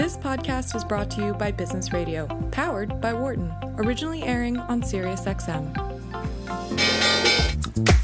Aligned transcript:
This 0.00 0.16
podcast 0.16 0.74
is 0.74 0.82
brought 0.82 1.10
to 1.10 1.22
you 1.22 1.34
by 1.34 1.52
Business 1.52 1.92
Radio, 1.92 2.26
powered 2.52 3.02
by 3.02 3.12
Wharton, 3.12 3.52
originally 3.76 4.22
airing 4.22 4.56
on 4.56 4.80
SiriusXM. 4.80 5.76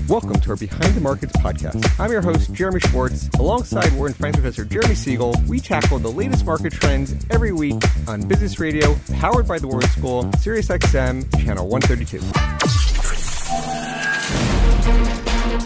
Welcome 0.07 0.39
to 0.41 0.51
our 0.51 0.57
Behind 0.57 0.93
the 0.93 1.01
Markets 1.01 1.33
podcast. 1.39 1.99
I'm 1.99 2.13
your 2.13 2.21
host, 2.21 2.53
Jeremy 2.53 2.81
Schwartz. 2.81 3.31
Alongside 3.39 3.91
Wharton 3.95 4.15
Finance 4.15 4.37
Professor 4.37 4.67
Jeremy 4.67 4.95
Siegel, 4.95 5.35
we 5.49 5.59
tackle 5.59 5.99
the 5.99 6.13
latest 6.13 6.45
market 6.45 6.75
trends 6.75 7.17
every 7.31 7.53
week 7.53 7.83
on 8.07 8.29
Business 8.29 8.61
Radio, 8.61 8.95
powered 9.15 9.49
by 9.49 9.59
the 9.59 9.67
Wharton 9.67 9.89
School, 9.89 10.25
SiriusXM, 10.25 11.43
channel 11.43 11.67
132. 11.67 12.21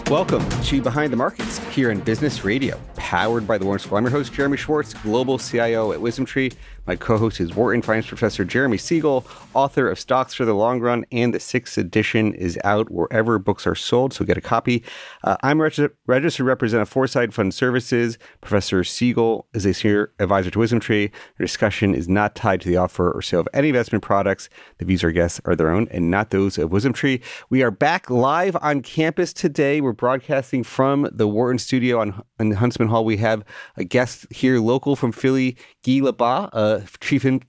Welcome 0.09 0.49
to 0.63 0.81
Behind 0.81 1.11
the 1.11 1.17
Markets 1.17 1.57
here 1.75 1.91
in 1.91 1.99
Business 1.99 2.45
Radio, 2.45 2.79
powered 3.11 3.45
by 3.45 3.57
the 3.57 3.65
Wharton 3.65 3.85
School. 3.85 3.97
I'm 3.97 4.05
your 4.05 4.11
host, 4.11 4.31
Jeremy 4.31 4.55
Schwartz, 4.55 4.93
Global 4.93 5.37
CIO 5.37 5.91
at 5.91 5.99
WisdomTree. 5.99 6.55
My 6.91 6.97
co 6.97 7.17
host 7.17 7.39
is 7.39 7.55
Wharton 7.55 7.81
Finance 7.81 8.07
Professor 8.07 8.43
Jeremy 8.43 8.77
Siegel, 8.77 9.25
author 9.53 9.89
of 9.89 9.97
Stocks 9.97 10.33
for 10.33 10.43
the 10.43 10.53
Long 10.53 10.81
Run, 10.81 11.05
and 11.09 11.33
the 11.33 11.39
sixth 11.39 11.77
edition 11.77 12.33
is 12.33 12.59
out 12.65 12.91
wherever 12.91 13.39
books 13.39 13.65
are 13.65 13.75
sold, 13.75 14.11
so 14.11 14.25
get 14.25 14.35
a 14.35 14.41
copy. 14.41 14.83
Uh, 15.23 15.37
I'm 15.41 15.61
reg- 15.61 15.93
registered 16.05 16.45
representative 16.45 16.89
of 16.89 16.91
Foreside 16.91 17.33
Fund 17.33 17.53
Services. 17.53 18.17
Professor 18.41 18.83
Siegel 18.83 19.47
is 19.53 19.65
a 19.65 19.73
senior 19.73 20.11
advisor 20.19 20.51
to 20.51 20.59
WisdomTree. 20.59 21.09
The 21.37 21.43
discussion 21.45 21.95
is 21.95 22.09
not 22.09 22.35
tied 22.35 22.59
to 22.59 22.67
the 22.67 22.75
offer 22.75 23.09
or 23.09 23.21
sale 23.21 23.39
of 23.39 23.47
any 23.53 23.69
investment 23.69 24.03
products. 24.03 24.49
The 24.79 24.83
views 24.83 25.01
our 25.05 25.13
guests 25.13 25.39
are 25.45 25.55
their 25.55 25.71
own 25.71 25.87
and 25.91 26.11
not 26.11 26.31
those 26.31 26.57
of 26.57 26.71
WisdomTree. 26.71 27.21
We 27.49 27.63
are 27.63 27.71
back 27.71 28.09
live 28.09 28.57
on 28.61 28.81
campus 28.81 29.31
today. 29.31 29.79
We're 29.79 29.93
broadcasting 29.93 30.65
from 30.65 31.07
the 31.09 31.29
Wharton 31.29 31.57
studio 31.57 32.01
on, 32.01 32.21
on 32.37 32.51
Huntsman 32.51 32.89
Hall. 32.89 33.05
We 33.05 33.15
have 33.15 33.45
a 33.77 33.85
guest 33.85 34.27
here 34.29 34.59
local 34.59 34.97
from 34.97 35.13
Philly, 35.13 35.55
Guy 35.83 36.01
uh, 36.01 36.80
chief 36.99 37.25
in, 37.25 37.41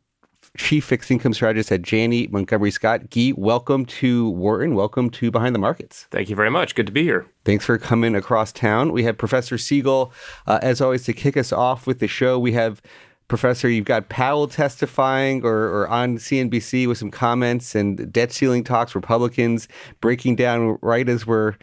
chief 0.56 0.84
fixed 0.84 1.10
income 1.10 1.32
strategist 1.32 1.72
at 1.72 1.82
Janney 1.82 2.28
Montgomery 2.28 2.70
Scott. 2.70 3.10
Guy, 3.10 3.32
welcome 3.36 3.86
to 3.86 4.30
Wharton. 4.30 4.74
Welcome 4.74 5.10
to 5.10 5.30
Behind 5.30 5.54
the 5.54 5.58
Markets. 5.58 6.06
Thank 6.10 6.28
you 6.28 6.36
very 6.36 6.50
much. 6.50 6.74
Good 6.74 6.86
to 6.86 6.92
be 6.92 7.02
here. 7.02 7.26
Thanks 7.44 7.64
for 7.64 7.78
coming 7.78 8.14
across 8.14 8.52
town. 8.52 8.92
We 8.92 9.04
have 9.04 9.16
Professor 9.16 9.56
Siegel, 9.56 10.12
uh, 10.46 10.58
as 10.62 10.80
always, 10.80 11.04
to 11.04 11.12
kick 11.12 11.36
us 11.36 11.52
off 11.52 11.86
with 11.86 12.00
the 12.00 12.08
show. 12.08 12.38
We 12.38 12.52
have 12.52 12.82
Professor, 13.28 13.68
you've 13.68 13.86
got 13.86 14.10
Powell 14.10 14.46
testifying 14.46 15.42
or, 15.42 15.68
or, 15.68 15.88
on 15.88 16.18
CNBC 16.18 16.86
with 16.86 16.98
some 16.98 17.10
comments 17.10 17.74
and 17.74 18.12
debt 18.12 18.30
ceiling 18.30 18.62
talks, 18.62 18.94
Republicans 18.94 19.68
breaking 20.02 20.36
down 20.36 20.76
right 20.82 21.08
as 21.08 21.26
we're 21.26 21.54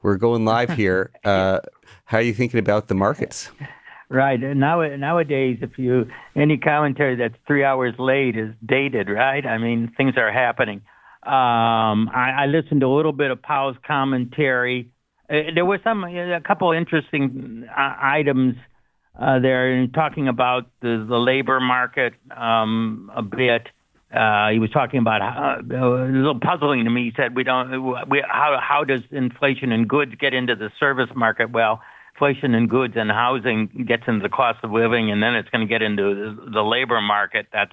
we're 0.00 0.16
going 0.16 0.44
live 0.44 0.70
here. 0.70 1.10
Uh, 1.24 1.60
how 2.06 2.16
are 2.16 2.22
you 2.22 2.32
thinking 2.32 2.58
about 2.58 2.88
the 2.88 2.94
markets? 2.94 3.50
Right 4.10 4.42
And 4.42 4.58
now, 4.58 4.80
nowadays, 4.96 5.58
if 5.60 5.78
you 5.78 6.08
any 6.34 6.56
commentary 6.56 7.16
that's 7.16 7.34
three 7.46 7.62
hours 7.62 7.94
late 7.98 8.38
is 8.38 8.54
dated, 8.64 9.10
right? 9.10 9.44
I 9.44 9.58
mean, 9.58 9.92
things 9.98 10.14
are 10.16 10.32
happening. 10.32 10.78
Um, 11.24 12.08
I, 12.08 12.32
I 12.38 12.46
listened 12.46 12.80
to 12.80 12.86
a 12.86 12.94
little 12.96 13.12
bit 13.12 13.30
of 13.30 13.42
Powell's 13.42 13.76
commentary. 13.86 14.90
Uh, 15.28 15.50
there 15.54 15.66
was 15.66 15.80
some 15.84 16.04
a 16.04 16.40
couple 16.40 16.72
interesting 16.72 17.68
uh, 17.68 17.94
items 18.00 18.54
uh, 19.18 19.40
there 19.40 19.86
talking 19.88 20.26
about 20.26 20.70
the, 20.80 21.04
the 21.06 21.18
labor 21.18 21.60
market 21.60 22.14
um, 22.34 23.10
a 23.14 23.22
bit. 23.22 23.68
Uh, 24.10 24.48
he 24.48 24.58
was 24.58 24.70
talking 24.70 25.00
about 25.00 25.20
how, 25.20 25.60
uh, 25.70 25.76
a 25.76 26.08
little 26.08 26.40
puzzling 26.40 26.84
to 26.84 26.90
me. 26.90 27.04
He 27.04 27.12
said, 27.14 27.36
"We 27.36 27.44
don't. 27.44 28.08
We, 28.08 28.24
how 28.26 28.58
how 28.58 28.84
does 28.84 29.02
inflation 29.10 29.70
in 29.70 29.86
goods 29.86 30.14
get 30.18 30.32
into 30.32 30.54
the 30.56 30.70
service 30.80 31.10
market?" 31.14 31.50
Well, 31.50 31.82
inflation 32.18 32.54
in 32.54 32.66
goods 32.66 32.94
and 32.96 33.10
housing 33.10 33.84
gets 33.86 34.02
into 34.06 34.22
the 34.22 34.28
cost 34.28 34.58
of 34.62 34.70
living, 34.72 35.10
and 35.10 35.22
then 35.22 35.34
it's 35.34 35.48
going 35.50 35.66
to 35.66 35.72
get 35.72 35.82
into 35.82 36.36
the, 36.52 36.62
labor 36.62 37.00
market. 37.00 37.46
That's 37.52 37.72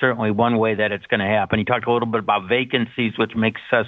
certainly 0.00 0.30
one 0.30 0.58
way 0.58 0.74
that 0.74 0.92
it's 0.92 1.06
going 1.06 1.20
to 1.20 1.26
happen. 1.26 1.58
He 1.58 1.64
talked 1.64 1.86
a 1.86 1.92
little 1.92 2.08
bit 2.08 2.20
about 2.20 2.48
vacancies, 2.48 3.12
which 3.18 3.32
makes 3.36 3.60
us 3.72 3.86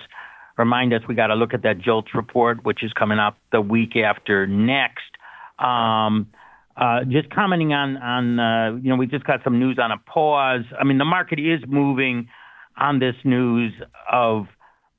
remind 0.59 0.93
us 0.93 1.03
we 1.09 1.15
got 1.15 1.29
to 1.29 1.35
look 1.35 1.55
at 1.55 1.63
that 1.63 1.79
JOLTS 1.79 2.15
report, 2.15 2.65
which 2.65 2.83
is 2.83 2.93
coming 2.93 3.19
out 3.19 3.37
the 3.53 3.61
week 3.61 3.97
after 3.97 4.47
next. 4.47 5.03
Um, 5.59 6.29
uh, 6.77 7.05
just 7.05 7.31
commenting 7.31 7.73
on 7.73 7.97
on 7.97 8.39
uh, 8.39 8.77
you 8.77 8.91
know 8.91 8.97
we 8.97 9.07
just 9.07 9.25
got 9.25 9.41
some 9.43 9.59
news 9.59 9.79
on 9.81 9.91
a 9.91 9.97
pause. 9.99 10.65
I 10.79 10.85
mean 10.85 10.99
the 10.99 11.07
market 11.07 11.39
is 11.39 11.61
moving 11.67 12.29
on 12.77 12.99
this 12.99 13.15
news 13.25 13.73
of 14.13 14.47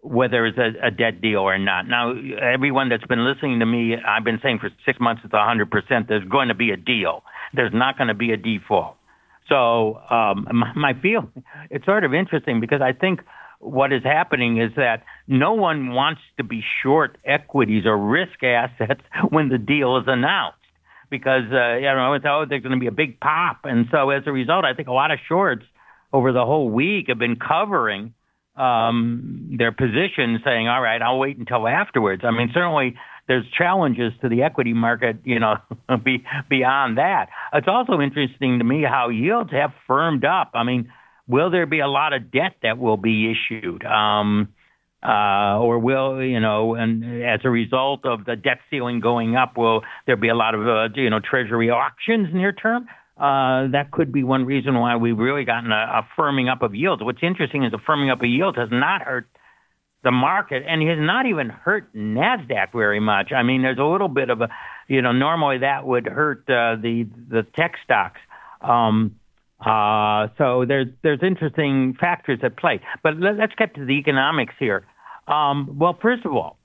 whether 0.08 0.46
it's 0.46 0.58
a, 0.58 0.88
a 0.88 0.92
debt 0.92 1.22
deal 1.22 1.40
or 1.40 1.58
not. 1.58 1.88
Now, 1.88 2.14
everyone 2.42 2.90
that's 2.90 3.06
been 3.06 3.26
listening 3.26 3.60
to 3.60 3.66
me, 3.66 3.96
I've 3.96 4.24
been 4.24 4.40
saying 4.42 4.60
for 4.60 4.70
six 4.86 5.00
months 5.00 5.22
it's 5.26 5.34
100%. 5.34 6.08
There's 6.08 6.28
going 6.28 6.48
to 6.48 6.56
be 6.56 6.72
a 6.72 6.78
deal. 6.78 7.24
There's 7.54 7.74
not 7.74 7.98
going 7.98 8.08
to 8.08 8.14
be 8.14 8.32
a 8.32 8.38
default. 8.38 8.96
So 9.50 9.96
um, 10.10 10.48
my, 10.52 10.74
my 10.74 10.94
feel, 11.02 11.30
it's 11.70 11.86
sort 11.86 12.04
of 12.04 12.14
interesting 12.14 12.60
because 12.60 12.82
I 12.82 12.94
think 12.94 13.22
what 13.60 13.92
is 13.92 14.04
happening 14.04 14.62
is 14.62 14.72
that 14.76 15.04
no 15.28 15.54
one 15.54 15.94
wants 15.94 16.22
to 16.38 16.44
be 16.44 16.64
short 16.84 17.18
equities 17.26 17.86
or 17.86 17.98
risk 17.98 18.44
assets 18.44 19.02
when 19.30 19.50
the 19.50 19.58
deal 19.58 19.98
is 19.98 20.06
announced 20.08 20.58
because 21.10 21.44
uh, 21.52 21.76
you 21.76 21.84
know 21.84 22.14
it's 22.14 22.26
oh 22.28 22.46
there's 22.48 22.62
going 22.62 22.74
to 22.74 22.80
be 22.80 22.88
a 22.88 22.92
big 22.92 23.20
pop, 23.20 23.62
and 23.64 23.88
so 23.92 24.10
as 24.10 24.24
a 24.26 24.32
result, 24.32 24.66
I 24.66 24.74
think 24.74 24.90
a 24.90 24.94
lot 24.94 25.10
of 25.10 25.20
shorts 25.28 25.64
over 26.12 26.34
the 26.34 26.46
whole 26.46 26.70
week 26.70 27.06
have 27.08 27.18
been 27.18 27.38
covering 27.38 28.14
um, 28.58 29.56
their 29.58 29.72
position, 29.72 30.40
saying, 30.44 30.68
"All 30.68 30.82
right, 30.82 31.02
I'll 31.02 31.20
wait 31.20 31.38
until 31.38 31.68
afterwards." 31.68 32.24
I 32.26 32.32
mean, 32.32 32.50
certainly 32.54 32.96
there's 33.28 33.46
challenges 33.58 34.14
to 34.22 34.30
the 34.30 34.44
equity 34.44 34.74
market, 34.74 35.18
you 35.24 35.40
know, 35.40 35.56
be, 36.04 36.24
beyond 36.50 36.98
that. 36.98 37.28
It's 37.54 37.68
also 37.68 38.00
interesting 38.00 38.60
to 38.60 38.64
me 38.64 38.84
how 38.84 39.10
yields 39.10 39.52
have 39.52 39.72
firmed 39.86 40.26
up. 40.26 40.52
I 40.54 40.64
mean, 40.64 40.92
will 41.28 41.52
there 41.52 41.66
be 41.66 41.80
a 41.80 41.88
lot 41.88 42.14
of 42.14 42.32
debt 42.32 42.56
that 42.64 42.78
will 42.78 42.98
be 42.98 43.32
issued? 43.32 43.84
Um, 43.86 44.50
uh, 45.04 45.60
or 45.60 45.78
will 45.78 46.24
you 46.24 46.40
know, 46.40 46.74
and 46.74 47.24
as 47.24 47.42
a 47.44 47.50
result 47.50 48.06
of 48.06 48.26
the 48.26 48.36
debt 48.36 48.60
ceiling 48.70 49.00
going 49.00 49.36
up, 49.36 49.56
will 49.56 49.82
there 50.08 50.18
be 50.18 50.30
a 50.30 50.36
lot 50.36 50.56
of 50.56 50.68
uh, 50.68 50.90
you 50.96 51.10
know 51.10 51.20
treasury 51.20 51.70
auctions 51.70 52.30
near 52.34 52.52
term? 52.52 52.88
Uh, 53.20 53.68
that 53.72 53.90
could 53.92 54.12
be 54.12 54.24
one 54.24 54.46
reason 54.46 54.76
why 54.76 54.96
we've 54.96 55.18
really 55.18 55.44
gotten 55.44 55.72
a, 55.72 55.76
a 56.02 56.08
firming 56.18 56.52
up 56.52 56.62
of 56.62 56.76
yields. 56.76 57.04
What's 57.04 57.24
interesting 57.24 57.64
is 57.64 57.72
the 57.72 57.80
firming 57.80 58.12
up 58.12 58.20
of 58.20 58.30
yields 58.30 58.58
has 58.58 58.70
not 58.72 59.02
hurt 59.02 59.28
the 60.04 60.12
market 60.12 60.64
and 60.68 60.88
has 60.88 61.00
not 61.00 61.26
even 61.26 61.50
hurt 61.50 61.94
Nasdaq 61.96 62.72
very 62.74 63.00
much. 63.00 63.32
I 63.32 63.44
mean, 63.44 63.64
there's 63.64 63.80
a 63.80 63.84
little 63.84 64.08
bit 64.08 64.30
of 64.30 64.42
a, 64.42 64.50
you 64.88 65.02
know, 65.02 65.12
normally 65.12 65.60
that 65.60 65.86
would 65.86 66.06
hurt 66.06 66.42
uh, 66.50 66.76
the 66.82 67.08
the 67.30 67.44
tech 67.56 67.74
stocks. 67.84 68.22
Um, 68.62 69.16
uh, 69.60 70.28
so 70.38 70.66
there's 70.68 70.88
there's 71.02 71.20
interesting 71.24 71.96
factors 72.00 72.40
at 72.44 72.56
play. 72.58 72.80
But 73.02 73.18
let, 73.18 73.40
us 73.40 73.50
get 73.58 73.74
to 73.76 73.86
the 73.86 73.94
economics 73.94 74.54
here. 74.60 74.86
Um, 75.28 75.78
well, 75.80 75.98
first 76.00 76.26
of 76.26 76.34
all, 76.34 76.58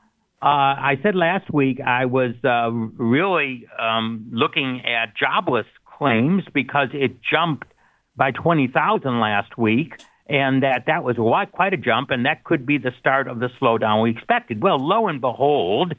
uh, 0.43 0.47
I 0.47 0.99
said 1.03 1.15
last 1.15 1.53
week 1.53 1.81
I 1.81 2.05
was 2.05 2.35
uh, 2.45 2.71
really 2.71 3.67
um, 3.81 4.29
looking 4.31 4.83
at 4.85 5.17
jobless 5.17 5.67
claims 6.03 6.43
because 6.53 6.89
it 6.93 7.23
jumped 7.23 7.69
by 8.17 8.33
20,000 8.33 9.21
last 9.21 9.57
week, 9.57 10.03
and 10.27 10.65
that 10.65 10.85
that 10.87 11.05
was 11.05 11.17
quite 11.53 11.73
a 11.73 11.77
jump, 11.77 12.11
and 12.11 12.27
that 12.27 12.43
could 12.43 12.67
be 12.67 12.79
the 12.79 12.93
start 12.99 13.29
of 13.29 13.39
the 13.39 13.49
slowdown 13.61 14.03
we 14.03 14.11
expected. 14.11 14.61
Well, 14.61 14.79
lo 14.79 15.07
and 15.07 15.21
behold, 15.21 15.95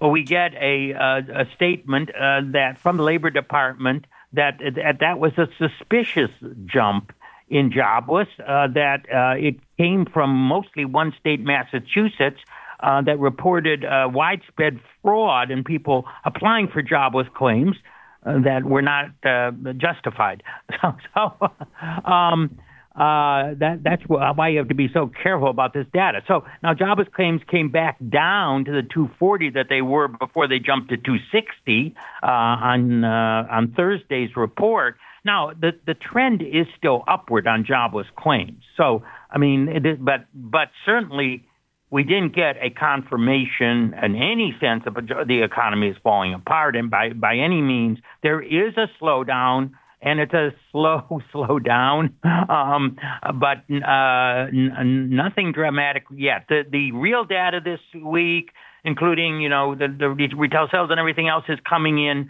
we 0.00 0.24
get 0.24 0.54
a, 0.54 0.90
a, 0.90 1.46
statement 1.54 2.10
uh, 2.10 2.40
that 2.52 2.78
from 2.78 2.96
the 2.96 3.04
Labor 3.04 3.30
Department 3.30 4.06
that 4.32 4.58
that, 4.58 4.98
that 5.00 5.20
was 5.20 5.32
a 5.38 5.46
suspicious 5.58 6.30
jump 6.66 7.12
in 7.48 7.72
jobless, 7.72 8.28
uh, 8.44 8.66
that 8.74 9.06
uh, 9.12 9.34
it 9.38 9.56
came 9.76 10.06
from 10.06 10.30
mostly 10.30 10.84
one 10.84 11.12
state, 11.20 11.40
Massachusetts, 11.40 12.40
uh, 12.80 13.02
that 13.02 13.18
reported 13.18 13.84
uh, 13.84 14.08
widespread 14.12 14.80
fraud 15.02 15.50
in 15.50 15.62
people 15.62 16.04
applying 16.24 16.66
for 16.68 16.82
jobless 16.82 17.26
claims 17.34 17.76
that 18.24 18.64
were 18.64 18.82
not 18.82 19.06
uh, 19.24 19.52
justified. 19.76 20.42
So, 20.80 20.96
so 21.14 22.10
um, 22.10 22.58
uh, 22.94 23.54
that 23.58 23.80
that's 23.82 24.02
why 24.06 24.48
you 24.48 24.58
have 24.58 24.68
to 24.68 24.74
be 24.74 24.88
so 24.92 25.10
careful 25.22 25.48
about 25.48 25.72
this 25.72 25.86
data. 25.92 26.22
So 26.26 26.44
now 26.62 26.74
jobless 26.74 27.08
claims 27.14 27.40
came 27.50 27.70
back 27.70 27.98
down 28.08 28.64
to 28.64 28.72
the 28.72 28.82
240 28.82 29.50
that 29.50 29.66
they 29.68 29.80
were 29.80 30.08
before 30.08 30.48
they 30.48 30.58
jumped 30.58 30.90
to 30.90 30.96
260 30.96 31.94
uh, 32.22 32.26
on 32.26 33.04
uh, 33.04 33.46
on 33.50 33.72
Thursday's 33.76 34.36
report. 34.36 34.96
Now 35.24 35.52
the 35.52 35.72
the 35.86 35.94
trend 35.94 36.42
is 36.42 36.66
still 36.76 37.04
upward 37.06 37.46
on 37.46 37.64
jobless 37.64 38.06
claims. 38.16 38.62
So 38.76 39.02
I 39.30 39.38
mean, 39.38 39.98
but 40.00 40.26
but 40.34 40.68
certainly 40.84 41.46
we 41.90 42.04
didn't 42.04 42.34
get 42.34 42.56
a 42.60 42.70
confirmation 42.70 43.94
in 44.00 44.14
any 44.14 44.56
sense 44.60 44.84
of 44.86 44.94
the 44.94 45.42
economy 45.42 45.88
is 45.88 45.96
falling 46.02 46.34
apart. 46.34 46.76
And 46.76 46.90
by, 46.90 47.12
by 47.12 47.36
any 47.36 47.60
means, 47.60 47.98
there 48.22 48.40
is 48.40 48.74
a 48.76 48.86
slowdown, 49.02 49.72
and 50.00 50.20
it's 50.20 50.32
a 50.32 50.50
slow 50.70 51.20
slowdown, 51.34 52.12
um, 52.48 52.96
but 53.38 53.64
uh, 53.74 54.46
n- 54.48 55.10
nothing 55.10 55.52
dramatic 55.52 56.04
yet. 56.14 56.46
The, 56.48 56.62
the 56.70 56.92
real 56.92 57.24
data 57.24 57.60
this 57.62 57.80
week, 58.00 58.50
including 58.84 59.40
you 59.40 59.48
know 59.48 59.74
the, 59.74 59.88
the 59.88 60.08
retail 60.08 60.68
sales 60.70 60.90
and 60.90 61.00
everything 61.00 61.28
else, 61.28 61.44
is 61.48 61.58
coming 61.68 61.98
in 61.98 62.28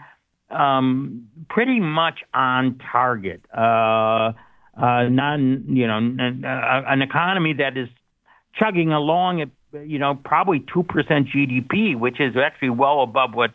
um, 0.49 1.27
pretty 1.49 1.79
much 1.79 2.19
on 2.33 2.79
target. 2.91 3.41
Uh, 3.55 4.33
uh, 4.75 5.03
non, 5.09 5.65
you 5.67 5.85
know, 5.85 5.97
uh, 5.97 6.81
an 6.87 7.01
economy 7.01 7.53
that 7.53 7.77
is 7.77 7.89
chugging 8.55 8.91
along 8.91 9.41
at, 9.41 9.49
you 9.85 9.99
know, 9.99 10.19
probably 10.23 10.59
2% 10.59 10.85
GDP, 10.85 11.97
which 11.97 12.19
is 12.19 12.35
actually 12.37 12.71
well 12.71 13.01
above 13.01 13.33
what 13.33 13.51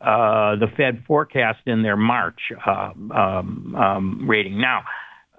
uh, 0.00 0.56
the 0.56 0.66
Fed 0.76 1.04
forecast 1.06 1.60
in 1.66 1.82
their 1.82 1.96
March 1.96 2.40
uh, 2.66 2.90
um, 3.14 3.74
um, 3.74 4.28
rating. 4.28 4.60
Now, 4.60 4.84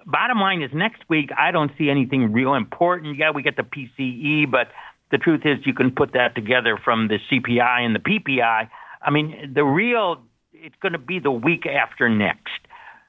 bottom 0.06 0.40
line 0.40 0.62
is 0.62 0.72
next 0.74 1.04
week, 1.10 1.30
I 1.38 1.52
don't 1.52 1.72
see 1.78 1.90
anything 1.90 2.34
real 2.34 2.56
important. 2.56 3.18
Yeah, 3.18 3.32
we 3.32 3.44
get 3.44 3.56
the 3.56 3.64
PCE, 3.64 4.50
but 4.50 4.70
the 5.12 5.18
truth 5.18 5.42
is 5.46 5.60
you 5.66 5.74
can 5.74 5.92
put 5.92 6.14
that 6.14 6.36
together 6.36 6.80
from 6.84 7.08
the 7.08 7.20
CPI 7.32 7.86
and 7.86 7.96
the 7.96 8.00
PPI. 8.00 8.70
I 9.02 9.12
mean, 9.12 9.54
the 9.54 9.64
real, 9.64 10.24
it's 10.54 10.76
going 10.82 10.94
to 10.94 11.00
be 11.00 11.20
the 11.20 11.32
week 11.32 11.66
after 11.66 12.10
next. 12.10 12.60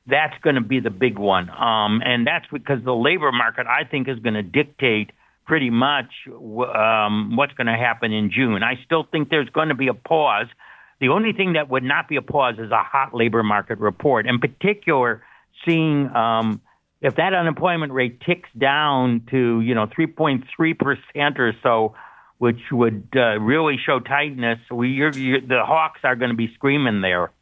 That's 0.06 0.37
going 0.43 0.56
to 0.56 0.62
be 0.62 0.81
the 0.81 0.91
big 0.91 1.19
one. 1.19 1.50
Um, 1.50 2.00
and 2.05 2.27
that's 2.27 2.47
because 2.53 2.83
the 2.85 2.95
labor 2.95 3.33
market, 3.33 3.67
I 3.67 3.85
think, 3.85 4.09
is 4.09 4.19
going 4.21 4.35
to 4.35 4.43
dictate 4.43 5.11
pretty 5.49 5.71
much 5.71 6.12
um, 6.29 7.35
what's 7.35 7.55
going 7.55 7.67
to 7.67 7.73
happen 7.77 8.12
in 8.12 8.31
June. 8.31 8.62
I 8.62 8.75
still 8.85 9.05
think 9.11 9.31
there's 9.31 9.49
going 9.49 9.71
to 9.71 9.75
be 9.75 9.89
a 9.89 9.95
pause. 9.95 10.47
The 11.00 11.09
only 11.09 11.33
thing 11.33 11.55
that 11.55 11.71
would 11.71 11.83
not 11.83 12.06
be 12.06 12.17
a 12.17 12.23
pause 12.23 12.56
is 12.59 12.71
a 12.71 12.83
hot 12.83 13.15
labor 13.15 13.43
market 13.43 13.79
report. 13.79 14.27
In 14.27 14.41
particular, 14.41 15.25
seeing 15.67 16.15
um, 16.15 16.61
if 17.00 17.17
that 17.17 17.33
unemployment 17.33 17.93
rate 17.93 18.21
ticks 18.21 18.50
down 18.56 19.27
to 19.31 19.61
you 19.61 19.75
know 19.75 19.87
3.3 19.87 20.45
percent 20.79 21.41
or 21.41 21.55
so, 21.62 21.95
which 22.37 22.61
would 22.71 23.09
uh, 23.17 23.41
really 23.41 23.77
show 23.85 24.00
tightness, 24.00 24.59
we 24.71 24.91
you're, 24.91 25.12
you're, 25.12 25.41
the 25.41 25.65
hawks 25.65 26.00
are 26.05 26.15
going 26.15 26.31
to 26.31 26.37
be 26.37 26.53
screaming 26.55 27.00
there, 27.00 27.33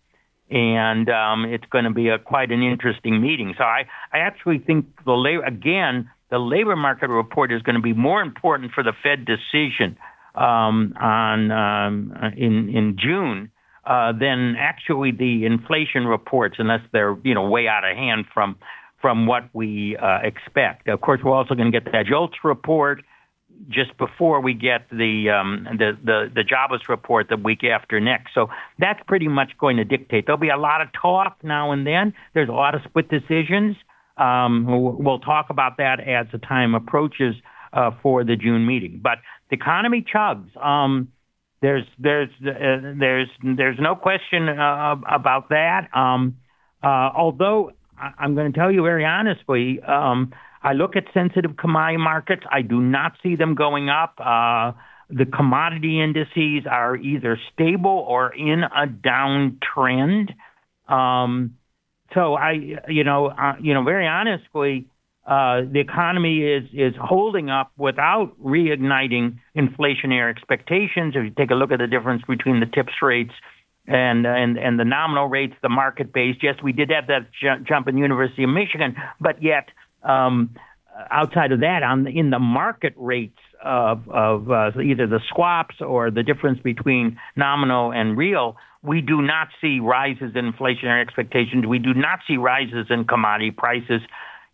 and 0.49 1.11
um, 1.11 1.45
it's 1.47 1.67
going 1.71 1.85
to 1.85 1.93
be 1.93 2.09
a 2.09 2.21
quite 2.21 2.53
an 2.53 2.63
interesting 2.63 3.21
meeting. 3.21 3.55
So 3.59 3.65
I 3.65 3.87
I 4.13 4.19
actually 4.19 4.59
think 4.59 4.87
the 5.05 5.13
labor 5.13 5.43
again 5.43 6.11
the 6.31 6.39
labor 6.39 6.77
market 6.77 7.09
report 7.09 7.53
is 7.53 7.63
going 7.63 7.77
to 7.77 7.83
be 7.83 7.93
more 7.93 8.21
important 8.21 8.73
for 8.73 8.83
the 8.83 8.93
Fed 9.03 9.25
decision 9.25 9.97
um, 10.35 10.95
on 11.01 11.51
um, 11.51 12.13
in 12.37 12.69
in 12.69 12.97
June. 12.99 13.51
Uh, 13.85 14.11
than 14.11 14.57
actually 14.59 15.13
the 15.13 15.47
inflation 15.47 16.09
reports, 16.09 16.57
unless 16.59 16.81
they're 16.93 17.17
you 17.23 17.33
know 17.33 17.49
way 17.49 17.69
out 17.69 17.89
of 17.89 17.97
hand 17.97 18.25
from 18.35 18.57
from 19.01 19.29
what 19.29 19.49
we 19.53 19.97
uh, 19.97 20.19
expect. 20.25 20.89
Of 20.89 21.01
course, 21.01 21.21
we're 21.23 21.37
also 21.37 21.55
going 21.55 21.71
to 21.71 21.81
get 21.81 21.93
that 21.93 22.07
JOLTS 22.07 22.39
report 22.43 23.05
just 23.69 23.97
before 23.97 24.41
we 24.41 24.55
get 24.55 24.89
the, 24.91 25.31
um, 25.31 25.67
the, 25.79 25.97
the 26.05 26.31
the 26.35 26.45
jobless 26.45 26.89
report 26.89 27.29
the 27.29 27.37
week 27.37 27.65
after 27.65 28.01
next. 28.01 28.35
So 28.35 28.49
that's 28.79 29.01
pretty 29.07 29.29
much 29.29 29.53
going 29.59 29.77
to 29.77 29.85
dictate. 29.85 30.27
There'll 30.27 30.41
be 30.41 30.51
a 30.51 30.59
lot 30.59 30.83
of 30.83 30.89
talk 30.93 31.39
now 31.43 31.73
and 31.73 31.87
then. 31.87 32.15
There's 32.35 32.49
a 32.49 32.53
lot 32.53 32.75
of 32.75 32.83
split 32.83 33.09
decisions. 33.09 33.77
Um, 34.17 34.67
we'll 34.99 35.21
talk 35.21 35.47
about 35.51 35.77
that 35.79 36.01
as 36.01 36.27
the 36.33 36.39
time 36.39 36.75
approaches 36.75 37.35
uh, 37.73 37.91
for 38.03 38.25
the 38.25 38.37
June 38.37 38.67
meeting. 38.67 39.01
But 39.03 39.19
the 39.51 39.57
economy 39.57 40.05
chugs. 40.13 40.57
Um, 40.65 41.09
there's 41.63 41.85
there's 41.99 42.29
uh, 42.43 42.95
there's 42.99 43.29
there's 43.43 43.79
no 43.81 43.95
question 43.97 44.49
uh, 44.49 44.97
about 45.11 45.49
that. 45.51 45.89
Um, 45.95 46.37
uh, 46.83 47.11
although 47.17 47.73
I'm 47.99 48.35
going 48.35 48.53
to 48.53 48.59
tell 48.59 48.71
you 48.71 48.83
very 48.83 49.05
honestly, 49.05 49.81
um, 49.81 50.33
I 50.63 50.75
look 50.75 50.97
at 50.97 51.05
sensitive 51.15 51.57
commodity 51.57 51.99
markets. 51.99 52.43
I 52.51 52.63
do 52.63 52.81
not 52.81 53.13
see 53.23 53.37
them 53.37 53.55
going 53.55 53.89
up. 53.89 54.15
Uh, 54.19 54.73
the 55.09 55.25
commodity 55.25 56.03
indices 56.03 56.67
are 56.71 56.97
either 56.97 57.39
stable 57.53 58.05
or 58.09 58.35
in 58.35 58.65
a 58.65 58.87
downtrend. 58.87 60.31
Um, 60.93 61.57
so 62.15 62.35
I, 62.35 62.53
you 62.89 63.05
know, 63.05 63.27
uh, 63.27 63.55
you 63.61 63.75
know, 63.75 63.83
very 63.83 64.07
honestly, 64.07 64.87
uh, 65.27 65.63
the 65.71 65.81
economy 65.81 66.43
is 66.43 66.65
is 66.73 66.95
holding 67.01 67.51
up 67.51 67.73
without 67.77 68.41
reigniting 68.41 69.39
inflationary 69.57 70.31
expectations. 70.31 71.15
If 71.17 71.25
you 71.25 71.31
take 71.31 71.51
a 71.51 71.55
look 71.55 71.73
at 71.73 71.81
the 71.81 71.89
difference 71.89 72.23
between 72.29 72.61
the 72.61 72.67
TIPS 72.67 72.95
rates 73.03 73.33
and 73.87 74.27
and 74.27 74.57
and 74.57 74.79
the 74.79 74.85
nominal 74.85 75.27
rates, 75.29 75.55
the 75.63 75.69
market 75.69 76.13
based. 76.13 76.43
Yes, 76.43 76.57
we 76.63 76.73
did 76.73 76.91
have 76.91 77.09
that 77.09 77.29
jump 77.67 77.89
in 77.89 77.99
University 77.99 78.45
of 78.45 78.51
Michigan, 78.51 78.97
but 79.21 79.43
yet 79.43 79.69
um, 80.03 80.55
outside 81.11 81.53
of 81.53 81.61
that, 81.61 81.83
on 81.83 82.05
the, 82.05 82.11
in 82.11 82.31
the 82.31 82.39
market 82.39 82.95
rates 82.97 83.39
of 83.65 84.09
of 84.09 84.51
uh, 84.51 84.71
either 84.81 85.07
the 85.07 85.21
swaps 85.33 85.77
or 85.81 86.11
the 86.11 86.23
difference 86.23 86.61
between 86.61 87.19
nominal 87.37 87.93
and 87.93 88.17
real, 88.17 88.57
we 88.87 89.01
do 89.01 89.21
not 89.21 89.49
see 89.61 89.81
rises 89.81 90.33
in 90.37 90.53
inflationary 90.53 91.03
expectations. 91.03 91.67
We 91.67 91.79
do 91.79 91.93
not 91.93 92.21
see 92.27 92.37
rises 92.37 92.87
in 92.89 93.05
commodity 93.05 93.51
prices. 93.51 94.01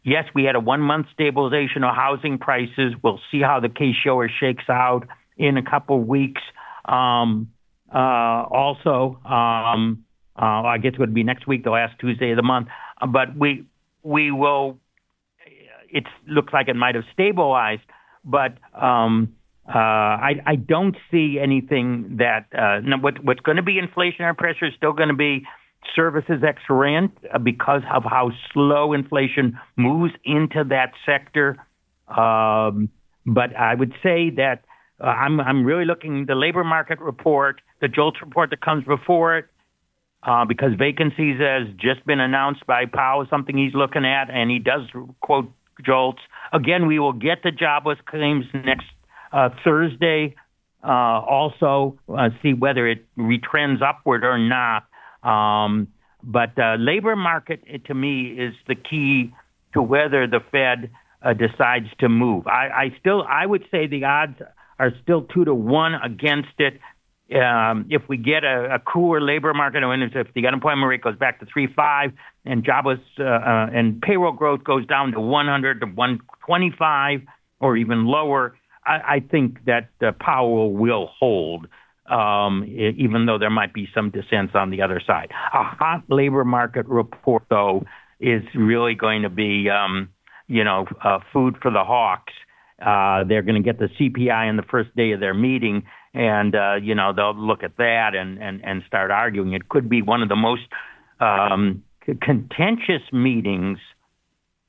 Yes, 0.03 0.25
we 0.35 0.45
had 0.45 0.57
a 0.57 0.61
one 0.61 0.81
month 0.81 1.07
stabilization 1.13 1.85
of 1.85 1.95
housing 1.95 2.39
prices. 2.39 2.95
We'll 3.03 3.21
see 3.31 3.43
how 3.43 3.61
the 3.61 3.69
Case-Shiller 3.69 4.31
shakes 4.41 4.65
out 4.69 5.07
in 5.37 5.59
a 5.59 5.63
couple 5.63 6.01
of 6.01 6.07
weeks. 6.07 6.41
Um, 6.87 7.53
uh, 7.95 7.99
also, 7.99 9.21
um, 9.25 10.05
uh, 10.35 10.63
I 10.65 10.79
guess 10.79 10.95
it 10.95 10.99
would 10.99 11.15
be 11.15 11.25
next 11.25 11.47
week, 11.47 11.63
the 11.63 11.71
last 11.71 11.99
Tuesday 12.01 12.31
of 12.31 12.37
the 12.37 12.43
month. 12.43 12.69
But 13.07 13.37
we 13.37 13.67
we 14.03 14.31
will. 14.31 14.79
It 15.91 16.05
looks 16.27 16.55
like 16.55 16.69
it 16.69 16.77
might 16.77 16.95
have 16.95 17.05
stabilized, 17.13 17.83
but 18.25 18.57
um, 18.75 19.35
uh, 19.69 19.79
I, 19.79 20.35
I 20.45 20.57
don't 20.57 20.97
see 21.11 21.39
anything 21.41 22.17
that 22.19 22.47
uh, 22.53 22.81
what, 22.99 23.25
what's 23.25 23.41
going 23.41 23.57
to 23.57 23.63
be 23.63 23.81
inflationary 23.81 24.37
pressure 24.37 24.67
is 24.67 24.75
still 24.77 24.93
going 24.93 25.09
to 25.09 25.15
be 25.15 25.47
services 25.95 26.43
ex 26.47 26.61
rent 26.69 27.13
uh, 27.33 27.39
because 27.39 27.83
of 27.95 28.03
how 28.03 28.31
slow 28.53 28.93
inflation 28.93 29.59
moves 29.77 30.13
into 30.25 30.65
that 30.69 30.93
sector. 31.07 31.65
Um, 32.09 32.89
but 33.25 33.55
I 33.57 33.75
would 33.75 33.93
say 34.03 34.31
that 34.31 34.65
uh, 35.01 35.07
I'm 35.07 35.41
I'm 35.41 35.65
really 35.65 35.85
looking 35.85 36.27
the 36.27 36.35
labor 36.35 36.65
market 36.65 36.99
report, 36.99 37.61
the 37.81 37.89
JOLTS 37.89 38.21
report 38.21 38.51
that 38.51 38.61
comes 38.61 38.85
before 38.85 39.39
it, 39.39 39.47
uh, 40.25 40.45
because 40.45 40.73
vacancies 40.77 41.41
has 41.41 41.69
just 41.77 42.05
been 42.05 42.21
announced 42.21 42.67
by 42.67 42.87
Powell, 42.87 43.27
something 43.31 43.57
he's 43.57 43.75
looking 43.75 44.05
at, 44.05 44.29
and 44.31 44.51
he 44.51 44.59
does 44.59 44.83
quote 45.21 45.51
JOLTS. 45.85 46.21
Again, 46.53 46.87
we 46.87 46.99
will 46.99 47.13
get 47.13 47.43
the 47.43 47.51
jobless 47.53 47.99
claims 48.07 48.45
next 48.53 48.87
Thursday. 49.65 50.35
Uh, 50.85 50.89
also, 50.89 51.99
uh, 52.09 52.31
see 52.43 52.55
whether 52.55 52.89
it 52.89 53.07
retrends 53.17 53.83
upward 53.83 54.25
or 54.25 54.39
not. 54.39 54.85
Um, 55.23 55.89
but 56.25 56.59
uh, 56.59 56.77
labor 56.79 57.17
market, 57.17 57.63
to 57.87 57.95
me, 57.95 58.27
is 58.27 58.55
the 58.67 58.75
key 58.75 59.33
to 59.75 59.83
whether 59.83 60.27
the 60.27 60.41
Fed 60.51 60.91
uh, 61.23 61.33
decides 61.35 61.87
to 62.01 62.09
move. 62.09 62.47
I, 62.47 62.69
I 62.69 62.97
still, 63.01 63.23
I 63.29 63.47
would 63.47 63.65
say 63.71 63.87
the 63.87 64.05
odds 64.05 64.37
are 64.79 64.93
still 65.03 65.23
two 65.23 65.45
to 65.45 65.55
one 65.55 65.95
against 65.95 66.59
it. 66.59 66.81
Um, 67.35 67.87
if 67.89 68.03
we 68.09 68.19
get 68.19 68.45
a, 68.45 68.75
a 68.75 68.79
cooler 68.79 69.21
labor 69.21 69.55
market, 69.55 69.83
and 69.83 70.03
if 70.03 70.35
the 70.35 70.47
unemployment 70.47 70.87
rate 70.87 71.03
goes 71.03 71.17
back 71.17 71.41
to 71.41 71.47
three 71.47 71.67
five, 71.67 72.13
and 72.45 72.65
jobless 72.65 72.99
uh, 73.19 73.23
uh, 73.23 73.71
and 73.73 74.03
payroll 74.03 74.33
growth 74.33 74.65
goes 74.65 74.85
down 74.87 75.13
to 75.13 75.21
100 75.21 75.81
to 75.81 75.87
125 75.87 77.23
or 77.61 77.77
even 77.77 78.05
lower, 78.07 78.59
I, 78.85 79.17
I 79.17 79.21
think 79.21 79.65
that 79.67 79.91
uh, 80.01 80.13
Powell 80.19 80.73
will 80.73 81.09
hold. 81.19 81.67
Um, 82.05 82.65
even 82.67 83.27
though 83.27 83.39
there 83.39 83.49
might 83.49 83.73
be 83.73 83.89
some 83.95 84.11
dissents 84.11 84.55
on 84.55 84.71
the 84.71 84.83
other 84.83 85.01
side. 85.07 85.31
A 85.55 85.63
hot 85.63 86.03
labor 86.09 86.45
market 86.45 86.87
report, 86.87 87.45
though, 87.49 87.85
is 88.19 88.43
really 88.55 88.95
going 88.95 89.23
to 89.23 89.31
be, 89.31 89.71
um, 89.71 90.09
you 90.49 90.65
know, 90.65 90.87
uh, 91.03 91.21
food 91.33 91.57
for 91.63 91.71
the 91.71 91.85
hawks 91.85 92.33
uh, 92.85 93.25
they're 93.25 93.43
going 93.43 93.63
to 93.63 93.65
get 93.65 93.79
the 93.79 93.89
CPI 93.89 94.49
on 94.49 94.57
the 94.57 94.65
first 94.65 94.95
day 94.97 95.13
of 95.13 95.21
their 95.21 95.35
meeting, 95.35 95.85
and 96.15 96.55
uh, 96.55 96.75
you 96.83 96.95
know 96.95 97.13
they'll 97.15 97.37
look 97.37 97.63
at 97.63 97.77
that 97.77 98.15
and, 98.15 98.43
and 98.43 98.65
and 98.65 98.83
start 98.87 99.11
arguing. 99.11 99.53
It 99.53 99.69
could 99.69 99.89
be 99.89 100.03
one 100.03 100.23
of 100.23 100.29
the 100.29 100.37
most 100.37 100.63
um, 101.21 101.85
contentious 102.21 103.03
meetings 103.13 103.79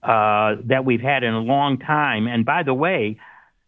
uh, 0.03 0.55
that 0.65 0.85
we've 0.85 1.01
had 1.01 1.23
in 1.23 1.33
a 1.33 1.39
long 1.39 1.79
time. 1.79 2.27
And 2.27 2.45
by 2.45 2.61
the 2.61 2.73
way, 2.73 3.17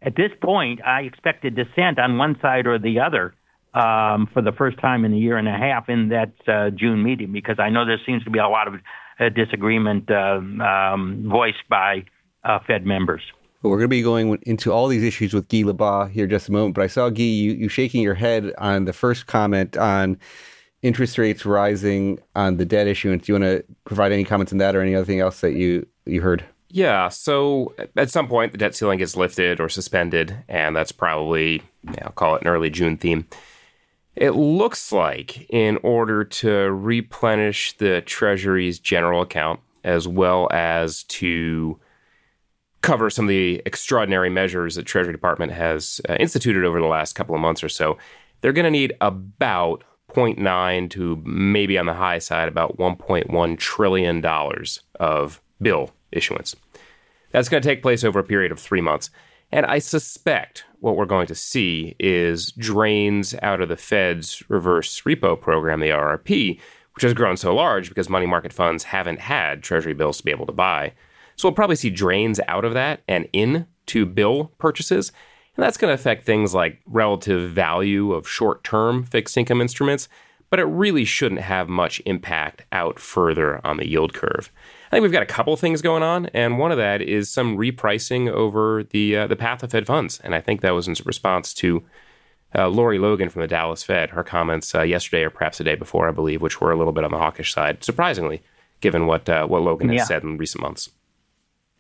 at 0.06 0.16
this 0.16 0.32
point, 0.42 0.82
I 0.86 1.02
expect 1.02 1.44
a 1.46 1.50
dissent 1.50 2.00
on 2.00 2.18
one 2.18 2.38
side 2.42 2.68
or 2.68 2.78
the 2.78 3.00
other 3.00 3.34
um, 3.74 4.28
for 4.32 4.42
the 4.42 4.52
first 4.52 4.80
time 4.80 5.04
in 5.04 5.14
a 5.14 5.18
year 5.18 5.38
and 5.38 5.48
a 5.48 5.58
half 5.58 5.90
in 5.90 6.10
that 6.10 6.32
uh, 6.48 6.70
June 6.70 7.04
meeting, 7.04 7.32
because 7.32 7.58
I 7.60 7.70
know 7.70 7.86
there 7.86 8.00
seems 8.06 8.24
to 8.24 8.30
be 8.30 8.40
a 8.40 8.48
lot 8.48 8.68
of 8.68 8.76
uh, 9.20 9.30
disagreement 9.30 10.10
uh, 10.12 10.40
um, 10.64 11.28
voiced 11.28 11.68
by 11.70 12.06
uh, 12.44 12.60
Fed 12.66 12.86
members. 12.86 13.22
We're 13.64 13.78
going 13.78 13.86
to 13.86 13.88
be 13.88 14.04
going 14.04 14.38
into 14.44 14.72
all 14.72 14.88
these 14.88 15.04
issues 15.04 15.34
with 15.34 15.48
Guy 15.48 15.64
LeBas 15.64 16.12
here 16.12 16.28
just 16.28 16.50
a 16.50 16.52
moment. 16.52 16.76
But 16.76 16.84
I 16.84 16.88
saw 16.88 17.10
Guy, 17.10 17.24
you, 17.24 17.54
you 17.54 17.68
shaking 17.68 18.02
your 18.02 18.14
head 18.14 18.54
on 18.60 18.86
the 18.86 18.94
first 18.94 19.26
comment 19.26 19.76
on 19.76 20.20
interest 20.84 21.18
rates 21.18 21.48
rising 21.48 22.20
on 22.36 22.58
the 22.58 22.66
debt 22.66 22.86
issuance. 22.86 23.26
Do 23.26 23.34
you 23.34 23.40
want 23.40 23.52
to 23.52 23.66
provide 23.86 24.12
any 24.12 24.24
comments 24.24 24.52
on 24.52 24.60
that 24.60 24.76
or 24.76 24.82
any 24.82 24.94
other 24.94 25.06
thing 25.06 25.20
else 25.20 25.42
that 25.42 25.54
you 25.54 25.88
you 26.06 26.22
heard? 26.22 26.46
Yeah. 26.76 27.08
So 27.08 27.74
at 27.96 28.10
some 28.10 28.28
point, 28.28 28.52
the 28.52 28.58
debt 28.58 28.76
ceiling 28.76 29.00
gets 29.00 29.16
lifted 29.16 29.62
or 29.62 29.70
suspended, 29.70 30.44
and 30.50 30.76
that's 30.76 30.92
probably, 30.92 31.62
I'll 32.02 32.12
call 32.12 32.36
it 32.36 32.42
an 32.42 32.50
early 32.50 32.70
June 32.70 32.98
theme. 32.98 33.28
It 34.18 34.32
looks 34.32 34.92
like, 34.92 35.50
in 35.50 35.78
order 35.84 36.26
to 36.26 36.74
replenish 36.74 37.78
the 37.78 38.02
Treasury's 38.02 38.78
general 38.78 39.22
account, 39.22 39.62
as 39.86 40.06
well 40.06 40.50
as 40.52 41.04
to 41.04 41.80
cover 42.82 43.10
some 43.10 43.24
of 43.24 43.30
the 43.30 43.62
extraordinary 43.66 44.30
measures 44.30 44.76
that 44.76 44.84
Treasury 44.84 45.14
Department 45.14 45.54
has 45.54 46.02
uh, 46.10 46.16
instituted 46.16 46.66
over 46.66 46.82
the 46.82 46.88
last 46.88 47.14
couple 47.14 47.36
of 47.36 47.40
months 47.40 47.64
or 47.64 47.70
so, 47.70 47.98
they're 48.42 48.52
going 48.52 48.66
to 48.66 48.70
need 48.70 48.92
about 49.00 49.86
0.9 50.10 50.90
to 50.90 51.22
maybe 51.24 51.78
on 51.78 51.86
the 51.86 51.94
high 51.94 52.20
side 52.20 52.50
about 52.50 52.78
1.1 52.78 53.58
trillion 53.58 54.20
dollars 54.20 54.82
of 55.00 55.42
bill 55.62 55.92
issuance. 56.12 56.54
That's 57.36 57.50
going 57.50 57.62
to 57.62 57.68
take 57.68 57.82
place 57.82 58.04
over 58.04 58.20
a 58.20 58.24
period 58.24 58.52
of 58.52 58.60
3 58.60 58.80
months. 58.80 59.10
And 59.52 59.66
I 59.66 59.80
suspect 59.80 60.64
what 60.80 60.96
we're 60.96 61.06
going 61.06 61.28
to 61.28 61.36
see 61.36 61.96
is 62.00 62.52
drains 62.54 63.36
out 63.42 63.60
of 63.60 63.70
the 63.70 63.76
Fed's 63.76 64.42
reverse 64.50 65.02
repo 65.02 65.40
program, 65.40 65.82
the 65.82 65.90
RRP, 65.90 66.60
which 66.96 67.04
has 67.04 67.14
grown 67.14 67.36
so 67.36 67.54
large 67.54 67.90
because 67.90 68.10
money 68.10 68.26
market 68.26 68.54
funds 68.54 68.86
haven't 68.86 69.20
had 69.20 69.62
treasury 69.62 69.94
bills 69.94 70.18
to 70.18 70.24
be 70.24 70.32
able 70.32 70.46
to 70.46 70.54
buy. 70.54 70.94
So 71.36 71.48
we'll 71.50 71.56
probably 71.56 71.76
see 71.76 71.90
drains 71.90 72.40
out 72.48 72.64
of 72.64 72.74
that 72.74 73.02
and 73.08 73.28
into 73.34 74.06
bill 74.06 74.54
purchases. 74.58 75.12
And 75.58 75.64
that's 75.64 75.78
going 75.78 75.90
to 75.90 75.96
affect 75.96 76.24
things 76.24 76.54
like 76.54 76.82
relative 76.86 77.52
value 77.52 78.14
of 78.14 78.30
short 78.30 78.64
term 78.64 79.04
fixed 79.04 79.38
income 79.38 79.60
instruments, 79.60 80.08
but 80.50 80.60
it 80.60 80.66
really 80.66 81.04
shouldn't 81.04 81.42
have 81.42 81.68
much 81.68 82.02
impact 82.06 82.64
out 82.72 82.98
further 82.98 83.60
on 83.68 83.76
the 83.76 83.90
yield 83.90 84.14
curve. 84.14 84.52
I 84.96 84.98
think 84.98 85.04
we've 85.04 85.12
got 85.12 85.24
a 85.24 85.26
couple 85.26 85.58
things 85.58 85.82
going 85.82 86.04
on, 86.04 86.28
and 86.28 86.58
one 86.58 86.72
of 86.72 86.78
that 86.78 87.02
is 87.02 87.30
some 87.30 87.58
repricing 87.58 88.30
over 88.30 88.82
the 88.82 89.18
uh, 89.18 89.28
the 89.28 89.36
path 89.36 89.62
of 89.62 89.72
Fed 89.72 89.86
funds, 89.86 90.22
and 90.24 90.34
I 90.34 90.40
think 90.40 90.62
that 90.62 90.72
was 90.72 90.88
in 90.88 90.96
response 91.04 91.54
to 91.56 91.84
uh, 92.58 92.70
Lori 92.70 92.98
Logan 92.98 93.28
from 93.28 93.42
the 93.42 93.48
Dallas 93.50 93.84
Fed. 93.84 94.12
Her 94.12 94.24
comments 94.24 94.74
uh, 94.74 94.84
yesterday, 94.84 95.24
or 95.24 95.30
perhaps 95.30 95.58
the 95.58 95.66
day 95.66 95.76
before, 95.76 96.08
I 96.08 96.14
believe, 96.14 96.42
which 96.42 96.62
were 96.62 96.72
a 96.72 96.78
little 96.78 96.94
bit 96.94 97.04
on 97.04 97.12
the 97.12 97.18
hawkish 97.18 97.52
side, 97.52 97.84
surprisingly, 97.84 98.42
given 98.80 99.06
what 99.06 99.28
uh, 99.28 99.46
what 99.48 99.64
Logan 99.64 99.90
has 99.90 99.98
yeah. 99.98 100.06
said 100.06 100.24
in 100.24 100.38
recent 100.38 100.62
months. 100.62 100.90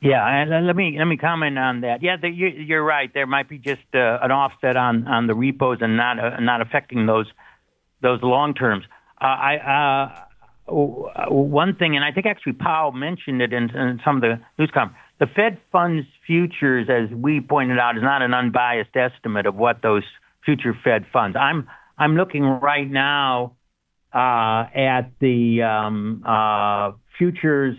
Yeah, 0.01 0.27
and 0.27 0.67
let 0.67 0.75
me 0.75 0.97
let 0.99 1.05
me 1.05 1.15
comment 1.15 1.57
on 1.57 1.79
that. 1.81 2.03
Yeah, 2.03 2.17
the, 2.17 2.27
you, 2.27 2.75
are 2.75 2.83
right. 2.83 3.09
There 3.13 3.25
might 3.25 3.47
be 3.47 3.59
just 3.59 3.85
uh, 3.93 4.19
an 4.23 4.31
offset 4.31 4.75
on, 4.75 5.07
on 5.07 5.27
the 5.27 5.35
repos 5.35 5.77
and 5.79 5.95
not 5.95 6.19
uh, 6.19 6.41
not 6.41 6.59
affecting 6.59 7.05
those 7.05 7.27
those 8.01 8.21
long 8.21 8.53
terms. 8.53 8.83
Uh, 9.21 9.23
I 9.23 9.55
uh, 9.55 10.25
one 10.67 11.75
thing, 11.75 11.95
and 11.95 12.03
I 12.03 12.11
think 12.11 12.25
actually 12.25 12.53
Powell 12.53 12.91
mentioned 12.91 13.41
it 13.41 13.53
in, 13.53 13.69
in 13.69 14.01
some 14.03 14.17
of 14.17 14.21
the 14.21 14.39
news 14.57 14.71
conference. 14.73 14.99
The 15.19 15.27
Fed 15.27 15.59
funds 15.71 16.07
futures, 16.25 16.89
as 16.89 17.15
we 17.15 17.39
pointed 17.39 17.79
out, 17.79 17.97
is 17.97 18.03
not 18.03 18.21
an 18.21 18.33
unbiased 18.33 18.95
estimate 18.95 19.45
of 19.45 19.55
what 19.55 19.81
those 19.81 20.03
future 20.43 20.77
Fed 20.83 21.05
funds. 21.13 21.37
I'm 21.39 21.67
I'm 21.97 22.15
looking 22.15 22.43
right 22.43 22.89
now 22.89 23.53
uh, 24.13 24.65
at 24.73 25.11
the 25.19 25.61
um, 25.61 26.23
uh, 26.25 26.91
futures 27.17 27.77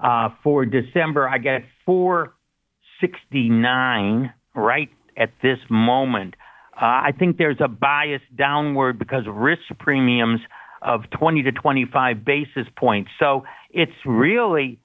uh, 0.00 0.30
for 0.42 0.66
December, 0.66 1.28
I 1.28 1.38
get 1.38 1.62
469 1.84 4.32
right 4.54 4.88
at 5.16 5.30
this 5.42 5.58
moment. 5.70 6.34
Uh, 6.74 6.84
I 6.84 7.12
think 7.18 7.38
there's 7.38 7.60
a 7.60 7.68
bias 7.68 8.20
downward 8.36 8.98
because 8.98 9.24
risk 9.26 9.62
premiums 9.78 10.40
of 10.86 11.10
20 11.10 11.42
to 11.42 11.52
25 11.52 12.24
basis 12.24 12.66
points. 12.78 13.10
So 13.18 13.44
it's 13.70 13.92
really 14.06 14.78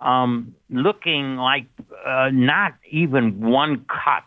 um, 0.00 0.56
looking 0.70 1.36
like 1.36 1.66
uh, 2.04 2.30
not 2.32 2.72
even 2.90 3.40
one 3.40 3.84
cut 3.86 4.24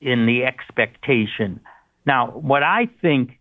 in 0.00 0.24
the 0.26 0.44
expectation. 0.44 1.60
Now, 2.06 2.30
what 2.30 2.62
I 2.62 2.88
think, 3.02 3.40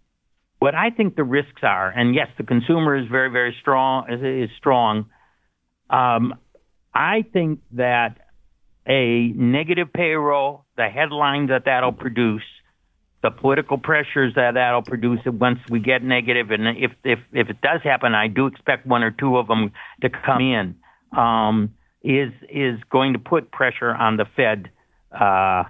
what 0.57 0.74
I 0.74 0.89
think 0.89 1.15
the 1.15 1.24
risks 1.24 1.62
are, 1.62 1.89
and 1.89 2.15
yes, 2.15 2.27
the 2.38 2.43
consumer 2.43 2.97
is 2.97 3.07
very, 3.07 3.29
very 3.29 3.55
strong, 3.62 4.12
is, 4.12 4.50
strong. 4.57 5.05
Um, 5.91 6.33
I 6.93 7.24
think 7.31 7.59
that 7.74 8.17
a 8.88 9.27
negative 9.35 9.93
payroll, 9.93 10.65
the 10.75 10.88
headline 10.88 11.47
that 11.47 11.65
that'll 11.65 11.91
produce, 11.91 12.43
the 13.25 13.32
political 13.32 13.79
pressures 13.79 14.36
that 14.36 14.53
that'll 14.53 14.84
produce 14.84 15.20
it 15.25 15.34
once 15.34 15.58
we 15.67 15.79
get 15.79 16.03
negative, 16.03 16.51
and 16.51 16.77
if 16.77 16.91
if 17.03 17.17
if 17.34 17.50
it 17.50 17.60
does 17.62 17.82
happen, 17.84 18.13
I 18.13 18.27
do 18.27 18.46
expect 18.46 18.86
one 18.86 19.01
or 19.01 19.10
two 19.10 19.38
of 19.38 19.48
them 19.48 19.72
to 20.01 20.10
come 20.10 20.41
in. 20.41 20.75
Um, 21.17 21.74
is 22.03 22.32
is 22.48 22.79
going 22.91 23.13
to 23.13 23.20
put 23.20 23.51
pressure 23.51 23.89
on 23.89 24.17
the 24.17 24.25
Fed 24.36 24.70
uh, 25.12 25.63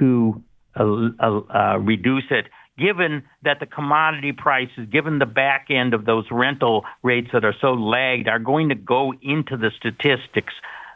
to 0.00 0.42
uh, 0.74 0.82
uh, 0.82 1.78
reduce 1.78 2.24
it 2.30 2.46
given 2.76 3.22
that 3.42 3.58
the 3.60 3.66
commodity 3.66 4.32
prices, 4.32 4.86
given 4.92 5.18
the 5.18 5.26
back 5.26 5.68
end 5.70 5.94
of 5.94 6.04
those 6.04 6.26
rental 6.30 6.84
rates 7.02 7.28
that 7.32 7.42
are 7.42 7.54
so 7.60 7.72
lagged, 7.72 8.28
are 8.28 8.38
going 8.38 8.68
to 8.68 8.74
go 8.74 9.14
into 9.22 9.56
the 9.56 9.70
statistics 9.78 10.52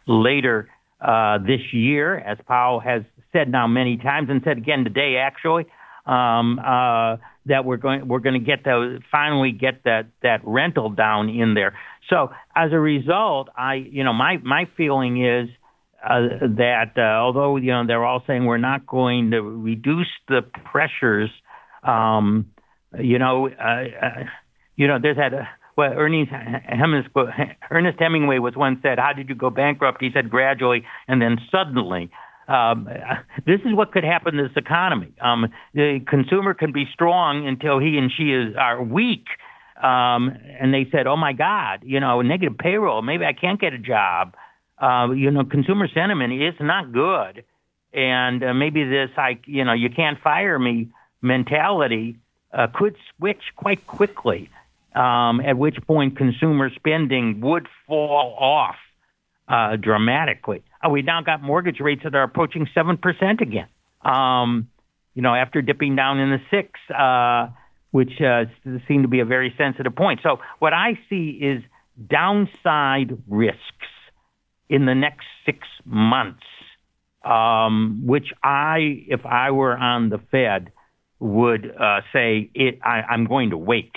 later 0.07 0.69
uh, 1.00 1.38
this 1.38 1.73
year, 1.73 2.19
as 2.19 2.37
Powell 2.47 2.81
has 2.81 3.02
said 3.33 3.49
now 3.49 3.67
many 3.67 3.97
times 3.97 4.29
and 4.29 4.43
said 4.45 4.59
again 4.59 4.85
today, 4.85 5.17
actually, 5.17 5.64
um, 6.07 6.59
uh, 6.59 7.16
that 7.47 7.64
we're 7.64 7.76
going 7.76 8.09
we're 8.09 8.21
going 8.21 8.38
to 8.38 8.45
get 8.45 8.64
the 8.64 9.00
finally 9.11 9.52
get 9.52 9.85
that 9.85 10.07
that 10.23 10.40
rental 10.45 10.90
down 10.90 11.28
in 11.28 11.54
there. 11.54 11.78
So 12.09 12.30
as 12.54 12.73
a 12.73 12.78
result, 12.78 13.49
I 13.57 13.75
you 13.75 14.04
know 14.04 14.12
my 14.12 14.38
my 14.38 14.69
feeling 14.76 15.25
is. 15.25 15.49
Uh, 16.02 16.47
that 16.57 16.92
uh, 16.97 17.02
although 17.02 17.57
you 17.59 17.71
know 17.71 17.87
they're 17.87 18.07
all 18.07 18.23
saying 18.26 18.47
we're 18.47 18.57
not 18.57 18.87
going 18.87 19.33
to 19.33 19.42
reduce 19.42 20.09
the 20.28 20.40
pressures 20.73 21.28
um, 21.83 22.47
you 22.99 23.19
know, 23.19 23.49
uh, 23.49 24.07
uh, 24.07 24.25
you 24.76 24.87
know, 24.87 24.99
there's 25.00 25.16
that. 25.16 25.35
Uh, 25.35 25.45
well, 25.76 25.92
Ernest 25.92 26.30
Ernest 27.71 27.99
Hemingway 27.99 28.38
was 28.38 28.54
once 28.57 28.80
said, 28.83 28.99
"How 28.99 29.12
did 29.12 29.28
you 29.28 29.35
go 29.35 29.50
bankrupt?" 29.50 30.02
He 30.02 30.11
said, 30.12 30.30
"Gradually, 30.30 30.85
and 31.09 31.21
then 31.23 31.38
suddenly." 31.50 32.11
Um, 32.50 32.88
this 33.47 33.61
is 33.64 33.75
what 33.75 33.92
could 33.92 34.02
happen 34.02 34.35
to 34.35 34.42
this 34.49 34.57
economy. 34.57 35.12
Um, 35.21 35.52
the 35.73 36.00
consumer 36.07 36.52
can 36.52 36.73
be 36.73 36.87
strong 36.92 37.47
until 37.47 37.78
he 37.78 37.97
and 37.97 38.11
she 38.11 38.33
is 38.33 38.57
are 38.57 38.83
weak. 38.83 39.26
Um, 39.80 40.37
and 40.61 40.75
they 40.75 40.87
said, 40.90 41.07
"Oh 41.07 41.16
my 41.16 41.33
God, 41.33 41.83
you 41.85 42.00
know, 42.00 42.21
negative 42.23 42.59
payroll. 42.59 43.02
Maybe 43.02 43.25
I 43.25 43.33
can't 43.33 43.61
get 43.61 43.73
a 43.73 43.78
job." 43.78 44.35
Uh, 44.78 45.12
you 45.12 45.30
know, 45.30 45.45
consumer 45.45 45.88
sentiment 45.88 46.33
is 46.33 46.54
not 46.61 46.92
good, 46.92 47.45
and 47.92 48.42
uh, 48.42 48.54
maybe 48.54 48.85
this, 48.85 49.11
like, 49.16 49.42
you 49.47 49.64
know, 49.64 49.75
you 49.75 49.90
can't 49.90 50.19
fire 50.21 50.59
me 50.59 50.88
mentality 51.23 52.16
uh, 52.52 52.66
could 52.75 52.97
switch 53.16 53.42
quite 53.57 53.87
quickly, 53.87 54.49
um, 54.95 55.40
at 55.40 55.57
which 55.57 55.76
point 55.87 56.16
consumer 56.16 56.71
spending 56.75 57.40
would 57.40 57.69
fall 57.87 58.35
off 58.38 58.76
uh, 59.50 59.76
dramatically. 59.76 60.62
Uh, 60.85 60.90
we 60.90 61.02
now 61.02 61.21
got 61.23 61.42
mortgage 61.42 61.80
rates 61.80 62.02
that 62.04 62.14
are 62.14 62.23
approaching 62.23 62.69
7% 62.75 63.40
again, 63.40 63.66
um, 64.02 64.69
you 65.14 65.23
know, 65.23 65.35
after 65.35 65.61
dipping 65.61 65.97
down 65.97 66.21
in 66.21 66.30
the 66.30 66.38
six, 66.50 66.78
uh, 66.97 67.49
which 67.90 68.21
uh, 68.21 68.45
seem 68.87 69.02
to 69.02 69.09
be 69.09 69.21
a 69.21 69.25
very 69.25 69.52
sensitive 69.59 69.95
point. 69.97 70.21
So 70.23 70.38
what 70.61 70.73
I 70.73 70.99
see 71.09 71.38
is 71.42 71.62
downside 72.09 73.19
risks 73.28 73.59
in 74.69 74.87
the 74.87 74.95
next 74.95 75.26
six 75.45 75.66
months, 75.85 76.47
um, 77.25 78.02
which 78.07 78.28
I, 78.45 79.04
if 79.09 79.26
I 79.26 79.50
were 79.50 79.76
on 79.76 80.11
the 80.11 80.19
Fed, 80.30 80.71
would 81.19 81.66
uh, 81.66 82.00
say 82.12 82.50
it, 82.54 82.78
I, 82.83 83.02
am 83.12 83.26
going 83.26 83.50
to 83.50 83.59
wait. 83.59 83.92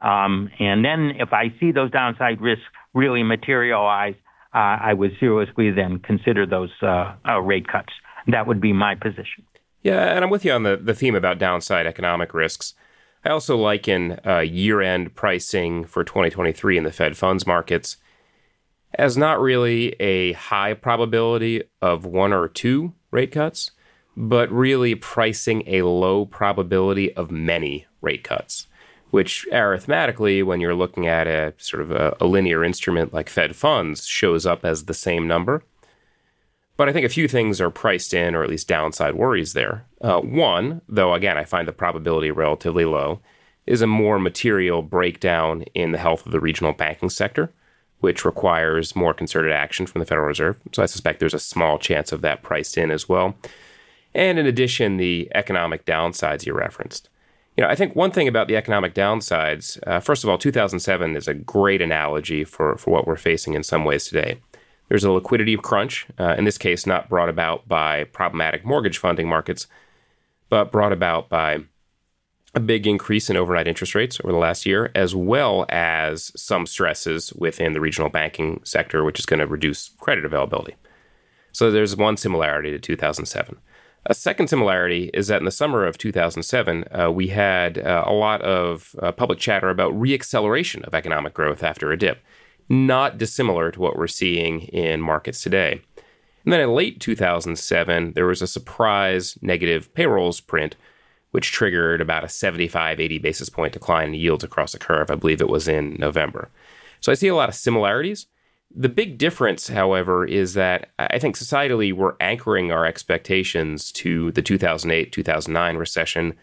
Um, 0.00 0.50
and 0.58 0.82
then 0.82 1.12
if 1.18 1.34
I 1.34 1.54
see 1.60 1.70
those 1.70 1.90
downside 1.90 2.40
risks 2.40 2.64
really 2.94 3.22
materialize, 3.22 4.14
uh, 4.54 4.78
I 4.80 4.94
would 4.94 5.12
seriously 5.20 5.70
then 5.70 5.98
consider 5.98 6.46
those 6.46 6.70
uh, 6.82 7.14
uh, 7.28 7.40
rate 7.40 7.68
cuts. 7.68 7.92
That 8.26 8.46
would 8.46 8.60
be 8.60 8.72
my 8.72 8.94
position. 8.94 9.44
Yeah, 9.82 10.14
and 10.14 10.24
I'm 10.24 10.30
with 10.30 10.44
you 10.44 10.52
on 10.52 10.62
the, 10.62 10.76
the 10.76 10.94
theme 10.94 11.14
about 11.14 11.38
downside 11.38 11.86
economic 11.86 12.34
risks. 12.34 12.74
I 13.24 13.30
also 13.30 13.56
liken 13.56 14.18
uh, 14.26 14.38
year 14.38 14.80
end 14.80 15.14
pricing 15.14 15.84
for 15.84 16.04
2023 16.04 16.78
in 16.78 16.84
the 16.84 16.92
Fed 16.92 17.16
funds 17.16 17.46
markets 17.46 17.96
as 18.94 19.16
not 19.16 19.40
really 19.40 19.90
a 20.00 20.32
high 20.32 20.74
probability 20.74 21.62
of 21.80 22.04
one 22.04 22.32
or 22.32 22.48
two 22.48 22.92
rate 23.10 23.32
cuts 23.32 23.70
but 24.16 24.50
really 24.50 24.94
pricing 24.94 25.62
a 25.66 25.82
low 25.82 26.26
probability 26.26 27.12
of 27.14 27.30
many 27.30 27.86
rate 28.00 28.24
cuts, 28.24 28.66
which 29.10 29.46
arithmetically, 29.52 30.42
when 30.42 30.60
you're 30.60 30.74
looking 30.74 31.06
at 31.06 31.26
a 31.26 31.54
sort 31.58 31.82
of 31.82 31.90
a, 31.90 32.16
a, 32.20 32.26
linear 32.26 32.64
instrument 32.64 33.12
like 33.12 33.28
Fed 33.28 33.56
funds, 33.56 34.06
shows 34.06 34.46
up 34.46 34.64
as 34.64 34.84
the 34.84 34.94
same 34.94 35.26
number. 35.26 35.62
But 36.76 36.88
I 36.88 36.92
think 36.92 37.04
a 37.04 37.10
few 37.10 37.28
things 37.28 37.60
are 37.60 37.70
priced 37.70 38.14
in, 38.14 38.34
or 38.34 38.42
at 38.42 38.48
least 38.48 38.68
downside 38.68 39.14
worries 39.14 39.52
there. 39.52 39.84
Uh, 40.00 40.20
one, 40.20 40.80
though, 40.88 41.12
again, 41.12 41.36
I 41.36 41.44
find 41.44 41.68
the 41.68 41.72
probability 41.72 42.30
relatively 42.30 42.84
low, 42.84 43.20
is 43.66 43.82
a 43.82 43.86
more 43.86 44.18
material 44.18 44.80
breakdown 44.80 45.62
in 45.74 45.92
the 45.92 45.98
health 45.98 46.24
of 46.24 46.32
the 46.32 46.40
regional 46.40 46.72
banking 46.72 47.10
sector, 47.10 47.52
which 47.98 48.24
requires 48.24 48.96
more 48.96 49.12
concerted 49.12 49.52
action 49.52 49.86
from 49.86 49.98
the 49.98 50.06
Federal 50.06 50.26
Reserve. 50.26 50.56
So 50.72 50.82
I 50.82 50.86
suspect 50.86 51.20
there's 51.20 51.34
a 51.34 51.38
small 51.38 51.78
chance 51.78 52.12
of 52.12 52.22
that 52.22 52.42
priced 52.42 52.78
in 52.78 52.90
as 52.90 53.08
well. 53.08 53.36
And 54.14 54.38
in 54.38 54.46
addition, 54.46 54.96
the 54.96 55.30
economic 55.34 55.84
downsides 55.84 56.46
you 56.46 56.54
referenced. 56.54 57.08
You 57.60 57.66
know, 57.66 57.72
I 57.72 57.74
think 57.74 57.94
one 57.94 58.10
thing 58.10 58.26
about 58.26 58.48
the 58.48 58.56
economic 58.56 58.94
downsides, 58.94 59.78
uh, 59.86 60.00
first 60.00 60.24
of 60.24 60.30
all, 60.30 60.38
2007 60.38 61.14
is 61.14 61.28
a 61.28 61.34
great 61.34 61.82
analogy 61.82 62.42
for, 62.42 62.78
for 62.78 62.90
what 62.90 63.06
we're 63.06 63.16
facing 63.16 63.52
in 63.52 63.62
some 63.62 63.84
ways 63.84 64.06
today. 64.06 64.40
There's 64.88 65.04
a 65.04 65.12
liquidity 65.12 65.58
crunch, 65.58 66.06
uh, 66.18 66.36
in 66.38 66.44
this 66.44 66.56
case, 66.56 66.86
not 66.86 67.10
brought 67.10 67.28
about 67.28 67.68
by 67.68 68.04
problematic 68.04 68.64
mortgage 68.64 68.96
funding 68.96 69.28
markets, 69.28 69.66
but 70.48 70.72
brought 70.72 70.94
about 70.94 71.28
by 71.28 71.58
a 72.54 72.60
big 72.60 72.86
increase 72.86 73.28
in 73.28 73.36
overnight 73.36 73.68
interest 73.68 73.94
rates 73.94 74.18
over 74.24 74.32
the 74.32 74.38
last 74.38 74.64
year, 74.64 74.90
as 74.94 75.14
well 75.14 75.66
as 75.68 76.32
some 76.40 76.64
stresses 76.64 77.30
within 77.34 77.74
the 77.74 77.80
regional 77.82 78.08
banking 78.08 78.62
sector, 78.64 79.04
which 79.04 79.18
is 79.18 79.26
going 79.26 79.40
to 79.40 79.46
reduce 79.46 79.90
credit 80.00 80.24
availability. 80.24 80.76
So 81.52 81.70
there's 81.70 81.94
one 81.94 82.16
similarity 82.16 82.70
to 82.70 82.78
2007. 82.78 83.58
A 84.06 84.14
second 84.14 84.48
similarity 84.48 85.10
is 85.12 85.28
that 85.28 85.40
in 85.40 85.44
the 85.44 85.50
summer 85.50 85.84
of 85.84 85.98
2007, 85.98 86.84
uh, 86.90 87.10
we 87.10 87.28
had 87.28 87.78
uh, 87.78 88.04
a 88.06 88.12
lot 88.12 88.40
of 88.40 88.96
uh, 89.02 89.12
public 89.12 89.38
chatter 89.38 89.68
about 89.68 89.92
reacceleration 89.92 90.82
of 90.84 90.94
economic 90.94 91.34
growth 91.34 91.62
after 91.62 91.92
a 91.92 91.98
dip, 91.98 92.22
not 92.68 93.18
dissimilar 93.18 93.70
to 93.70 93.80
what 93.80 93.96
we're 93.96 94.06
seeing 94.06 94.62
in 94.62 95.02
markets 95.02 95.42
today. 95.42 95.82
And 96.44 96.52
then 96.52 96.60
in 96.60 96.74
late 96.74 96.98
2007, 97.00 98.14
there 98.14 98.26
was 98.26 98.40
a 98.40 98.46
surprise 98.46 99.36
negative 99.42 99.92
payrolls 99.92 100.40
print, 100.40 100.76
which 101.32 101.52
triggered 101.52 102.00
about 102.00 102.24
a 102.24 102.28
75, 102.28 102.98
80 102.98 103.18
basis 103.18 103.50
point 103.50 103.74
decline 103.74 104.08
in 104.08 104.14
yields 104.14 104.42
across 104.42 104.72
the 104.72 104.78
curve. 104.78 105.10
I 105.10 105.14
believe 105.14 105.42
it 105.42 105.48
was 105.50 105.68
in 105.68 105.96
November. 105.98 106.48
So 107.00 107.12
I 107.12 107.16
see 107.16 107.28
a 107.28 107.34
lot 107.34 107.50
of 107.50 107.54
similarities. 107.54 108.26
The 108.72 108.88
big 108.88 109.18
difference, 109.18 109.68
however, 109.68 110.24
is 110.24 110.54
that 110.54 110.90
I 110.98 111.18
think 111.18 111.36
societally 111.36 111.92
we're 111.92 112.14
anchoring 112.20 112.70
our 112.70 112.86
expectations 112.86 113.90
to 113.92 114.30
the 114.32 114.42
2008 114.42 115.10
2009 115.10 115.76
recession, 115.76 116.34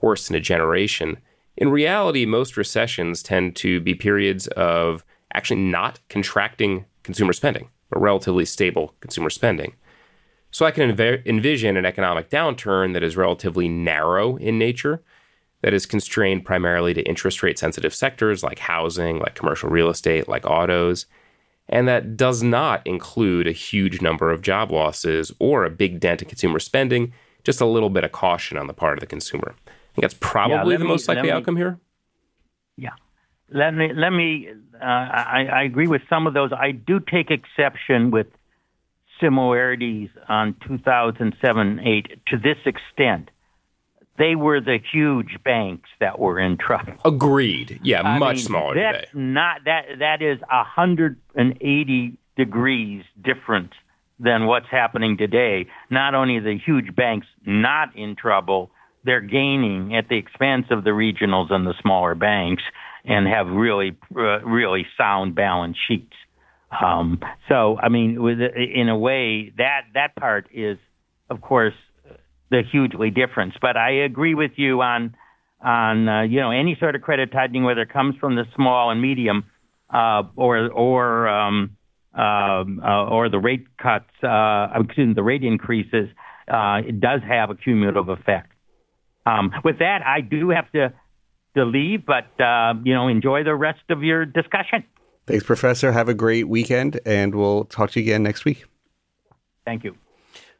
worse 0.00 0.26
than 0.26 0.36
a 0.36 0.40
generation. 0.40 1.18
In 1.56 1.68
reality, 1.68 2.24
most 2.24 2.56
recessions 2.56 3.22
tend 3.22 3.56
to 3.56 3.80
be 3.80 3.94
periods 3.94 4.46
of 4.48 5.04
actually 5.34 5.60
not 5.60 6.00
contracting 6.08 6.86
consumer 7.02 7.34
spending, 7.34 7.68
but 7.90 8.00
relatively 8.00 8.46
stable 8.46 8.94
consumer 9.00 9.28
spending. 9.28 9.74
So 10.50 10.64
I 10.64 10.70
can 10.70 10.96
env- 10.96 11.26
envision 11.26 11.76
an 11.76 11.84
economic 11.84 12.30
downturn 12.30 12.94
that 12.94 13.02
is 13.02 13.18
relatively 13.18 13.68
narrow 13.68 14.36
in 14.36 14.58
nature, 14.58 15.02
that 15.60 15.74
is 15.74 15.84
constrained 15.84 16.46
primarily 16.46 16.94
to 16.94 17.02
interest 17.02 17.42
rate 17.42 17.58
sensitive 17.58 17.94
sectors 17.94 18.42
like 18.42 18.60
housing, 18.60 19.18
like 19.18 19.34
commercial 19.34 19.68
real 19.68 19.90
estate, 19.90 20.26
like 20.26 20.46
autos 20.46 21.04
and 21.68 21.88
that 21.88 22.16
does 22.16 22.42
not 22.42 22.86
include 22.86 23.46
a 23.46 23.52
huge 23.52 24.00
number 24.00 24.30
of 24.30 24.42
job 24.42 24.70
losses 24.70 25.32
or 25.38 25.64
a 25.64 25.70
big 25.70 26.00
dent 26.00 26.22
in 26.22 26.28
consumer 26.28 26.58
spending, 26.58 27.12
just 27.44 27.60
a 27.60 27.66
little 27.66 27.90
bit 27.90 28.04
of 28.04 28.12
caution 28.12 28.56
on 28.56 28.66
the 28.66 28.74
part 28.74 28.94
of 28.94 29.00
the 29.00 29.06
consumer. 29.06 29.54
I 29.66 29.70
think 29.94 30.02
that's 30.02 30.16
probably 30.20 30.74
yeah, 30.74 30.78
the 30.78 30.84
me, 30.84 30.90
most 30.90 31.08
likely 31.08 31.30
outcome 31.30 31.56
here. 31.56 31.78
Yeah. 32.76 32.90
Let 33.50 33.72
me, 33.74 33.92
let 33.94 34.10
me 34.10 34.48
uh, 34.80 34.84
I, 34.84 35.48
I 35.52 35.62
agree 35.62 35.86
with 35.86 36.02
some 36.08 36.26
of 36.26 36.34
those. 36.34 36.50
I 36.52 36.72
do 36.72 37.00
take 37.00 37.30
exception 37.30 38.10
with 38.10 38.26
similarities 39.20 40.10
on 40.28 40.54
2007 40.68 41.80
8 41.80 42.20
to 42.26 42.36
this 42.36 42.58
extent 42.66 43.30
they 44.18 44.34
were 44.34 44.60
the 44.60 44.78
huge 44.92 45.38
banks 45.44 45.88
that 46.00 46.18
were 46.18 46.38
in 46.38 46.56
trouble. 46.56 46.94
Agreed. 47.04 47.80
Yeah, 47.82 48.02
I 48.02 48.18
much 48.18 48.36
mean, 48.36 48.44
smaller 48.44 48.74
that's 48.74 49.10
today. 49.10 49.20
Not 49.20 49.64
that 49.64 49.84
that 49.98 50.22
is 50.22 50.40
180 50.40 52.18
degrees 52.36 53.04
different 53.22 53.72
than 54.18 54.46
what's 54.46 54.68
happening 54.70 55.16
today. 55.16 55.66
Not 55.90 56.14
only 56.14 56.38
the 56.38 56.58
huge 56.58 56.94
banks 56.94 57.26
not 57.44 57.94
in 57.96 58.16
trouble, 58.16 58.70
they're 59.04 59.20
gaining 59.20 59.94
at 59.94 60.08
the 60.08 60.16
expense 60.16 60.66
of 60.70 60.84
the 60.84 60.90
regionals 60.90 61.52
and 61.52 61.66
the 61.66 61.74
smaller 61.80 62.14
banks 62.14 62.62
and 63.04 63.26
have 63.26 63.46
really 63.46 63.96
uh, 64.16 64.40
really 64.40 64.86
sound 64.98 65.34
balance 65.34 65.76
sheets. 65.86 66.14
Um, 66.80 67.20
so, 67.48 67.78
I 67.78 67.88
mean, 67.88 68.20
with, 68.20 68.38
in 68.40 68.88
a 68.88 68.98
way, 68.98 69.52
that 69.56 69.82
that 69.94 70.16
part 70.16 70.48
is, 70.52 70.78
of 71.30 71.40
course, 71.40 71.74
the 72.50 72.62
hugely 72.70 73.10
difference. 73.10 73.54
But 73.60 73.76
I 73.76 74.04
agree 74.04 74.34
with 74.34 74.52
you 74.56 74.80
on 74.82 75.14
on 75.60 76.08
uh, 76.08 76.22
you 76.22 76.40
know 76.40 76.50
any 76.50 76.76
sort 76.78 76.94
of 76.94 77.02
credit 77.02 77.32
tightening, 77.32 77.64
whether 77.64 77.82
it 77.82 77.92
comes 77.92 78.16
from 78.16 78.36
the 78.36 78.44
small 78.54 78.90
and 78.90 79.00
medium 79.00 79.44
uh, 79.92 80.22
or 80.36 80.70
or 80.70 81.28
um, 81.28 81.76
uh, 82.16 82.20
uh 82.20 83.08
or 83.08 83.28
the 83.28 83.38
rate 83.38 83.66
cuts, 83.78 84.10
uh, 84.22 84.68
excuse 84.80 85.08
me, 85.08 85.14
the 85.14 85.22
rate 85.22 85.44
increases, 85.44 86.08
uh, 86.48 86.80
it 86.86 87.00
does 87.00 87.20
have 87.26 87.50
a 87.50 87.54
cumulative 87.54 88.08
effect. 88.08 88.52
Um, 89.24 89.52
with 89.64 89.80
that, 89.80 90.02
I 90.06 90.20
do 90.20 90.50
have 90.50 90.70
to 90.72 90.92
to 91.56 91.64
leave, 91.64 92.04
but 92.06 92.26
you 92.84 92.94
know 92.94 93.08
enjoy 93.08 93.44
the 93.44 93.54
rest 93.54 93.82
of 93.90 94.02
your 94.02 94.24
discussion. 94.24 94.84
Thanks, 95.26 95.44
Professor. 95.44 95.90
Have 95.90 96.08
a 96.08 96.14
great 96.14 96.48
weekend, 96.48 97.00
and 97.04 97.34
we'll 97.34 97.64
talk 97.64 97.90
to 97.92 98.00
you 98.00 98.06
again 98.06 98.22
next 98.22 98.44
week. 98.44 98.64
Thank 99.64 99.82
you. 99.82 99.96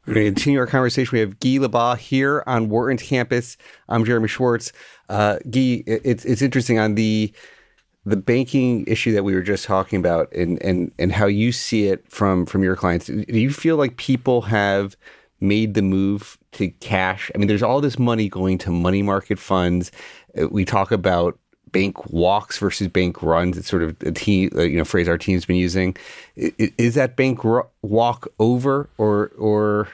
We're 0.07 0.13
going 0.13 0.25
to 0.27 0.31
continue 0.31 0.59
our 0.59 0.67
conversation. 0.67 1.09
We 1.11 1.19
have 1.19 1.37
Guy 1.41 1.57
LeBas 1.57 1.97
here 1.97 2.41
on 2.47 2.69
Wharton's 2.69 3.03
campus. 3.03 3.57
I'm 3.89 4.05
Jeremy 4.05 4.29
Schwartz. 4.29 4.71
Uh, 5.09 5.37
Guy, 5.49 5.83
it's 5.85 6.23
it's 6.23 6.41
interesting 6.41 6.79
on 6.79 6.95
the 6.95 7.33
the 8.05 8.15
banking 8.15 8.85
issue 8.87 9.11
that 9.11 9.23
we 9.23 9.35
were 9.35 9.41
just 9.41 9.65
talking 9.65 9.99
about, 9.99 10.31
and 10.31 10.63
and 10.63 10.93
and 10.97 11.11
how 11.11 11.25
you 11.25 11.51
see 11.51 11.87
it 11.87 12.09
from 12.09 12.45
from 12.45 12.63
your 12.63 12.77
clients. 12.77 13.07
Do 13.07 13.25
you 13.27 13.51
feel 13.51 13.75
like 13.75 13.97
people 13.97 14.43
have 14.43 14.95
made 15.41 15.73
the 15.73 15.81
move 15.81 16.37
to 16.53 16.69
cash? 16.69 17.29
I 17.35 17.37
mean, 17.37 17.49
there's 17.49 17.63
all 17.63 17.81
this 17.81 17.99
money 17.99 18.29
going 18.29 18.59
to 18.59 18.71
money 18.71 19.01
market 19.01 19.37
funds. 19.37 19.91
Uh, 20.41 20.47
we 20.47 20.63
talk 20.63 20.93
about 20.93 21.37
bank 21.71 22.09
walks 22.11 22.57
versus 22.57 22.87
bank 22.87 23.21
runs. 23.21 23.57
It's 23.57 23.69
sort 23.69 23.83
of 23.83 23.95
a 24.01 24.11
team, 24.11 24.49
uh, 24.55 24.63
you 24.63 24.77
know, 24.77 24.85
phrase 24.85 25.07
our 25.07 25.17
team's 25.17 25.45
been 25.45 25.55
using. 25.55 25.95
Is, 26.35 26.95
that 26.95 27.15
bank 27.15 27.41
walk 27.81 28.27
over, 28.39 28.89
or 28.97 29.31
or 29.37 29.87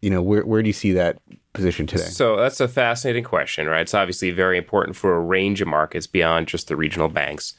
you 0.00 0.10
know, 0.10 0.22
where 0.22 0.44
where 0.44 0.62
do 0.62 0.68
you 0.68 0.72
see 0.72 0.92
that 0.92 1.18
position 1.52 1.86
today? 1.86 2.04
So 2.04 2.36
that's 2.36 2.60
a 2.60 2.68
fascinating 2.68 3.24
question, 3.24 3.66
right? 3.66 3.82
It's 3.82 3.94
obviously 3.94 4.30
very 4.30 4.58
important 4.58 4.96
for 4.96 5.14
a 5.14 5.20
range 5.20 5.60
of 5.60 5.68
markets 5.68 6.06
beyond 6.06 6.48
just 6.48 6.68
the 6.68 6.76
regional 6.76 7.08
banks. 7.08 7.54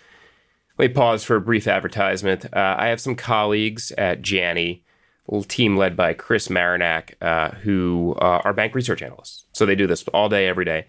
Let 0.77 0.89
me 0.89 0.93
pause 0.93 1.23
for 1.23 1.35
a 1.35 1.41
brief 1.41 1.67
advertisement. 1.67 2.45
Uh, 2.45 2.75
I 2.77 2.87
have 2.87 2.99
some 2.99 3.15
colleagues 3.15 3.91
at 3.97 4.21
Janney, 4.21 4.83
a 5.31 5.41
team 5.41 5.77
led 5.77 5.95
by 5.95 6.13
Chris 6.13 6.47
Marinac, 6.47 7.13
uh, 7.21 7.51
who 7.51 8.15
uh, 8.19 8.41
are 8.43 8.53
bank 8.53 8.73
research 8.73 9.01
analysts. 9.01 9.45
So 9.51 9.65
they 9.65 9.75
do 9.75 9.85
this 9.85 10.07
all 10.07 10.29
day, 10.29 10.47
every 10.47 10.65
day. 10.65 10.87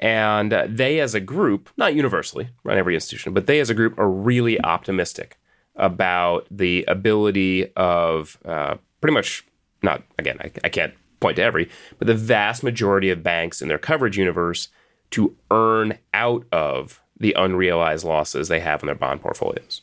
And 0.00 0.52
they, 0.66 0.98
as 0.98 1.14
a 1.14 1.20
group, 1.20 1.70
not 1.76 1.94
universally, 1.94 2.48
run 2.64 2.78
every 2.78 2.94
institution, 2.94 3.34
but 3.34 3.46
they, 3.46 3.60
as 3.60 3.70
a 3.70 3.74
group, 3.74 3.98
are 3.98 4.10
really 4.10 4.60
optimistic 4.62 5.38
about 5.76 6.46
the 6.50 6.84
ability 6.88 7.70
of 7.76 8.38
uh, 8.44 8.76
pretty 9.00 9.14
much 9.14 9.44
not 9.82 10.02
again, 10.18 10.38
I, 10.40 10.50
I 10.64 10.68
can't 10.68 10.94
point 11.20 11.36
to 11.36 11.42
every, 11.42 11.68
but 11.98 12.06
the 12.06 12.14
vast 12.14 12.62
majority 12.62 13.10
of 13.10 13.22
banks 13.22 13.60
in 13.60 13.68
their 13.68 13.78
coverage 13.78 14.16
universe 14.16 14.68
to 15.10 15.36
earn 15.50 15.98
out 16.14 16.46
of 16.52 17.00
the 17.18 17.34
unrealized 17.34 18.04
losses 18.04 18.48
they 18.48 18.60
have 18.60 18.82
in 18.82 18.86
their 18.86 18.94
bond 18.94 19.20
portfolios. 19.20 19.82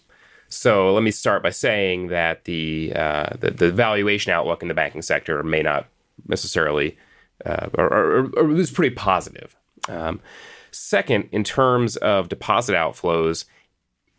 So 0.49 0.93
let 0.93 1.03
me 1.03 1.11
start 1.11 1.43
by 1.43 1.49
saying 1.49 2.07
that 2.07 2.45
the 2.45 2.93
uh, 2.95 3.35
the, 3.37 3.51
the, 3.51 3.71
valuation 3.71 4.31
outlook 4.31 4.61
in 4.61 4.69
the 4.69 4.73
banking 4.73 5.01
sector 5.01 5.43
may 5.43 5.61
not 5.61 5.87
necessarily, 6.27 6.97
uh, 7.45 7.67
or, 7.73 7.85
or, 7.85 8.29
or, 8.37 8.51
is 8.55 8.71
pretty 8.71 8.95
positive. 8.95 9.56
Um, 9.87 10.19
second, 10.71 11.29
in 11.31 11.43
terms 11.43 11.95
of 11.97 12.29
deposit 12.29 12.73
outflows, 12.73 13.45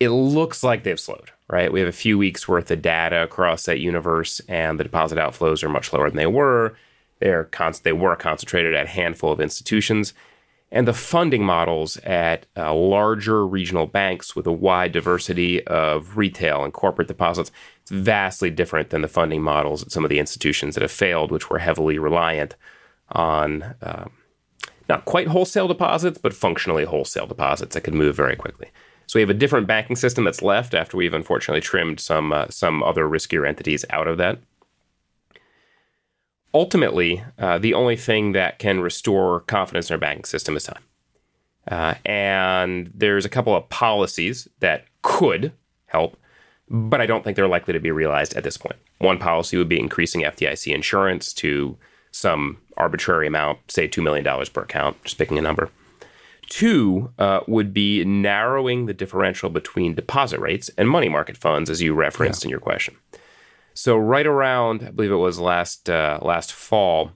it 0.00 0.10
looks 0.10 0.62
like 0.62 0.84
they've 0.84 1.00
slowed. 1.00 1.30
Right, 1.50 1.72
we 1.72 1.80
have 1.80 1.88
a 1.88 1.92
few 1.92 2.18
weeks 2.18 2.46
worth 2.46 2.70
of 2.70 2.82
data 2.82 3.22
across 3.22 3.64
that 3.64 3.80
universe, 3.80 4.40
and 4.48 4.78
the 4.78 4.84
deposit 4.84 5.16
outflows 5.16 5.62
are 5.62 5.70
much 5.70 5.94
lower 5.94 6.10
than 6.10 6.18
they 6.18 6.26
were. 6.26 6.76
They're 7.20 7.44
con- 7.44 7.72
they 7.82 7.92
were 7.92 8.16
concentrated 8.16 8.74
at 8.74 8.84
a 8.84 8.90
handful 8.90 9.32
of 9.32 9.40
institutions, 9.40 10.12
and 10.70 10.86
the 10.86 10.92
funding 10.92 11.42
models 11.42 11.96
at 11.98 12.44
uh, 12.54 12.74
larger 12.74 13.46
regional 13.46 13.86
banks 13.86 14.36
with 14.36 14.46
a 14.46 14.52
wide 14.52 14.92
diversity 14.92 15.66
of 15.66 16.18
retail 16.18 16.64
and 16.64 16.72
corporate 16.74 17.08
deposits 17.08 17.50
it's 17.88 17.90
vastly 17.90 18.50
different 18.50 18.90
than 18.90 19.00
the 19.00 19.08
funding 19.08 19.40
models 19.40 19.82
at 19.82 19.90
some 19.90 20.04
of 20.04 20.10
the 20.10 20.18
institutions 20.18 20.74
that 20.74 20.82
have 20.82 20.90
failed, 20.90 21.32
which 21.32 21.48
were 21.48 21.58
heavily 21.58 21.98
reliant 21.98 22.54
on. 23.12 23.74
Um, 23.80 24.10
not 24.88 25.04
quite 25.04 25.28
wholesale 25.28 25.68
deposits, 25.68 26.18
but 26.18 26.34
functionally 26.34 26.84
wholesale 26.84 27.26
deposits 27.26 27.74
that 27.74 27.82
could 27.82 27.94
move 27.94 28.16
very 28.16 28.36
quickly. 28.36 28.68
So 29.06 29.18
we 29.18 29.22
have 29.22 29.30
a 29.30 29.34
different 29.34 29.66
banking 29.66 29.96
system 29.96 30.24
that's 30.24 30.42
left 30.42 30.74
after 30.74 30.96
we've 30.96 31.14
unfortunately 31.14 31.62
trimmed 31.62 31.98
some 31.98 32.32
uh, 32.32 32.48
some 32.48 32.82
other 32.82 33.06
riskier 33.06 33.48
entities 33.48 33.84
out 33.90 34.06
of 34.06 34.18
that. 34.18 34.38
Ultimately, 36.52 37.22
uh, 37.38 37.58
the 37.58 37.74
only 37.74 37.96
thing 37.96 38.32
that 38.32 38.58
can 38.58 38.80
restore 38.80 39.40
confidence 39.40 39.90
in 39.90 39.94
our 39.94 40.00
banking 40.00 40.24
system 40.24 40.56
is 40.56 40.64
time. 40.64 40.82
Uh, 41.70 41.94
and 42.04 42.90
there's 42.94 43.26
a 43.26 43.28
couple 43.28 43.54
of 43.54 43.68
policies 43.68 44.48
that 44.60 44.86
could 45.02 45.52
help, 45.86 46.18
but 46.68 47.00
I 47.00 47.06
don't 47.06 47.22
think 47.22 47.36
they're 47.36 47.48
likely 47.48 47.74
to 47.74 47.80
be 47.80 47.90
realized 47.90 48.34
at 48.34 48.44
this 48.44 48.56
point. 48.56 48.76
One 48.98 49.18
policy 49.18 49.58
would 49.58 49.68
be 49.68 49.78
increasing 49.78 50.22
FDIC 50.22 50.74
insurance 50.74 51.32
to 51.34 51.76
some 52.18 52.58
arbitrary 52.76 53.26
amount, 53.26 53.58
say 53.70 53.86
$2 53.86 54.02
million 54.02 54.24
per 54.52 54.62
account, 54.62 55.02
just 55.04 55.18
picking 55.18 55.38
a 55.38 55.42
number. 55.42 55.70
Two 56.48 57.12
uh, 57.18 57.40
would 57.46 57.72
be 57.72 58.04
narrowing 58.04 58.86
the 58.86 58.94
differential 58.94 59.50
between 59.50 59.94
deposit 59.94 60.40
rates 60.40 60.70
and 60.76 60.88
money 60.88 61.08
market 61.08 61.36
funds, 61.36 61.70
as 61.70 61.80
you 61.80 61.94
referenced 61.94 62.42
yeah. 62.42 62.48
in 62.48 62.50
your 62.50 62.60
question. 62.60 62.96
So 63.74 63.96
right 63.96 64.26
around, 64.26 64.82
I 64.82 64.90
believe 64.90 65.12
it 65.12 65.16
was 65.16 65.38
last 65.38 65.88
uh, 65.88 66.18
last 66.22 66.52
fall, 66.52 67.12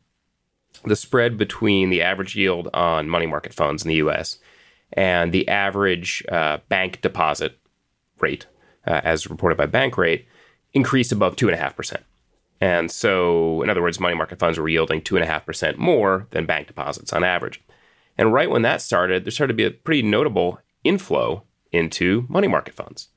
the 0.84 0.94
spread 0.94 1.36
between 1.36 1.90
the 1.90 2.02
average 2.02 2.36
yield 2.36 2.68
on 2.72 3.08
money 3.08 3.26
market 3.26 3.52
funds 3.52 3.82
in 3.82 3.88
the 3.88 3.96
U.S. 3.96 4.38
and 4.92 5.32
the 5.32 5.48
average 5.48 6.22
uh, 6.30 6.58
bank 6.68 7.00
deposit 7.00 7.58
rate, 8.20 8.46
uh, 8.86 9.00
as 9.02 9.28
reported 9.28 9.56
by 9.56 9.66
Bankrate, 9.66 10.26
increased 10.72 11.10
above 11.10 11.34
two 11.34 11.48
and 11.48 11.54
a 11.56 11.58
half 11.58 11.74
percent. 11.74 12.04
And 12.62 12.92
so, 12.92 13.60
in 13.62 13.70
other 13.70 13.82
words, 13.82 13.98
money 13.98 14.14
market 14.14 14.38
funds 14.38 14.56
were 14.56 14.68
yielding 14.68 15.02
two 15.02 15.16
and 15.16 15.24
a 15.24 15.26
half 15.26 15.44
percent 15.44 15.78
more 15.78 16.28
than 16.30 16.46
bank 16.46 16.68
deposits 16.68 17.12
on 17.12 17.24
average. 17.24 17.60
And 18.16 18.32
right 18.32 18.48
when 18.48 18.62
that 18.62 18.80
started, 18.80 19.24
there 19.24 19.32
started 19.32 19.54
to 19.54 19.56
be 19.56 19.64
a 19.64 19.72
pretty 19.72 20.02
notable 20.02 20.60
inflow 20.84 21.42
into 21.72 22.24
money 22.28 22.46
market 22.46 22.74
funds. 22.74 23.08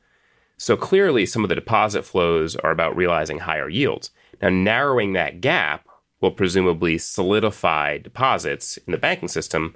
So 0.57 0.75
clearly, 0.75 1.27
some 1.27 1.43
of 1.43 1.49
the 1.49 1.55
deposit 1.55 2.05
flows 2.05 2.55
are 2.55 2.71
about 2.71 2.97
realizing 2.97 3.37
higher 3.37 3.69
yields. 3.69 4.09
Now, 4.41 4.49
narrowing 4.49 5.13
that 5.13 5.41
gap 5.41 5.87
will 6.21 6.31
presumably 6.31 6.97
solidify 6.97 7.99
deposits 7.99 8.77
in 8.77 8.93
the 8.93 8.97
banking 8.97 9.27
system. 9.27 9.75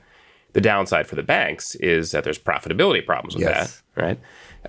The 0.53 0.61
downside 0.61 1.05
for 1.05 1.15
the 1.15 1.21
banks 1.21 1.75
is 1.75 2.09
that 2.09 2.23
there's 2.23 2.39
profitability 2.39 3.05
problems 3.05 3.35
with 3.35 3.43
yes. 3.43 3.83
that, 3.93 4.01
right? 4.01 4.19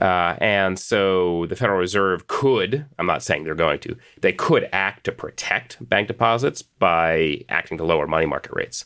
Uh, 0.00 0.36
and 0.40 0.78
so 0.78 1.46
the 1.46 1.56
Federal 1.56 1.78
Reserve 1.78 2.26
could, 2.26 2.86
I'm 2.98 3.06
not 3.06 3.22
saying 3.22 3.44
they're 3.44 3.54
going 3.54 3.80
to, 3.80 3.96
they 4.20 4.32
could 4.32 4.68
act 4.72 5.04
to 5.04 5.12
protect 5.12 5.76
bank 5.88 6.08
deposits 6.08 6.62
by 6.62 7.44
acting 7.48 7.78
to 7.78 7.84
lower 7.84 8.06
money 8.06 8.26
market 8.26 8.52
rates, 8.54 8.84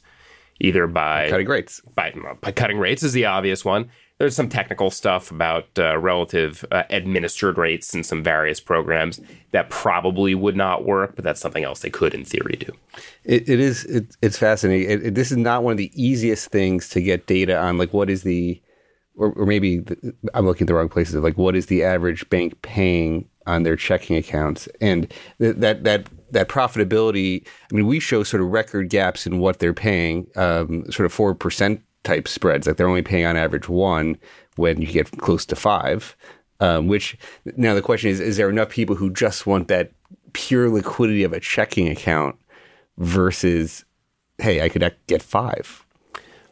either 0.60 0.86
by, 0.86 1.28
cutting 1.30 1.48
rates. 1.48 1.82
By, 1.94 2.14
by 2.40 2.52
cutting 2.52 2.78
rates 2.78 3.02
is 3.02 3.12
the 3.12 3.26
obvious 3.26 3.64
one. 3.64 3.90
There's 4.18 4.36
some 4.36 4.48
technical 4.48 4.92
stuff 4.92 5.32
about 5.32 5.66
uh, 5.76 5.98
relative 5.98 6.64
uh, 6.70 6.84
administered 6.88 7.58
rates 7.58 7.94
in 7.94 8.04
some 8.04 8.22
various 8.22 8.60
programs 8.60 9.20
that 9.50 9.70
probably 9.70 10.36
would 10.36 10.56
not 10.56 10.84
work, 10.84 11.16
but 11.16 11.24
that's 11.24 11.40
something 11.40 11.64
else 11.64 11.80
they 11.80 11.90
could, 11.90 12.14
in 12.14 12.24
theory, 12.24 12.54
do. 12.56 12.72
it, 13.24 13.48
it 13.48 13.58
is. 13.58 13.84
It, 13.86 14.16
it's 14.22 14.38
fascinating. 14.38 15.06
It, 15.08 15.14
this 15.16 15.32
is 15.32 15.36
not 15.36 15.64
one 15.64 15.72
of 15.72 15.78
the 15.78 15.90
easiest 16.00 16.50
things 16.50 16.88
to 16.90 17.02
get 17.02 17.26
data 17.26 17.58
on. 17.58 17.76
Like, 17.76 17.92
what 17.92 18.08
is 18.08 18.22
the, 18.22 18.62
or, 19.16 19.32
or 19.32 19.46
maybe 19.46 19.78
the, 19.78 20.14
I'm 20.34 20.46
looking 20.46 20.64
at 20.64 20.68
the 20.68 20.74
wrong 20.74 20.88
places. 20.88 21.14
Like, 21.16 21.38
what 21.38 21.56
is 21.56 21.66
the 21.66 21.84
average 21.84 22.28
bank 22.30 22.60
paying 22.62 23.28
on 23.46 23.62
their 23.62 23.76
checking 23.76 24.16
accounts, 24.16 24.68
and 24.80 25.12
th- 25.38 25.56
that 25.56 25.84
that 25.84 26.06
that 26.30 26.48
profitability. 26.48 27.46
I 27.70 27.74
mean, 27.74 27.86
we 27.86 28.00
show 28.00 28.22
sort 28.22 28.42
of 28.42 28.48
record 28.48 28.88
gaps 28.88 29.26
in 29.26 29.38
what 29.38 29.58
they're 29.58 29.74
paying, 29.74 30.26
um, 30.36 30.90
sort 30.90 31.06
of 31.06 31.12
four 31.12 31.34
percent 31.34 31.82
type 32.04 32.28
spreads. 32.28 32.66
Like 32.66 32.76
they're 32.76 32.88
only 32.88 33.02
paying 33.02 33.26
on 33.26 33.36
average 33.36 33.68
one 33.68 34.18
when 34.56 34.80
you 34.80 34.86
get 34.86 35.10
close 35.18 35.44
to 35.46 35.56
five. 35.56 36.16
Um, 36.60 36.86
which 36.86 37.18
now 37.56 37.74
the 37.74 37.82
question 37.82 38.10
is: 38.10 38.20
Is 38.20 38.36
there 38.36 38.48
enough 38.48 38.70
people 38.70 38.96
who 38.96 39.10
just 39.10 39.46
want 39.46 39.68
that 39.68 39.92
pure 40.32 40.70
liquidity 40.70 41.24
of 41.24 41.32
a 41.32 41.40
checking 41.40 41.88
account 41.88 42.36
versus, 42.96 43.84
hey, 44.38 44.62
I 44.62 44.68
could 44.68 44.94
get 45.06 45.22
five? 45.22 45.84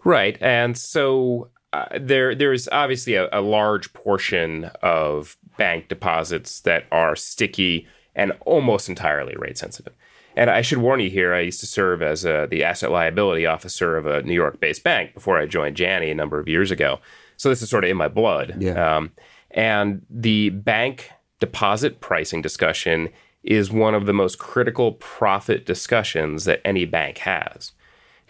Right, 0.04 0.36
and 0.40 0.76
so 0.76 1.48
uh, 1.72 1.86
there 1.98 2.34
there's 2.34 2.68
obviously 2.70 3.14
a, 3.14 3.28
a 3.32 3.40
large 3.40 3.92
portion 3.92 4.70
of 4.82 5.36
bank 5.56 5.88
deposits 5.88 6.60
that 6.60 6.84
are 6.92 7.16
sticky 7.16 7.86
and 8.14 8.32
almost 8.44 8.88
entirely 8.88 9.34
rate 9.36 9.58
sensitive. 9.58 9.94
And 10.36 10.48
I 10.50 10.62
should 10.62 10.78
warn 10.78 11.00
you 11.00 11.10
here, 11.10 11.34
I 11.34 11.40
used 11.40 11.60
to 11.60 11.66
serve 11.66 12.02
as 12.02 12.24
a, 12.24 12.46
the 12.50 12.64
asset 12.64 12.90
liability 12.90 13.44
officer 13.46 13.96
of 13.96 14.06
a 14.06 14.22
New 14.22 14.34
York 14.34 14.60
based 14.60 14.82
bank 14.82 15.14
before 15.14 15.38
I 15.38 15.46
joined 15.46 15.76
Janney 15.76 16.10
a 16.10 16.14
number 16.14 16.38
of 16.38 16.48
years 16.48 16.70
ago. 16.70 17.00
So 17.36 17.48
this 17.48 17.62
is 17.62 17.68
sort 17.68 17.84
of 17.84 17.90
in 17.90 17.96
my 17.96 18.08
blood. 18.08 18.56
Yeah. 18.58 18.96
Um, 18.96 19.12
and 19.50 20.04
the 20.08 20.50
bank 20.50 21.10
deposit 21.40 22.00
pricing 22.00 22.40
discussion 22.40 23.10
is 23.42 23.72
one 23.72 23.94
of 23.94 24.06
the 24.06 24.12
most 24.12 24.38
critical 24.38 24.92
profit 24.92 25.66
discussions 25.66 26.44
that 26.44 26.60
any 26.64 26.84
bank 26.84 27.18
has. 27.18 27.72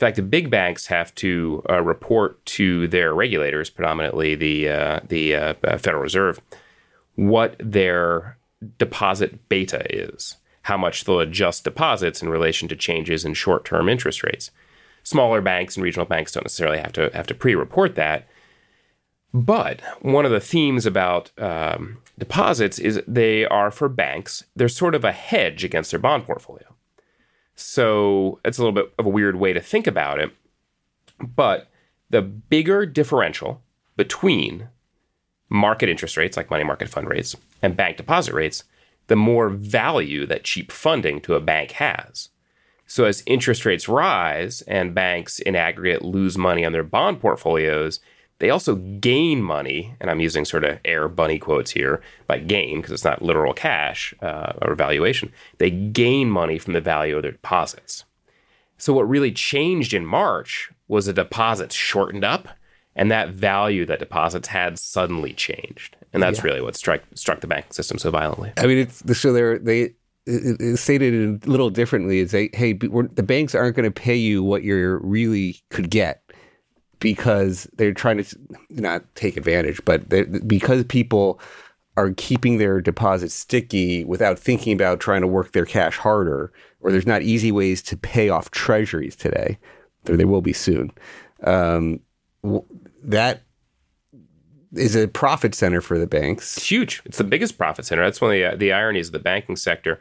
In 0.02 0.06
fact, 0.08 0.16
the 0.16 0.22
big 0.22 0.50
banks 0.50 0.88
have 0.88 1.14
to 1.14 1.62
uh, 1.70 1.80
report 1.80 2.44
to 2.46 2.88
their 2.88 3.14
regulators, 3.14 3.70
predominantly 3.70 4.34
the 4.34 4.68
uh, 4.68 5.00
the 5.06 5.36
uh, 5.36 5.54
Federal 5.78 6.02
Reserve, 6.02 6.40
what 7.14 7.54
their 7.60 8.36
deposit 8.78 9.48
beta 9.48 9.86
is 9.88 10.38
how 10.62 10.76
much 10.76 11.04
they'll 11.04 11.20
adjust 11.20 11.64
deposits 11.64 12.20
in 12.20 12.28
relation 12.28 12.68
to 12.68 12.76
changes 12.76 13.24
in 13.24 13.34
short-term 13.34 13.88
interest 13.88 14.22
rates. 14.22 14.50
Smaller 15.04 15.40
banks 15.40 15.76
and 15.76 15.84
regional 15.84 16.06
banks 16.06 16.32
don't 16.32 16.44
necessarily 16.44 16.78
have 16.78 16.92
to 16.92 17.08
have 17.14 17.28
to 17.28 17.34
pre-report 17.34 17.94
that. 17.94 18.26
But 19.32 19.80
one 20.00 20.24
of 20.24 20.32
the 20.32 20.40
themes 20.40 20.84
about 20.84 21.30
um, 21.38 21.98
deposits 22.18 22.80
is 22.80 23.00
they 23.06 23.46
are 23.46 23.70
for 23.70 23.88
banks. 23.88 24.44
They're 24.54 24.68
sort 24.68 24.96
of 24.96 25.04
a 25.04 25.12
hedge 25.12 25.62
against 25.62 25.92
their 25.92 26.00
bond 26.00 26.26
portfolio. 26.26 26.74
So 27.62 28.40
it's 28.44 28.58
a 28.58 28.60
little 28.62 28.74
bit 28.74 28.92
of 28.98 29.06
a 29.06 29.10
weird 29.10 29.36
way 29.36 29.52
to 29.52 29.60
think 29.60 29.86
about 29.86 30.18
it. 30.18 30.30
But 31.20 31.68
the 32.10 32.22
bigger 32.22 32.84
differential 32.86 33.62
between 33.96 34.68
market 35.48 35.88
interest 35.88 36.16
rates, 36.16 36.36
like 36.36 36.50
money 36.50 36.64
market 36.64 36.88
fund 36.88 37.08
rates, 37.08 37.36
and 37.62 37.76
bank 37.76 37.96
deposit 37.96 38.34
rates 38.34 38.64
the 39.08 39.16
more 39.16 39.48
value 39.48 40.26
that 40.26 40.44
cheap 40.44 40.70
funding 40.70 41.20
to 41.20 41.34
a 41.34 41.40
bank 41.40 41.72
has. 41.72 42.30
So, 42.86 43.04
as 43.04 43.22
interest 43.26 43.64
rates 43.64 43.88
rise 43.88 44.62
and 44.62 44.94
banks 44.94 45.38
in 45.38 45.56
aggregate 45.56 46.02
lose 46.02 46.36
money 46.36 46.64
on 46.64 46.72
their 46.72 46.82
bond 46.82 47.20
portfolios, 47.20 48.00
they 48.42 48.50
also 48.50 48.74
gain 48.74 49.40
money, 49.40 49.94
and 50.00 50.10
I'm 50.10 50.18
using 50.18 50.44
sort 50.44 50.64
of 50.64 50.80
air 50.84 51.06
bunny 51.08 51.38
quotes 51.38 51.70
here 51.70 52.02
by 52.26 52.40
gain 52.40 52.78
because 52.78 52.90
it's 52.90 53.04
not 53.04 53.22
literal 53.22 53.54
cash 53.54 54.12
uh, 54.20 54.54
or 54.62 54.74
valuation. 54.74 55.32
They 55.58 55.70
gain 55.70 56.28
money 56.28 56.58
from 56.58 56.72
the 56.72 56.80
value 56.80 57.14
of 57.14 57.22
their 57.22 57.30
deposits. 57.30 58.04
So, 58.78 58.92
what 58.92 59.08
really 59.08 59.30
changed 59.30 59.94
in 59.94 60.04
March 60.04 60.72
was 60.88 61.06
the 61.06 61.12
deposits 61.12 61.76
shortened 61.76 62.24
up 62.24 62.48
and 62.96 63.12
that 63.12 63.28
value 63.28 63.86
that 63.86 64.00
deposits 64.00 64.48
had 64.48 64.76
suddenly 64.76 65.34
changed, 65.34 65.94
and 66.12 66.20
that's 66.20 66.38
yeah. 66.38 66.46
really 66.46 66.60
what 66.62 66.74
struck 66.74 67.02
struck 67.14 67.42
the 67.42 67.46
banking 67.46 67.70
system 67.70 67.96
so 67.96 68.10
violently. 68.10 68.52
I 68.56 68.66
mean, 68.66 68.78
it's 68.78 69.20
so 69.20 69.32
they're 69.32 69.60
they 69.60 69.94
it, 70.26 70.78
stated 70.78 71.14
it 71.14 71.46
a 71.46 71.48
little 71.48 71.70
differently. 71.70 72.18
Is 72.18 72.32
they 72.32 72.50
hey, 72.54 72.72
the 72.72 73.24
banks 73.24 73.54
aren't 73.54 73.76
going 73.76 73.88
to 73.88 73.92
pay 73.92 74.16
you 74.16 74.42
what 74.42 74.64
you 74.64 74.98
really 75.00 75.62
could 75.70 75.90
get 75.90 76.21
because 77.02 77.68
they're 77.76 77.92
trying 77.92 78.22
to 78.22 78.38
not 78.70 79.02
take 79.16 79.36
advantage, 79.36 79.84
but 79.84 80.08
because 80.46 80.84
people 80.84 81.40
are 81.96 82.12
keeping 82.12 82.56
their 82.56 82.80
deposits 82.80 83.34
sticky 83.34 84.04
without 84.04 84.38
thinking 84.38 84.72
about 84.72 85.00
trying 85.00 85.20
to 85.20 85.26
work 85.26 85.52
their 85.52 85.66
cash 85.66 85.98
harder, 85.98 86.52
or 86.80 86.92
there's 86.92 87.06
not 87.06 87.20
easy 87.22 87.50
ways 87.52 87.82
to 87.82 87.96
pay 87.96 88.28
off 88.28 88.50
treasuries 88.52 89.16
today. 89.16 89.58
There, 90.04 90.16
they 90.16 90.24
will 90.24 90.40
be 90.40 90.52
soon. 90.52 90.92
Um, 91.42 92.00
that 93.02 93.42
is 94.74 94.96
a 94.96 95.08
profit 95.08 95.54
center 95.54 95.80
for 95.80 95.98
the 95.98 96.06
banks. 96.06 96.56
It's 96.56 96.66
huge. 96.66 97.02
It's 97.04 97.18
the 97.18 97.24
biggest 97.24 97.58
profit 97.58 97.84
center. 97.84 98.04
That's 98.04 98.20
one 98.20 98.30
of 98.30 98.52
the, 98.52 98.56
the 98.56 98.72
ironies 98.72 99.08
of 99.08 99.12
the 99.12 99.18
banking 99.18 99.56
sector 99.56 100.00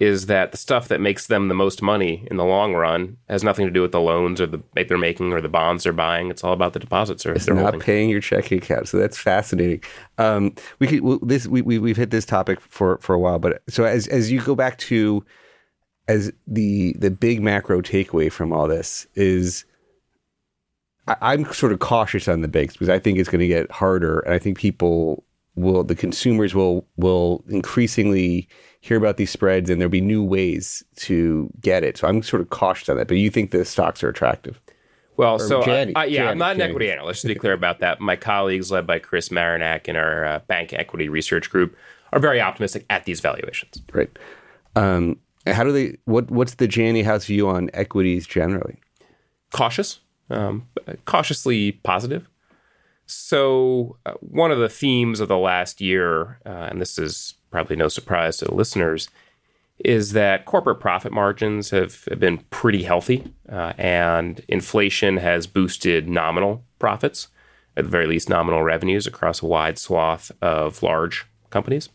is 0.00 0.26
that 0.26 0.52
the 0.52 0.56
stuff 0.56 0.88
that 0.88 1.00
makes 1.00 1.26
them 1.26 1.48
the 1.48 1.54
most 1.54 1.82
money 1.82 2.26
in 2.30 2.36
the 2.36 2.44
long 2.44 2.74
run 2.74 3.16
has 3.28 3.42
nothing 3.42 3.66
to 3.66 3.72
do 3.72 3.82
with 3.82 3.92
the 3.92 4.00
loans 4.00 4.40
or 4.40 4.46
the 4.46 4.62
they're 4.74 4.96
making 4.96 5.32
or 5.32 5.40
the 5.40 5.48
bonds 5.48 5.84
they're 5.84 5.92
buying. 5.92 6.30
It's 6.30 6.44
all 6.44 6.52
about 6.52 6.72
the 6.72 6.78
deposits. 6.78 7.26
Or 7.26 7.32
it's 7.32 7.48
not 7.48 7.58
holding. 7.58 7.80
paying 7.80 8.08
your 8.08 8.20
checking 8.20 8.58
account. 8.58 8.88
So 8.88 8.98
that's 8.98 9.18
fascinating. 9.18 9.82
Um, 10.16 10.54
we 10.78 10.86
could 10.86 11.00
well, 11.00 11.18
this 11.22 11.46
we, 11.46 11.62
we 11.62 11.78
we've 11.78 11.96
hit 11.96 12.10
this 12.10 12.24
topic 12.24 12.60
for 12.60 12.98
for 12.98 13.14
a 13.14 13.18
while, 13.18 13.38
but 13.38 13.62
so 13.68 13.84
as 13.84 14.06
as 14.06 14.30
you 14.30 14.40
go 14.40 14.54
back 14.54 14.78
to 14.78 15.24
as 16.06 16.32
the 16.46 16.94
the 16.98 17.10
big 17.10 17.42
macro 17.42 17.82
takeaway 17.82 18.30
from 18.30 18.52
all 18.52 18.68
this 18.68 19.06
is 19.14 19.64
I, 21.20 21.34
am 21.34 21.50
sort 21.52 21.72
of 21.72 21.78
cautious 21.78 22.28
on 22.28 22.42
the 22.42 22.48
banks 22.48 22.74
because 22.74 22.88
I 22.88 22.98
think 22.98 23.18
it's 23.18 23.28
going 23.28 23.40
to 23.40 23.48
get 23.48 23.70
harder, 23.70 24.20
and 24.20 24.34
I 24.34 24.38
think 24.38 24.58
people 24.58 25.24
will, 25.54 25.82
the 25.82 25.94
consumers 25.94 26.54
will 26.54 26.86
will 26.96 27.44
increasingly 27.48 28.48
hear 28.88 28.96
about 28.96 29.16
these 29.16 29.30
spreads, 29.30 29.70
and 29.70 29.80
there'll 29.80 29.90
be 29.90 30.00
new 30.00 30.24
ways 30.24 30.84
to 30.96 31.50
get 31.60 31.84
it. 31.84 31.98
So 31.98 32.08
I'm 32.08 32.22
sort 32.22 32.42
of 32.42 32.50
cautious 32.50 32.88
on 32.88 32.96
that. 32.96 33.08
But 33.08 33.18
you 33.18 33.30
think 33.30 33.50
the 33.50 33.64
stocks 33.64 34.02
are 34.02 34.08
attractive? 34.08 34.60
Well, 35.16 35.34
or 35.34 35.40
so 35.40 35.62
I, 35.62 35.92
I, 35.96 36.04
yeah, 36.04 36.18
Janney, 36.18 36.28
I'm 36.28 36.38
not 36.38 36.54
an 36.54 36.62
equity 36.62 36.90
analyst. 36.90 37.22
To 37.22 37.28
be 37.28 37.34
clear 37.34 37.52
about 37.52 37.80
that, 37.80 38.00
my 38.00 38.16
colleagues, 38.16 38.70
led 38.70 38.86
by 38.86 38.98
Chris 38.98 39.30
Marinac 39.30 39.88
in 39.88 39.96
our 39.96 40.24
uh, 40.24 40.38
bank 40.46 40.72
equity 40.72 41.08
research 41.08 41.50
group, 41.50 41.76
are 42.12 42.20
very 42.20 42.40
optimistic 42.40 42.86
at 42.88 43.04
these 43.04 43.20
valuations. 43.20 43.82
Right. 43.92 44.16
Um, 44.76 45.18
how 45.46 45.64
do 45.64 45.72
they? 45.72 45.98
What 46.04 46.30
What's 46.30 46.54
the 46.54 46.68
Janney 46.68 47.02
House 47.02 47.24
view 47.26 47.48
on 47.48 47.68
equities 47.74 48.26
generally? 48.26 48.76
Cautious 49.50 50.00
um, 50.30 50.68
cautiously 51.04 51.72
positive. 51.72 52.28
So, 53.06 53.96
uh, 54.04 54.12
one 54.20 54.50
of 54.50 54.58
the 54.58 54.68
themes 54.68 55.20
of 55.20 55.28
the 55.28 55.38
last 55.38 55.80
year, 55.80 56.38
uh, 56.44 56.68
and 56.70 56.80
this 56.80 56.98
is 56.98 57.34
probably 57.50 57.76
no 57.76 57.88
surprise 57.88 58.36
to 58.38 58.44
the 58.44 58.54
listeners, 58.54 59.08
is 59.84 60.12
that 60.12 60.44
corporate 60.44 60.80
profit 60.80 61.12
margins 61.12 61.70
have, 61.70 62.04
have 62.06 62.18
been 62.18 62.38
pretty 62.50 62.82
healthy, 62.82 63.32
uh, 63.48 63.72
and 63.78 64.44
inflation 64.48 65.18
has 65.18 65.46
boosted 65.46 66.08
nominal 66.08 66.64
profits. 66.78 67.28
at 67.78 67.84
the 67.84 67.90
very 67.90 68.06
least 68.06 68.28
nominal 68.28 68.62
revenues 68.62 69.06
across 69.06 69.40
a 69.40 69.46
wide 69.46 69.78
swath 69.78 70.32
of 70.42 70.82
large 70.82 71.24
companies. 71.50 71.88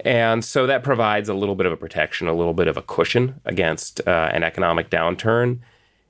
And 0.00 0.44
so 0.44 0.66
that 0.66 0.84
provides 0.84 1.30
a 1.30 1.34
little 1.34 1.54
bit 1.54 1.64
of 1.64 1.72
a 1.72 1.78
protection, 1.78 2.28
a 2.28 2.34
little 2.34 2.52
bit 2.52 2.68
of 2.68 2.76
a 2.76 2.82
cushion 2.82 3.40
against 3.46 4.06
uh, 4.06 4.28
an 4.32 4.44
economic 4.44 4.90
downturn. 4.90 5.60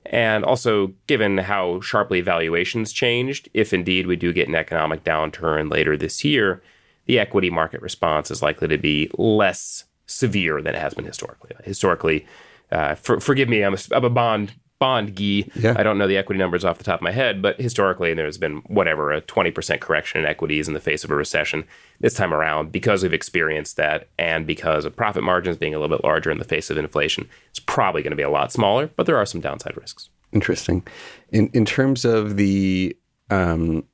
And 0.05 0.43
also, 0.43 0.93
given 1.07 1.37
how 1.37 1.79
sharply 1.79 2.19
valuations 2.19 2.91
changed, 2.91 3.49
if 3.53 3.73
indeed 3.73 4.05
we 4.05 4.17
do 4.17 4.33
get 4.33 4.49
an 4.49 4.55
economic 4.55 5.05
downturn 5.05 5.71
later 5.71 5.95
this 5.95 6.25
year, 6.25 6.61
the 7.07 7.19
equity 7.19 7.49
market 7.49 7.81
response 7.81 8.29
is 8.31 8.41
likely 8.41 8.67
to 8.67 8.77
be 8.77 9.09
less 9.17 9.85
severe 10.05 10.61
than 10.61 10.75
it 10.75 10.79
has 10.79 10.93
been 10.93 11.05
historically. 11.05 11.51
Historically, 11.63 12.25
uh, 12.71 12.95
for, 12.95 13.19
forgive 13.19 13.49
me, 13.49 13.63
I'm 13.63 13.73
a, 13.73 13.77
I'm 13.91 14.05
a 14.05 14.09
bond 14.09 14.53
bond 14.79 15.15
gee. 15.15 15.49
Yeah. 15.55 15.73
I 15.75 15.83
don't 15.83 15.97
know 15.97 16.07
the 16.07 16.17
equity 16.17 16.37
numbers 16.37 16.63
off 16.63 16.77
the 16.77 16.83
top 16.83 16.99
of 16.99 17.03
my 17.03 17.11
head, 17.11 17.41
but 17.41 17.59
historically 17.59 18.13
there's 18.13 18.37
been 18.37 18.57
whatever 18.67 19.11
a 19.11 19.21
20% 19.21 19.79
correction 19.79 20.21
in 20.21 20.27
equities 20.27 20.67
in 20.67 20.73
the 20.73 20.79
face 20.79 21.03
of 21.03 21.11
a 21.11 21.15
recession. 21.15 21.65
This 21.99 22.13
time 22.13 22.33
around, 22.33 22.71
because 22.71 23.01
we've 23.01 23.13
experienced 23.13 23.75
that 23.77 24.09
and 24.19 24.45
because 24.45 24.85
of 24.85 24.95
profit 24.95 25.23
margins 25.23 25.57
being 25.57 25.73
a 25.73 25.79
little 25.79 25.97
bit 25.97 26.03
larger 26.03 26.29
in 26.29 26.37
the 26.37 26.45
face 26.45 26.69
of 26.69 26.77
inflation, 26.77 27.27
it's 27.49 27.59
probably 27.59 28.03
going 28.03 28.11
to 28.11 28.17
be 28.17 28.23
a 28.23 28.29
lot 28.29 28.51
smaller, 28.51 28.87
but 28.95 29.07
there 29.07 29.17
are 29.17 29.25
some 29.25 29.41
downside 29.41 29.75
risks. 29.75 30.09
Interesting. 30.31 30.85
In 31.31 31.49
in 31.53 31.65
terms 31.65 32.03
of 32.05 32.35
the 32.35 32.95
um, 33.29 33.85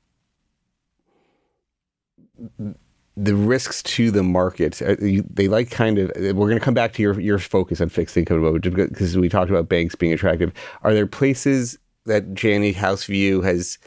the 3.16 3.34
risks 3.34 3.82
to 3.82 4.10
the 4.10 4.22
market, 4.22 4.82
uh, 4.82 4.96
they 4.98 5.48
like 5.48 5.70
kind 5.70 5.98
of. 5.98 6.10
We're 6.16 6.48
going 6.48 6.58
to 6.58 6.64
come 6.64 6.74
back 6.74 6.92
to 6.94 7.02
your 7.02 7.18
your 7.20 7.38
focus 7.38 7.80
on 7.80 7.88
fixed 7.88 8.16
income 8.16 8.58
because 8.60 9.16
we 9.16 9.28
talked 9.28 9.50
about 9.50 9.68
banks 9.68 9.94
being 9.94 10.12
attractive. 10.12 10.52
Are 10.82 10.94
there 10.94 11.06
places 11.06 11.78
that 12.06 12.34
Janney 12.34 12.72
House 12.72 13.04
View 13.04 13.40
has 13.42 13.78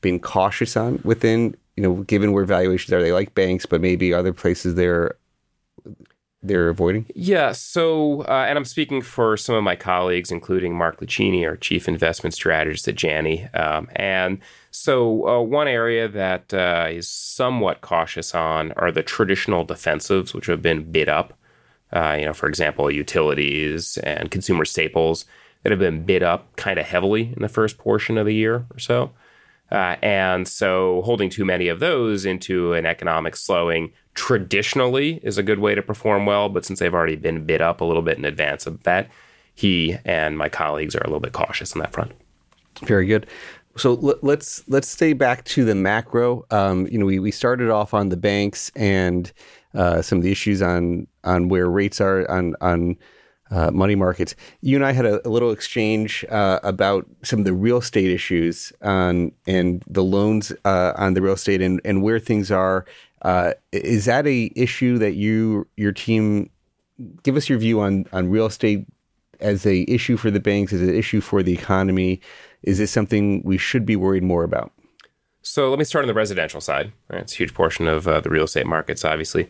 been 0.00 0.20
cautious 0.20 0.76
on 0.76 1.00
within? 1.04 1.56
You 1.76 1.82
know, 1.82 1.94
given 2.04 2.32
where 2.32 2.46
valuations 2.46 2.92
are, 2.92 3.02
they 3.02 3.12
like 3.12 3.34
banks, 3.34 3.66
but 3.66 3.82
maybe 3.82 4.14
other 4.14 4.32
places 4.32 4.76
they're 4.76 5.16
they're 6.42 6.68
avoiding? 6.68 7.06
Yeah. 7.14 7.52
So, 7.52 8.22
uh, 8.22 8.46
and 8.48 8.56
I'm 8.56 8.64
speaking 8.64 9.02
for 9.02 9.36
some 9.36 9.54
of 9.54 9.64
my 9.64 9.76
colleagues, 9.76 10.30
including 10.30 10.76
Mark 10.76 11.00
Luschini, 11.00 11.46
our 11.46 11.56
chief 11.56 11.88
investment 11.88 12.34
strategist 12.34 12.88
at 12.88 12.94
Janney. 12.94 13.48
Um, 13.54 13.88
and 13.96 14.38
so, 14.78 15.26
uh, 15.26 15.40
one 15.40 15.68
area 15.68 16.06
that 16.06 16.52
uh, 16.52 16.88
is 16.90 17.08
somewhat 17.08 17.80
cautious 17.80 18.34
on 18.34 18.72
are 18.72 18.92
the 18.92 19.02
traditional 19.02 19.66
defensives, 19.66 20.34
which 20.34 20.46
have 20.46 20.60
been 20.60 20.92
bid 20.92 21.08
up. 21.08 21.32
Uh, 21.90 22.16
you 22.18 22.26
know, 22.26 22.34
for 22.34 22.46
example, 22.46 22.90
utilities 22.90 23.96
and 23.98 24.30
consumer 24.30 24.66
staples 24.66 25.24
that 25.62 25.72
have 25.72 25.78
been 25.78 26.04
bid 26.04 26.22
up 26.22 26.54
kind 26.56 26.78
of 26.78 26.84
heavily 26.84 27.32
in 27.34 27.40
the 27.40 27.48
first 27.48 27.78
portion 27.78 28.18
of 28.18 28.26
the 28.26 28.34
year 28.34 28.66
or 28.70 28.78
so. 28.78 29.12
Uh, 29.72 29.96
and 30.02 30.46
so 30.46 31.00
holding 31.06 31.30
too 31.30 31.46
many 31.46 31.68
of 31.68 31.80
those 31.80 32.26
into 32.26 32.74
an 32.74 32.84
economic 32.84 33.34
slowing 33.34 33.90
traditionally 34.12 35.20
is 35.22 35.38
a 35.38 35.42
good 35.42 35.58
way 35.58 35.74
to 35.74 35.80
perform 35.80 36.26
well. 36.26 36.50
But 36.50 36.66
since 36.66 36.80
they've 36.80 36.94
already 36.94 37.16
been 37.16 37.46
bid 37.46 37.62
up 37.62 37.80
a 37.80 37.84
little 37.84 38.02
bit 38.02 38.18
in 38.18 38.26
advance 38.26 38.66
of 38.66 38.82
that, 38.82 39.08
he 39.54 39.96
and 40.04 40.36
my 40.36 40.50
colleagues 40.50 40.94
are 40.94 41.00
a 41.00 41.06
little 41.06 41.20
bit 41.20 41.32
cautious 41.32 41.72
on 41.72 41.80
that 41.80 41.94
front. 41.94 42.12
Very 42.82 43.06
good. 43.06 43.26
So 43.76 43.94
let's 44.22 44.66
let's 44.68 44.88
stay 44.88 45.12
back 45.12 45.44
to 45.46 45.64
the 45.64 45.74
macro. 45.74 46.44
Um, 46.50 46.86
you 46.86 46.98
know, 46.98 47.06
we, 47.06 47.18
we 47.18 47.30
started 47.30 47.70
off 47.70 47.92
on 47.92 48.08
the 48.08 48.16
banks 48.16 48.70
and 48.74 49.30
uh, 49.74 50.02
some 50.02 50.18
of 50.18 50.24
the 50.24 50.32
issues 50.32 50.62
on 50.62 51.06
on 51.24 51.48
where 51.48 51.68
rates 51.68 52.00
are 52.00 52.30
on 52.30 52.54
on 52.60 52.96
uh, 53.50 53.70
money 53.70 53.94
markets. 53.94 54.34
You 54.60 54.76
and 54.76 54.84
I 54.84 54.92
had 54.92 55.06
a, 55.06 55.26
a 55.26 55.30
little 55.30 55.50
exchange 55.50 56.24
uh, 56.30 56.58
about 56.62 57.06
some 57.22 57.38
of 57.40 57.44
the 57.44 57.52
real 57.52 57.78
estate 57.78 58.10
issues 58.10 58.72
on 58.82 59.32
and 59.46 59.84
the 59.86 60.02
loans 60.02 60.52
uh, 60.64 60.92
on 60.96 61.14
the 61.14 61.22
real 61.22 61.34
estate 61.34 61.62
and, 61.62 61.80
and 61.84 62.02
where 62.02 62.18
things 62.18 62.50
are. 62.50 62.86
Uh, 63.22 63.52
is 63.72 64.06
that 64.06 64.26
a 64.26 64.50
issue 64.56 64.98
that 64.98 65.14
you 65.14 65.66
your 65.76 65.92
team 65.92 66.50
give 67.22 67.36
us 67.36 67.48
your 67.48 67.58
view 67.58 67.80
on 67.80 68.06
on 68.12 68.30
real 68.30 68.46
estate 68.46 68.86
as 69.40 69.66
a 69.66 69.84
issue 69.86 70.16
for 70.16 70.30
the 70.30 70.40
banks, 70.40 70.72
as 70.72 70.80
an 70.80 70.94
issue 70.94 71.20
for 71.20 71.42
the 71.42 71.52
economy? 71.52 72.20
Is 72.66 72.78
this 72.78 72.90
something 72.90 73.42
we 73.44 73.56
should 73.56 73.86
be 73.86 73.96
worried 73.96 74.22
more 74.22 74.44
about? 74.44 74.72
So 75.42 75.70
let 75.70 75.78
me 75.78 75.84
start 75.84 76.02
on 76.02 76.08
the 76.08 76.14
residential 76.14 76.60
side. 76.60 76.92
It's 77.10 77.32
a 77.32 77.36
huge 77.36 77.54
portion 77.54 77.86
of 77.86 78.08
uh, 78.08 78.20
the 78.20 78.30
real 78.30 78.44
estate 78.44 78.66
markets, 78.66 79.04
obviously. 79.04 79.48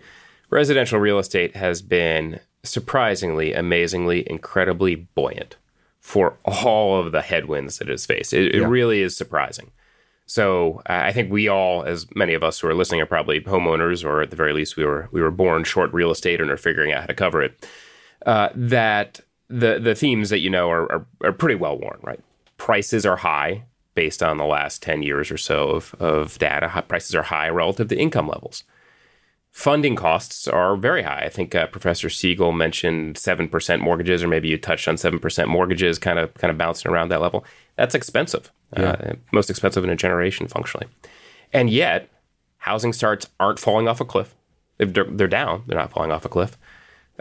Residential 0.50 1.00
real 1.00 1.18
estate 1.18 1.56
has 1.56 1.80
been 1.80 2.38
surprisingly, 2.62 3.54
amazingly, 3.54 4.28
incredibly 4.28 4.94
buoyant 4.94 5.56
for 6.00 6.36
all 6.44 7.00
of 7.00 7.12
the 7.12 7.22
headwinds 7.22 7.78
that 7.78 7.88
it 7.88 7.92
has 7.92 8.06
faced. 8.06 8.32
It, 8.32 8.54
yeah. 8.54 8.62
it 8.62 8.66
really 8.66 9.00
is 9.00 9.16
surprising. 9.16 9.72
So 10.26 10.82
uh, 10.88 11.00
I 11.04 11.12
think 11.12 11.32
we 11.32 11.48
all, 11.48 11.84
as 11.84 12.06
many 12.14 12.34
of 12.34 12.44
us 12.44 12.60
who 12.60 12.68
are 12.68 12.74
listening, 12.74 13.00
are 13.00 13.06
probably 13.06 13.40
homeowners, 13.40 14.04
or 14.04 14.20
at 14.20 14.30
the 14.30 14.36
very 14.36 14.52
least, 14.52 14.76
we 14.76 14.84
were 14.84 15.08
we 15.12 15.22
were 15.22 15.30
born 15.30 15.64
short 15.64 15.92
real 15.92 16.10
estate 16.10 16.40
and 16.40 16.50
are 16.50 16.56
figuring 16.56 16.92
out 16.92 17.00
how 17.00 17.06
to 17.06 17.14
cover 17.14 17.42
it. 17.42 17.66
Uh, 18.26 18.50
that 18.54 19.20
the 19.48 19.78
the 19.78 19.94
themes 19.94 20.30
that 20.30 20.40
you 20.40 20.50
know 20.50 20.68
are, 20.68 20.92
are, 20.92 21.06
are 21.22 21.32
pretty 21.32 21.54
well 21.54 21.78
worn, 21.78 21.98
right? 22.02 22.20
Prices 22.56 23.06
are 23.06 23.16
high 23.16 23.64
based 23.94 24.22
on 24.22 24.36
the 24.36 24.44
last 24.44 24.82
ten 24.82 25.02
years 25.02 25.30
or 25.30 25.38
so 25.38 25.70
of 25.70 25.94
of 25.98 26.38
data. 26.38 26.84
Prices 26.88 27.14
are 27.14 27.22
high 27.22 27.48
relative 27.48 27.88
to 27.88 27.96
income 27.96 28.28
levels 28.28 28.64
funding 29.56 29.96
costs 29.96 30.46
are 30.46 30.76
very 30.76 31.02
high. 31.02 31.22
I 31.24 31.30
think 31.30 31.54
uh, 31.54 31.66
Professor 31.68 32.10
Siegel 32.10 32.52
mentioned 32.52 33.16
seven 33.16 33.48
percent 33.48 33.80
mortgages, 33.80 34.22
or 34.22 34.28
maybe 34.28 34.48
you 34.48 34.58
touched 34.58 34.86
on 34.86 34.98
seven 34.98 35.18
percent 35.18 35.48
mortgages, 35.48 35.98
kind 35.98 36.18
of 36.18 36.34
kind 36.34 36.50
of 36.50 36.58
bouncing 36.58 36.90
around 36.90 37.08
that 37.08 37.22
level. 37.22 37.42
That's 37.76 37.94
expensive, 37.94 38.52
yeah. 38.76 38.90
uh, 38.90 39.12
most 39.32 39.48
expensive 39.48 39.82
in 39.82 39.88
a 39.88 39.96
generation, 39.96 40.46
functionally. 40.46 40.88
And 41.54 41.70
yet, 41.70 42.10
housing 42.58 42.92
starts 42.92 43.30
aren't 43.40 43.58
falling 43.58 43.88
off 43.88 43.98
a 43.98 44.04
cliff. 44.04 44.34
They're, 44.76 45.04
they're 45.04 45.26
down. 45.26 45.62
They're 45.66 45.78
not 45.78 45.90
falling 45.90 46.12
off 46.12 46.26
a 46.26 46.28
cliff. 46.28 46.58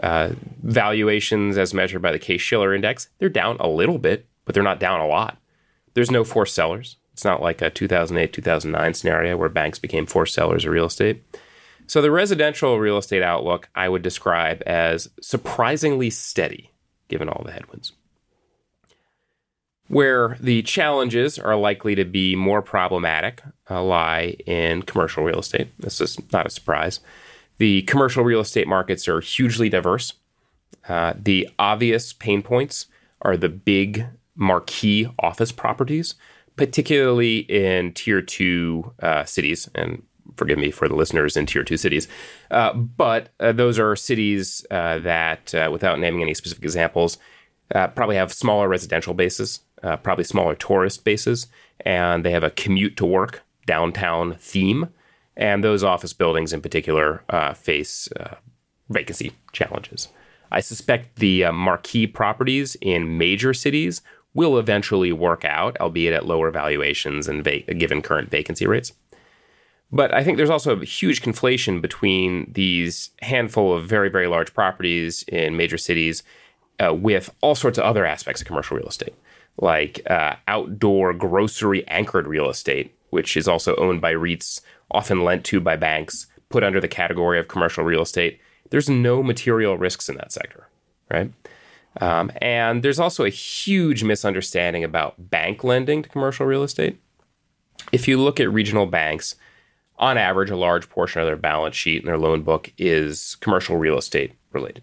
Uh, 0.02 0.32
valuations, 0.62 1.56
as 1.56 1.72
measured 1.72 2.02
by 2.02 2.12
the 2.12 2.18
Case-Shiller 2.18 2.74
index, 2.74 3.08
they're 3.18 3.30
down 3.30 3.56
a 3.60 3.66
little 3.66 3.96
bit, 3.96 4.26
but 4.46 4.54
they're 4.54 4.62
not 4.62 4.80
down 4.80 5.00
a 5.00 5.06
lot. 5.06 5.36
There's 5.92 6.10
no 6.10 6.24
forced 6.24 6.54
sellers. 6.54 6.96
It's 7.12 7.24
not 7.24 7.42
like 7.42 7.60
a 7.60 7.68
2008 7.68 8.32
2009 8.32 8.94
scenario 8.94 9.36
where 9.36 9.48
banks 9.50 9.78
became 9.78 10.06
forced 10.06 10.34
sellers 10.34 10.64
of 10.64 10.72
real 10.72 10.86
estate. 10.86 11.22
So 11.86 12.00
the 12.00 12.10
residential 12.10 12.78
real 12.78 12.98
estate 12.98 13.22
outlook 13.22 13.68
I 13.74 13.88
would 13.88 14.02
describe 14.02 14.62
as 14.66 15.10
surprisingly 15.20 16.10
steady 16.10 16.70
given 17.08 17.28
all 17.28 17.42
the 17.44 17.52
headwinds. 17.52 17.92
Where 19.88 20.36
the 20.40 20.62
challenges 20.62 21.38
are 21.38 21.54
likely 21.54 21.94
to 21.94 22.04
be 22.04 22.34
more 22.34 22.60
problematic 22.60 23.42
uh, 23.70 23.82
lie 23.82 24.36
in 24.44 24.82
commercial 24.82 25.22
real 25.22 25.38
estate. 25.38 25.68
This 25.78 26.00
is 26.00 26.18
not 26.32 26.46
a 26.46 26.50
surprise. 26.50 27.00
The 27.58 27.82
commercial 27.82 28.24
real 28.24 28.40
estate 28.40 28.66
markets 28.66 29.06
are 29.06 29.20
hugely 29.20 29.68
diverse. 29.68 30.14
Uh, 30.88 31.14
the 31.16 31.48
obvious 31.58 32.12
pain 32.12 32.42
points 32.42 32.86
are 33.22 33.36
the 33.36 33.48
big 33.48 34.06
marquee 34.36 35.08
office 35.18 35.52
properties, 35.52 36.14
particularly 36.56 37.38
in 37.38 37.92
tier 37.92 38.22
two 38.22 38.92
uh, 39.02 39.24
cities. 39.24 39.68
And 39.74 40.02
forgive 40.36 40.58
me 40.58 40.70
for 40.70 40.88
the 40.88 40.94
listeners 40.94 41.36
in 41.36 41.46
tier 41.46 41.64
two 41.64 41.76
cities. 41.76 42.08
Uh, 42.50 42.72
but 42.72 43.30
uh, 43.40 43.52
those 43.52 43.78
are 43.78 43.96
cities 43.96 44.64
uh, 44.70 44.98
that, 44.98 45.54
uh, 45.54 45.68
without 45.70 45.98
naming 45.98 46.22
any 46.22 46.34
specific 46.34 46.64
examples, 46.64 47.18
uh, 47.74 47.88
probably 47.88 48.16
have 48.16 48.32
smaller 48.32 48.68
residential 48.68 49.14
bases, 49.14 49.60
uh, 49.82 49.96
probably 49.96 50.24
smaller 50.24 50.54
tourist 50.54 51.04
bases, 51.04 51.46
and 51.80 52.24
they 52.24 52.30
have 52.30 52.44
a 52.44 52.50
commute 52.50 52.96
to 52.96 53.06
work 53.06 53.42
downtown 53.66 54.34
theme. 54.38 54.88
And 55.36 55.62
those 55.62 55.84
office 55.84 56.14
buildings 56.14 56.52
in 56.52 56.62
particular 56.62 57.22
face 57.54 58.08
vacancy 58.88 59.32
challenges. 59.52 60.08
I 60.50 60.60
suspect 60.60 61.16
the 61.16 61.50
marquee 61.50 62.06
properties 62.06 62.76
in 62.80 63.18
major 63.18 63.52
cities 63.52 64.00
will 64.36 64.58
eventually 64.58 65.12
work 65.12 65.44
out, 65.44 65.76
albeit 65.80 66.12
at 66.12 66.26
lower 66.26 66.50
valuations 66.50 67.26
and 67.26 67.42
va- 67.42 67.62
given 67.74 68.02
current 68.02 68.30
vacancy 68.30 68.66
rates. 68.66 68.92
But 69.90 70.12
I 70.12 70.22
think 70.22 70.36
there's 70.36 70.50
also 70.50 70.78
a 70.78 70.84
huge 70.84 71.22
conflation 71.22 71.80
between 71.80 72.52
these 72.52 73.10
handful 73.22 73.72
of 73.72 73.86
very, 73.86 74.10
very 74.10 74.26
large 74.26 74.52
properties 74.52 75.24
in 75.28 75.56
major 75.56 75.78
cities 75.78 76.22
uh, 76.84 76.92
with 76.92 77.30
all 77.40 77.54
sorts 77.54 77.78
of 77.78 77.84
other 77.84 78.04
aspects 78.04 78.42
of 78.42 78.46
commercial 78.46 78.76
real 78.76 78.88
estate, 78.88 79.14
like 79.58 80.00
uh, 80.10 80.34
outdoor 80.46 81.14
grocery 81.14 81.86
anchored 81.88 82.26
real 82.26 82.50
estate, 82.50 82.94
which 83.10 83.36
is 83.36 83.48
also 83.48 83.74
owned 83.76 84.00
by 84.00 84.12
REITs, 84.12 84.60
often 84.90 85.24
lent 85.24 85.44
to 85.46 85.60
by 85.60 85.76
banks, 85.76 86.26
put 86.50 86.62
under 86.62 86.80
the 86.80 86.88
category 86.88 87.38
of 87.38 87.48
commercial 87.48 87.84
real 87.84 88.02
estate. 88.02 88.38
There's 88.70 88.90
no 88.90 89.22
material 89.22 89.78
risks 89.78 90.08
in 90.08 90.16
that 90.16 90.32
sector, 90.32 90.68
right? 91.10 91.32
Um, 92.00 92.30
and 92.42 92.82
there's 92.82 93.00
also 93.00 93.24
a 93.24 93.30
huge 93.30 94.02
misunderstanding 94.02 94.84
about 94.84 95.30
bank 95.30 95.64
lending 95.64 96.02
to 96.02 96.08
commercial 96.08 96.46
real 96.46 96.62
estate. 96.62 97.00
If 97.92 98.06
you 98.08 98.20
look 98.20 98.40
at 98.40 98.52
regional 98.52 98.86
banks, 98.86 99.36
on 99.98 100.18
average, 100.18 100.50
a 100.50 100.56
large 100.56 100.90
portion 100.90 101.22
of 101.22 101.26
their 101.26 101.36
balance 101.36 101.76
sheet 101.76 102.02
and 102.02 102.08
their 102.08 102.18
loan 102.18 102.42
book 102.42 102.72
is 102.76 103.36
commercial 103.36 103.76
real 103.76 103.96
estate 103.96 104.34
related. 104.52 104.82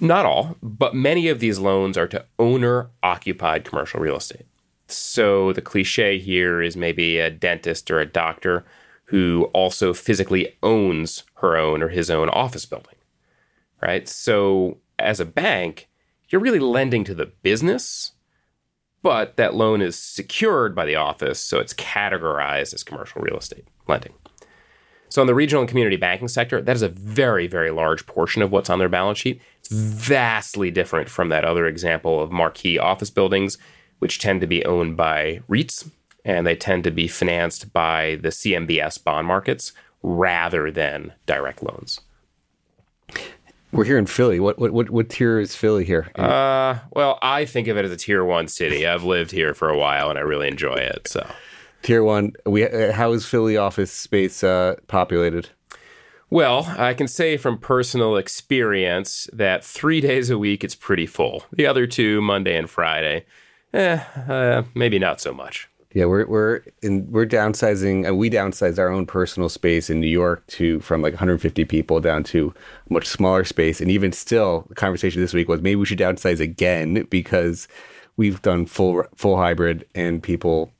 Not 0.00 0.26
all, 0.26 0.56
but 0.62 0.94
many 0.94 1.28
of 1.28 1.40
these 1.40 1.58
loans 1.58 1.98
are 1.98 2.06
to 2.08 2.24
owner 2.38 2.90
occupied 3.02 3.64
commercial 3.64 3.98
real 4.00 4.16
estate. 4.16 4.46
So 4.86 5.52
the 5.52 5.60
cliche 5.60 6.18
here 6.18 6.62
is 6.62 6.76
maybe 6.76 7.18
a 7.18 7.30
dentist 7.30 7.90
or 7.90 7.98
a 7.98 8.06
doctor 8.06 8.64
who 9.06 9.44
also 9.52 9.92
physically 9.92 10.56
owns 10.62 11.24
her 11.36 11.56
own 11.56 11.82
or 11.82 11.88
his 11.88 12.10
own 12.10 12.28
office 12.28 12.66
building, 12.66 12.94
right? 13.82 14.08
So 14.08 14.78
as 14.98 15.20
a 15.20 15.24
bank, 15.24 15.88
you're 16.28 16.40
really 16.40 16.58
lending 16.58 17.04
to 17.04 17.14
the 17.14 17.26
business, 17.42 18.12
but 19.02 19.36
that 19.36 19.54
loan 19.54 19.80
is 19.80 19.98
secured 19.98 20.74
by 20.74 20.84
the 20.84 20.96
office, 20.96 21.40
so 21.40 21.58
it's 21.58 21.74
categorized 21.74 22.74
as 22.74 22.82
commercial 22.82 23.22
real 23.22 23.36
estate 23.38 23.66
lending. 23.86 24.12
So 25.10 25.22
in 25.22 25.26
the 25.26 25.34
regional 25.34 25.62
and 25.62 25.68
community 25.68 25.96
banking 25.96 26.28
sector, 26.28 26.60
that 26.60 26.76
is 26.76 26.82
a 26.82 26.88
very, 26.88 27.46
very 27.46 27.70
large 27.70 28.04
portion 28.04 28.42
of 28.42 28.52
what's 28.52 28.68
on 28.68 28.78
their 28.78 28.90
balance 28.90 29.18
sheet. 29.18 29.40
It's 29.60 29.70
vastly 29.70 30.70
different 30.70 31.08
from 31.08 31.30
that 31.30 31.44
other 31.44 31.66
example 31.66 32.20
of 32.20 32.30
marquee 32.30 32.78
office 32.78 33.08
buildings, 33.08 33.56
which 34.00 34.18
tend 34.18 34.42
to 34.42 34.46
be 34.46 34.64
owned 34.66 34.96
by 34.96 35.40
REITs 35.48 35.90
and 36.24 36.46
they 36.46 36.56
tend 36.56 36.84
to 36.84 36.90
be 36.90 37.08
financed 37.08 37.72
by 37.72 38.18
the 38.20 38.28
CMBS 38.28 39.02
bond 39.02 39.26
markets 39.26 39.72
rather 40.02 40.70
than 40.70 41.14
direct 41.24 41.62
loans. 41.62 42.00
We're 43.72 43.84
here 43.84 43.98
in 43.98 44.06
Philly. 44.06 44.40
What 44.40 44.58
what 44.58 44.72
what, 44.72 44.90
what 44.90 45.08
tier 45.10 45.38
is 45.38 45.54
Philly 45.54 45.84
here? 45.84 46.10
Uh, 46.14 46.78
well, 46.92 47.18
I 47.20 47.44
think 47.44 47.68
of 47.68 47.76
it 47.76 47.84
as 47.84 47.90
a 47.90 47.96
tier 47.96 48.24
one 48.24 48.48
city. 48.48 48.86
I've 48.86 49.04
lived 49.04 49.30
here 49.30 49.54
for 49.54 49.68
a 49.68 49.76
while 49.76 50.08
and 50.10 50.18
I 50.18 50.22
really 50.22 50.48
enjoy 50.48 50.74
it. 50.74 51.08
So, 51.08 51.26
tier 51.82 52.02
one. 52.02 52.32
We 52.46 52.66
uh, 52.66 52.92
how 52.92 53.12
is 53.12 53.26
Philly 53.26 53.56
office 53.56 53.92
space 53.92 54.42
uh, 54.42 54.76
populated? 54.86 55.50
Well, 56.30 56.74
I 56.78 56.92
can 56.92 57.08
say 57.08 57.36
from 57.38 57.58
personal 57.58 58.16
experience 58.16 59.28
that 59.32 59.64
three 59.64 60.00
days 60.00 60.28
a 60.28 60.36
week 60.36 60.62
it's 60.62 60.74
pretty 60.74 61.06
full. 61.06 61.44
The 61.52 61.66
other 61.66 61.86
two, 61.86 62.20
Monday 62.20 62.56
and 62.56 62.68
Friday, 62.68 63.24
eh, 63.72 64.00
uh, 64.28 64.64
maybe 64.74 64.98
not 64.98 65.22
so 65.22 65.32
much. 65.32 65.68
Yeah, 65.94 66.04
we're 66.04 66.26
we're 66.26 66.60
in 66.82 67.10
we're 67.10 67.26
downsizing. 67.26 68.08
Uh, 68.08 68.14
we 68.14 68.28
downsized 68.28 68.78
our 68.78 68.90
own 68.90 69.06
personal 69.06 69.48
space 69.48 69.88
in 69.88 70.00
New 70.00 70.08
York 70.08 70.46
to 70.48 70.80
from 70.80 71.00
like 71.00 71.14
150 71.14 71.64
people 71.64 72.00
down 72.00 72.24
to 72.24 72.52
a 72.88 72.92
much 72.92 73.06
smaller 73.06 73.44
space. 73.44 73.80
And 73.80 73.90
even 73.90 74.12
still, 74.12 74.66
the 74.68 74.74
conversation 74.74 75.22
this 75.22 75.32
week 75.32 75.48
was 75.48 75.62
maybe 75.62 75.76
we 75.76 75.86
should 75.86 75.98
downsize 75.98 76.40
again 76.40 77.04
because 77.04 77.68
we've 78.18 78.42
done 78.42 78.66
full 78.66 79.04
full 79.14 79.38
hybrid 79.38 79.86
and 79.94 80.22
people 80.22 80.70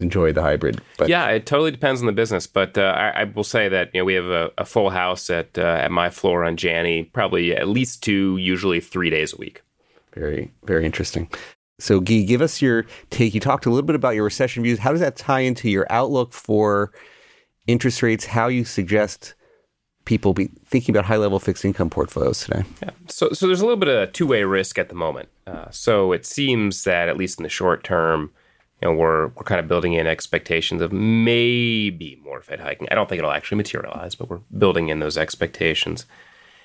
enjoy 0.00 0.32
the 0.32 0.42
hybrid. 0.42 0.80
But 0.98 1.08
yeah, 1.08 1.28
it 1.28 1.46
totally 1.46 1.70
depends 1.70 2.00
on 2.00 2.06
the 2.06 2.12
business. 2.12 2.48
But 2.48 2.76
uh, 2.76 2.92
I, 2.96 3.20
I, 3.20 3.24
will 3.24 3.44
say 3.44 3.68
that 3.68 3.90
you 3.94 4.00
know 4.00 4.04
we 4.04 4.14
have 4.14 4.26
a, 4.26 4.50
a 4.58 4.64
full 4.64 4.90
house 4.90 5.30
at 5.30 5.56
uh, 5.56 5.62
at 5.62 5.92
my 5.92 6.10
floor 6.10 6.44
on 6.44 6.56
Janney, 6.56 7.04
probably 7.04 7.54
at 7.54 7.68
least 7.68 8.02
two, 8.02 8.36
usually 8.36 8.80
three 8.80 9.10
days 9.10 9.32
a 9.32 9.36
week. 9.36 9.62
Very 10.12 10.50
very 10.64 10.84
interesting. 10.84 11.28
So, 11.78 12.00
Guy, 12.00 12.22
give 12.22 12.40
us 12.40 12.62
your 12.62 12.86
take. 13.10 13.34
You 13.34 13.40
talked 13.40 13.66
a 13.66 13.70
little 13.70 13.86
bit 13.86 13.96
about 13.96 14.14
your 14.14 14.24
recession 14.24 14.62
views. 14.62 14.78
How 14.78 14.92
does 14.92 15.00
that 15.00 15.16
tie 15.16 15.40
into 15.40 15.68
your 15.68 15.86
outlook 15.90 16.32
for 16.32 16.90
interest 17.66 18.02
rates? 18.02 18.26
How 18.26 18.48
you 18.48 18.64
suggest 18.64 19.34
people 20.06 20.32
be 20.32 20.46
thinking 20.64 20.94
about 20.94 21.04
high 21.04 21.16
level 21.16 21.38
fixed 21.38 21.64
income 21.64 21.90
portfolios 21.90 22.40
today? 22.40 22.62
Yeah. 22.82 22.90
So, 23.08 23.30
so 23.30 23.46
there's 23.46 23.60
a 23.60 23.64
little 23.64 23.78
bit 23.78 23.88
of 23.88 24.12
two 24.12 24.26
way 24.26 24.44
risk 24.44 24.78
at 24.78 24.88
the 24.88 24.94
moment. 24.94 25.28
Uh, 25.46 25.70
so 25.70 26.12
it 26.12 26.24
seems 26.24 26.84
that 26.84 27.08
at 27.08 27.16
least 27.18 27.38
in 27.38 27.42
the 27.42 27.50
short 27.50 27.84
term, 27.84 28.30
you 28.80 28.88
know, 28.88 28.94
we're 28.94 29.28
we're 29.28 29.44
kind 29.44 29.60
of 29.60 29.68
building 29.68 29.92
in 29.94 30.06
expectations 30.06 30.80
of 30.80 30.92
maybe 30.92 32.18
more 32.22 32.42
Fed 32.42 32.60
hiking. 32.60 32.88
I 32.90 32.94
don't 32.94 33.08
think 33.08 33.18
it'll 33.18 33.32
actually 33.32 33.56
materialize, 33.56 34.14
but 34.14 34.28
we're 34.28 34.40
building 34.56 34.88
in 34.88 35.00
those 35.00 35.16
expectations, 35.16 36.06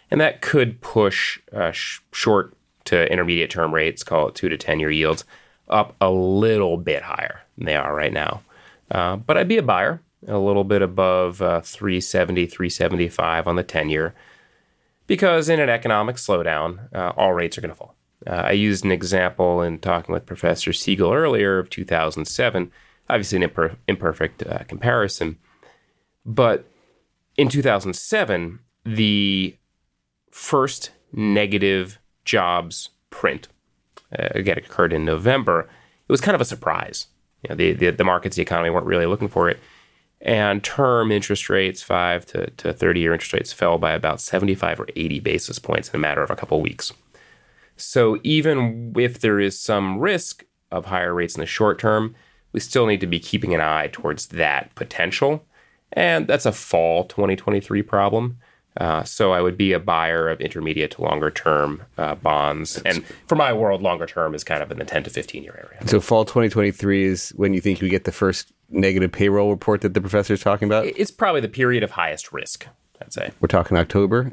and 0.10 0.19
that 0.19 0.41
could 0.41 0.82
push 0.82 1.39
uh, 1.54 1.71
sh- 1.71 2.00
short 2.12 2.56
to 2.86 3.12
intermediate 3.12 3.50
term 3.50 3.74
rates, 3.74 4.04
call 4.04 4.30
it 4.30 4.36
two 4.36 4.50
to 4.50 4.58
10 4.58 4.80
year 4.80 4.91
yields, 4.91 5.24
up 5.70 5.96
a 6.02 6.10
little 6.10 6.78
bit 6.78 7.04
higher 7.04 7.41
than 7.58 7.65
they 7.65 7.76
are 7.76 7.96
right 7.96 8.13
now. 8.13 8.41
Uh, 8.89 9.15
but 9.15 9.38
I'd 9.38 9.48
be 9.48 9.58
a 9.58 9.63
buyer, 9.63 10.02
a 10.28 10.38
little 10.38 10.63
bit 10.63 10.82
above 10.82 11.41
uh, 11.41 11.62
370, 11.62 12.46
375 12.46 13.48
on 13.48 13.56
the 13.56 13.63
10 13.63 13.89
year, 13.89 14.13
because 15.08 15.50
in 15.50 15.60
an 15.60 15.70
economic 15.70 16.17
slowdown, 16.17 16.94
uh, 16.94 17.13
all 17.15 17.34
rates 17.34 17.58
are 17.58 17.62
going 17.62 17.70
to 17.70 17.76
fall. 17.76 17.96
Uh, 18.28 18.32
I 18.32 18.52
used 18.52 18.86
an 18.86 18.91
example 18.91 19.62
in 19.62 19.80
talking 19.80 20.13
with 20.13 20.26
Professor 20.26 20.74
Siegel 20.74 21.12
earlier 21.12 21.58
of 21.58 21.70
2007, 21.70 22.72
obviously 23.10 23.41
an 23.41 23.50
imper- 23.50 23.78
imperfect 23.88 24.46
uh, 24.46 24.60
comparison. 24.67 25.38
But 26.26 26.65
in 27.38 27.50
2007, 27.50 28.60
the 28.86 29.58
first 30.30 30.91
negative 31.12 32.00
jobs 32.26 32.90
print. 33.10 33.48
Uh, 34.18 34.30
again, 34.32 34.58
it 34.58 34.66
occurred 34.66 34.94
in 34.94 35.06
November. 35.06 35.62
It 36.08 36.12
was 36.12 36.22
kind 36.22 36.36
of 36.36 36.42
a 36.42 36.46
surprise. 36.46 37.08
You 37.44 37.50
know, 37.50 37.56
the, 37.56 37.74
the, 37.74 37.90
the 37.92 38.04
markets, 38.04 38.36
the 38.36 38.42
economy 38.42 38.70
weren't 38.70 38.86
really 38.86 39.06
looking 39.06 39.28
for 39.28 39.50
it. 39.50 39.60
And 40.22 40.64
term 40.64 41.12
interest 41.12 41.50
rates, 41.50 41.82
five 41.82 42.26
to, 42.28 42.50
to 42.52 42.74
30 42.74 43.00
year 43.00 43.14
interest 43.14 43.34
rates, 43.34 43.54
fell 43.54 43.78
by 43.78 43.94
about 43.94 44.22
75 44.22 44.80
or 44.80 44.88
80 44.96 45.20
basis 45.20 45.58
points 45.58 45.90
in 45.90 45.96
a 45.96 46.00
matter 46.00 46.22
of 46.22 46.30
a 46.30 46.36
couple 46.36 46.58
of 46.58 46.64
weeks. 46.64 46.94
So 47.76 48.20
even 48.24 48.94
if 48.98 49.20
there 49.20 49.40
is 49.40 49.60
some 49.60 49.98
risk 50.00 50.46
of 50.72 50.86
higher 50.86 51.14
rates 51.14 51.36
in 51.36 51.40
the 51.40 51.48
short 51.48 51.80
term, 51.80 52.16
we 52.54 52.60
still 52.60 52.86
need 52.86 53.02
to 53.02 53.08
be 53.08 53.20
keeping 53.20 53.54
an 53.54 53.62
eye 53.62 53.90
towards 53.92 54.28
that 54.28 54.74
potential. 54.76 55.46
And 55.94 56.28
that's 56.28 56.46
a 56.46 56.52
fall 56.52 57.06
2023 57.06 57.82
problem. 57.82 58.38
Uh, 58.78 59.04
so 59.04 59.34
I 59.34 59.42
would 59.42 59.58
be 59.58 59.74
a 59.74 59.80
buyer 59.80 60.30
of 60.30 60.40
intermediate 60.40 60.92
to 60.92 61.02
longer 61.02 61.30
term 61.30 61.84
uh, 61.98 62.16
bonds, 62.16 62.82
and 62.86 63.04
for 63.28 63.36
my 63.36 63.52
world, 63.52 63.82
longer 63.82 64.06
term 64.06 64.34
is 64.34 64.46
kind 64.46 64.64
of 64.64 64.72
in 64.72 64.80
the 64.80 64.86
ten 64.86 65.04
to 65.04 65.10
fifteen 65.10 65.44
year 65.44 65.70
area. 65.70 65.88
So 65.88 66.00
fall 66.00 66.24
2023 66.24 67.04
is 67.04 67.30
when 67.36 67.54
you 67.54 67.60
think 67.60 67.82
you 67.82 67.90
get 67.90 68.06
the 68.06 68.14
first 68.14 68.54
negative 68.70 69.12
payroll 69.12 69.50
report 69.50 69.82
that 69.82 69.94
the 69.94 70.00
professor 70.00 70.34
is 70.34 70.42
talking 70.42 70.68
about. 70.68 70.86
It's 70.86 71.12
probably 71.12 71.42
the 71.42 71.50
period 71.50 71.84
of 71.84 71.92
highest 71.92 72.32
risk. 72.32 72.66
I'd 73.02 73.12
say 73.12 73.32
we're 73.42 73.48
talking 73.48 73.76
October. 73.76 74.32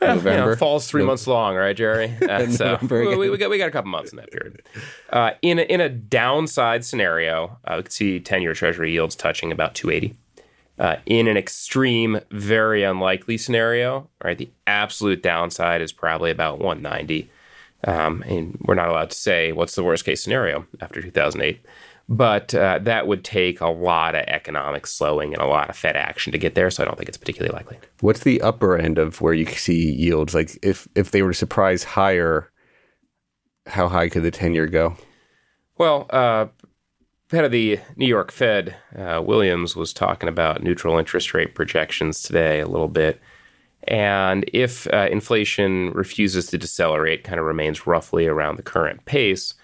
Well, 0.00 0.16
November. 0.16 0.40
You 0.40 0.50
know, 0.50 0.56
fall's 0.56 0.88
three 0.88 1.02
no. 1.02 1.06
months 1.06 1.28
long, 1.28 1.54
right, 1.54 1.76
Jerry? 1.76 2.16
Uh, 2.22 2.48
so 2.48 2.78
we, 2.82 3.28
we, 3.28 3.36
got 3.36 3.50
we 3.50 3.58
got 3.58 3.68
a 3.68 3.70
couple 3.70 3.90
months 3.90 4.10
in 4.10 4.16
that 4.16 4.30
period. 4.30 4.62
Uh, 5.10 5.32
in 5.42 5.58
a, 5.58 5.62
in 5.62 5.80
a 5.80 5.88
downside 5.88 6.84
scenario, 6.84 7.58
uh, 7.64 7.74
we 7.76 7.82
could 7.82 7.92
see 7.92 8.18
ten 8.20 8.42
year 8.42 8.54
Treasury 8.54 8.92
yields 8.92 9.14
touching 9.14 9.52
about 9.52 9.74
two 9.74 9.90
eighty. 9.90 10.16
Uh, 10.82 10.96
in 11.06 11.28
an 11.28 11.36
extreme, 11.36 12.18
very 12.32 12.82
unlikely 12.82 13.38
scenario, 13.38 14.10
right, 14.24 14.36
the 14.36 14.50
absolute 14.66 15.22
downside 15.22 15.80
is 15.80 15.92
probably 15.92 16.28
about 16.28 16.58
190. 16.58 17.30
Um, 17.84 18.24
and 18.26 18.58
we're 18.64 18.74
not 18.74 18.88
allowed 18.88 19.10
to 19.10 19.16
say 19.16 19.52
what's 19.52 19.76
the 19.76 19.84
worst 19.84 20.04
case 20.04 20.20
scenario 20.20 20.66
after 20.80 21.00
2008. 21.00 21.64
But 22.08 22.52
uh, 22.52 22.80
that 22.82 23.06
would 23.06 23.22
take 23.22 23.60
a 23.60 23.68
lot 23.68 24.16
of 24.16 24.22
economic 24.26 24.88
slowing 24.88 25.32
and 25.32 25.40
a 25.40 25.46
lot 25.46 25.70
of 25.70 25.76
Fed 25.76 25.94
action 25.94 26.32
to 26.32 26.38
get 26.38 26.56
there. 26.56 26.68
So 26.68 26.82
I 26.82 26.86
don't 26.86 26.96
think 26.96 27.08
it's 27.08 27.16
particularly 27.16 27.54
likely. 27.54 27.78
What's 28.00 28.24
the 28.24 28.42
upper 28.42 28.76
end 28.76 28.98
of 28.98 29.20
where 29.20 29.34
you 29.34 29.46
see 29.46 29.92
yields? 29.92 30.34
Like 30.34 30.58
if, 30.64 30.88
if 30.96 31.12
they 31.12 31.22
were 31.22 31.30
to 31.30 31.38
surprise 31.38 31.84
higher, 31.84 32.50
how 33.68 33.86
high 33.86 34.08
could 34.08 34.24
the 34.24 34.32
10 34.32 34.52
year 34.52 34.66
go? 34.66 34.96
Well, 35.78 36.06
uh, 36.10 36.46
head 37.36 37.44
of 37.44 37.50
the 37.50 37.80
New 37.96 38.06
York 38.06 38.30
Fed, 38.30 38.76
uh, 38.96 39.22
Williams, 39.24 39.74
was 39.74 39.92
talking 39.92 40.28
about 40.28 40.62
neutral 40.62 40.98
interest 40.98 41.34
rate 41.34 41.54
projections 41.54 42.22
today 42.22 42.60
a 42.60 42.68
little 42.68 42.88
bit. 42.88 43.20
And 43.88 44.44
if 44.52 44.86
uh, 44.92 45.08
inflation 45.10 45.90
refuses 45.90 46.46
to 46.46 46.58
decelerate, 46.58 47.24
kind 47.24 47.40
of 47.40 47.46
remains 47.46 47.86
roughly 47.86 48.26
around 48.26 48.56
the 48.56 48.62
current 48.62 49.04
pace, 49.06 49.54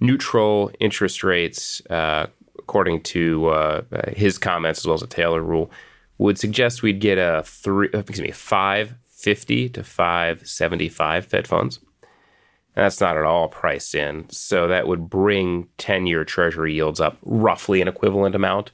neutral 0.00 0.70
interest 0.80 1.22
rates, 1.22 1.80
uh, 1.88 2.26
according 2.58 3.02
to 3.02 3.46
uh, 3.48 3.82
his 4.08 4.38
comments 4.38 4.80
as 4.80 4.86
well 4.86 4.94
as 4.94 5.02
the 5.02 5.06
Taylor 5.06 5.42
rule, 5.42 5.70
would 6.18 6.38
suggest 6.38 6.82
we'd 6.82 7.00
get 7.00 7.18
a 7.18 7.42
three, 7.44 7.88
excuse 7.92 8.20
me, 8.20 8.30
five 8.30 8.94
fifty 9.06 9.68
to 9.68 9.84
five 9.84 10.46
seventy 10.46 10.88
five 10.88 11.24
Fed 11.24 11.46
funds. 11.46 11.80
That's 12.74 13.00
not 13.00 13.16
at 13.16 13.24
all 13.24 13.48
priced 13.48 13.94
in. 13.94 14.28
So 14.30 14.68
that 14.68 14.88
would 14.88 15.08
bring 15.08 15.68
10 15.78 16.06
year 16.06 16.24
treasury 16.24 16.74
yields 16.74 17.00
up 17.00 17.18
roughly 17.22 17.80
an 17.80 17.88
equivalent 17.88 18.34
amount 18.34 18.72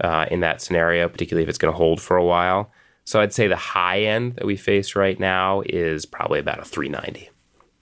uh, 0.00 0.26
in 0.30 0.40
that 0.40 0.62
scenario, 0.62 1.08
particularly 1.08 1.42
if 1.42 1.48
it's 1.48 1.58
going 1.58 1.72
to 1.72 1.76
hold 1.76 2.00
for 2.00 2.16
a 2.16 2.24
while. 2.24 2.70
So 3.04 3.20
I'd 3.20 3.34
say 3.34 3.46
the 3.46 3.56
high 3.56 4.00
end 4.00 4.36
that 4.36 4.46
we 4.46 4.56
face 4.56 4.96
right 4.96 5.18
now 5.20 5.62
is 5.66 6.06
probably 6.06 6.40
about 6.40 6.58
a 6.58 6.64
390. 6.64 7.30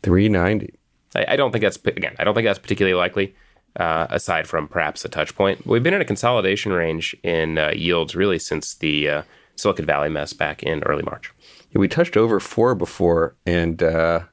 390. 0.02 0.74
I, 1.14 1.34
I 1.34 1.36
don't 1.36 1.52
think 1.52 1.62
that's, 1.62 1.76
again, 1.76 2.16
I 2.18 2.24
don't 2.24 2.34
think 2.34 2.46
that's 2.46 2.58
particularly 2.58 2.96
likely. 2.96 3.34
Uh, 3.74 4.06
aside 4.10 4.46
from 4.46 4.68
perhaps 4.68 5.02
a 5.02 5.08
touch 5.08 5.34
point, 5.34 5.66
we've 5.66 5.82
been 5.82 5.94
in 5.94 6.02
a 6.02 6.04
consolidation 6.04 6.72
range 6.72 7.16
in 7.22 7.56
uh, 7.56 7.70
yields 7.74 8.14
really 8.14 8.38
since 8.38 8.74
the 8.74 9.08
uh, 9.08 9.22
Silicon 9.56 9.86
Valley 9.86 10.10
mess 10.10 10.34
back 10.34 10.62
in 10.62 10.82
early 10.82 11.02
March. 11.02 11.32
Yeah, 11.70 11.78
we 11.78 11.88
touched 11.88 12.18
over 12.18 12.38
four 12.38 12.74
before, 12.74 13.34
and 13.46 13.82
uh, 13.82 14.24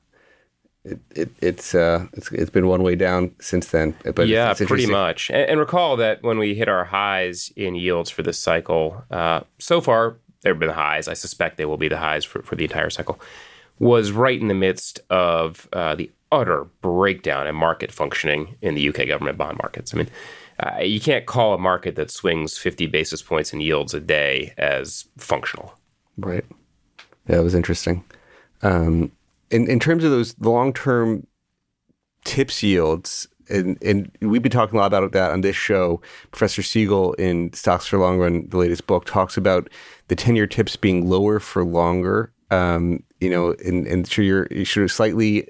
it, 0.90 1.00
it, 1.16 1.30
it's 1.42 1.76
uh, 1.76 2.08
it's 2.14 2.32
it's 2.32 2.50
been 2.50 2.68
one 2.68 2.84
way 2.84 2.96
down 2.96 3.34
since 3.40 3.68
then. 3.68 3.96
But 4.16 4.28
yeah, 4.28 4.52
it's, 4.52 4.62
it's 4.62 4.68
pretty 4.68 4.86
much. 4.86 5.30
And, 5.30 5.50
and, 5.52 5.60
recall 5.60 5.98
that 5.98 6.24
when 6.24 6.38
we 6.38 6.56
hit 6.56 6.68
our 6.68 6.86
highs 6.86 7.52
in 7.56 7.76
yields 7.76 8.10
for 8.10 8.24
this 8.24 8.40
cycle, 8.40 9.04
uh, 9.12 9.42
so 9.60 9.82
far 9.82 10.18
there 10.42 10.54
have 10.54 10.60
been 10.60 10.70
highs. 10.70 11.08
I 11.08 11.14
suspect 11.14 11.58
they 11.58 11.66
will 11.66 11.78
be 11.78 11.90
the 11.90 11.98
highs 11.98 12.26
for, 12.26 12.42
for 12.42 12.56
the 12.56 12.64
entire 12.64 12.90
cycle. 12.90 13.20
Was 13.78 14.12
right 14.12 14.40
in 14.40 14.48
the 14.48 14.54
midst 14.54 15.00
of 15.10 15.70
uh, 15.74 15.96
the 15.96 16.12
utter 16.32 16.66
breakdown 16.82 17.48
in 17.48 17.56
market 17.56 17.92
functioning 17.92 18.56
in 18.62 18.76
the 18.76 18.90
UK 18.90 19.08
government 19.08 19.38
bond 19.38 19.58
markets. 19.58 19.94
I 19.94 19.98
mean, 19.98 20.10
uh, 20.60 20.82
you 20.82 21.00
can't 21.00 21.26
call 21.26 21.54
a 21.54 21.58
market 21.58 21.96
that 21.96 22.12
swings 22.12 22.58
50 22.58 22.88
basis 22.88 23.22
points 23.22 23.54
in 23.54 23.62
yields 23.62 23.94
a 23.94 24.00
day 24.00 24.54
as 24.58 25.06
functional. 25.18 25.74
Right. 26.18 26.46
Yeah, 27.28 27.38
it 27.38 27.44
was 27.44 27.56
interesting. 27.56 28.04
Um, 28.62 29.12
in 29.52 29.70
in 29.70 29.80
terms 29.80 30.04
of 30.04 30.12
those 30.12 30.36
long 30.40 30.74
term 30.74 31.26
tips 32.26 32.62
yields, 32.62 33.28
and, 33.50 33.82
and 33.84 34.12
we've 34.22 34.42
been 34.42 34.52
talking 34.52 34.78
a 34.78 34.82
lot 34.82 34.94
about 34.94 35.12
that 35.12 35.32
on 35.32 35.42
this 35.42 35.56
show. 35.56 36.02
Professor 36.32 36.62
Siegel 36.62 37.14
in 37.14 37.52
Stocks 37.54 37.88
for 37.88 37.98
Long 37.98 38.20
Run, 38.20 38.48
the 38.50 38.58
latest 38.58 38.88
book, 38.88 39.06
talks 39.06 39.38
about 39.38 39.70
the 40.08 40.16
10 40.16 40.36
year 40.36 40.48
tips 40.48 40.76
being 40.76 41.10
lower 41.10 41.40
for 41.40 41.64
longer. 41.64 42.32
Um, 42.52 43.04
you 43.20 43.30
know, 43.30 43.56
and, 43.66 43.86
and 43.88 44.08
so 44.08 44.22
you're, 44.22 44.48
you 44.50 44.66
should 44.66 44.82
have 44.82 44.92
slightly, 44.92 45.48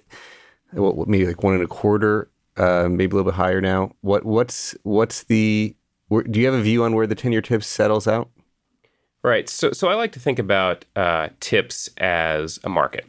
what, 0.72 1.08
maybe 1.08 1.28
like 1.28 1.44
one 1.44 1.54
and 1.54 1.64
a 1.64 1.68
quarter, 1.68 2.30
uh, 2.58 2.88
maybe 2.90 3.12
a 3.12 3.16
little 3.16 3.32
bit 3.32 3.36
higher 3.36 3.62
now. 3.62 3.92
What 4.02 4.26
What's 4.26 4.76
what's 4.84 5.24
the, 5.24 5.76
where, 6.08 6.24
do 6.24 6.40
you 6.40 6.46
have 6.46 6.56
a 6.56 6.62
view 6.62 6.84
on 6.84 6.96
where 6.96 7.08
the 7.08 7.16
10 7.16 7.32
year 7.32 7.42
tips 7.42 7.68
settles 7.68 8.08
out? 8.08 8.30
Right. 9.24 9.50
So, 9.50 9.72
so 9.72 9.90
I 9.90 9.96
like 9.96 10.14
to 10.14 10.20
think 10.20 10.40
about 10.40 10.86
uh, 10.96 11.30
tips 11.42 11.90
as 11.98 12.60
a 12.64 12.70
market. 12.70 13.06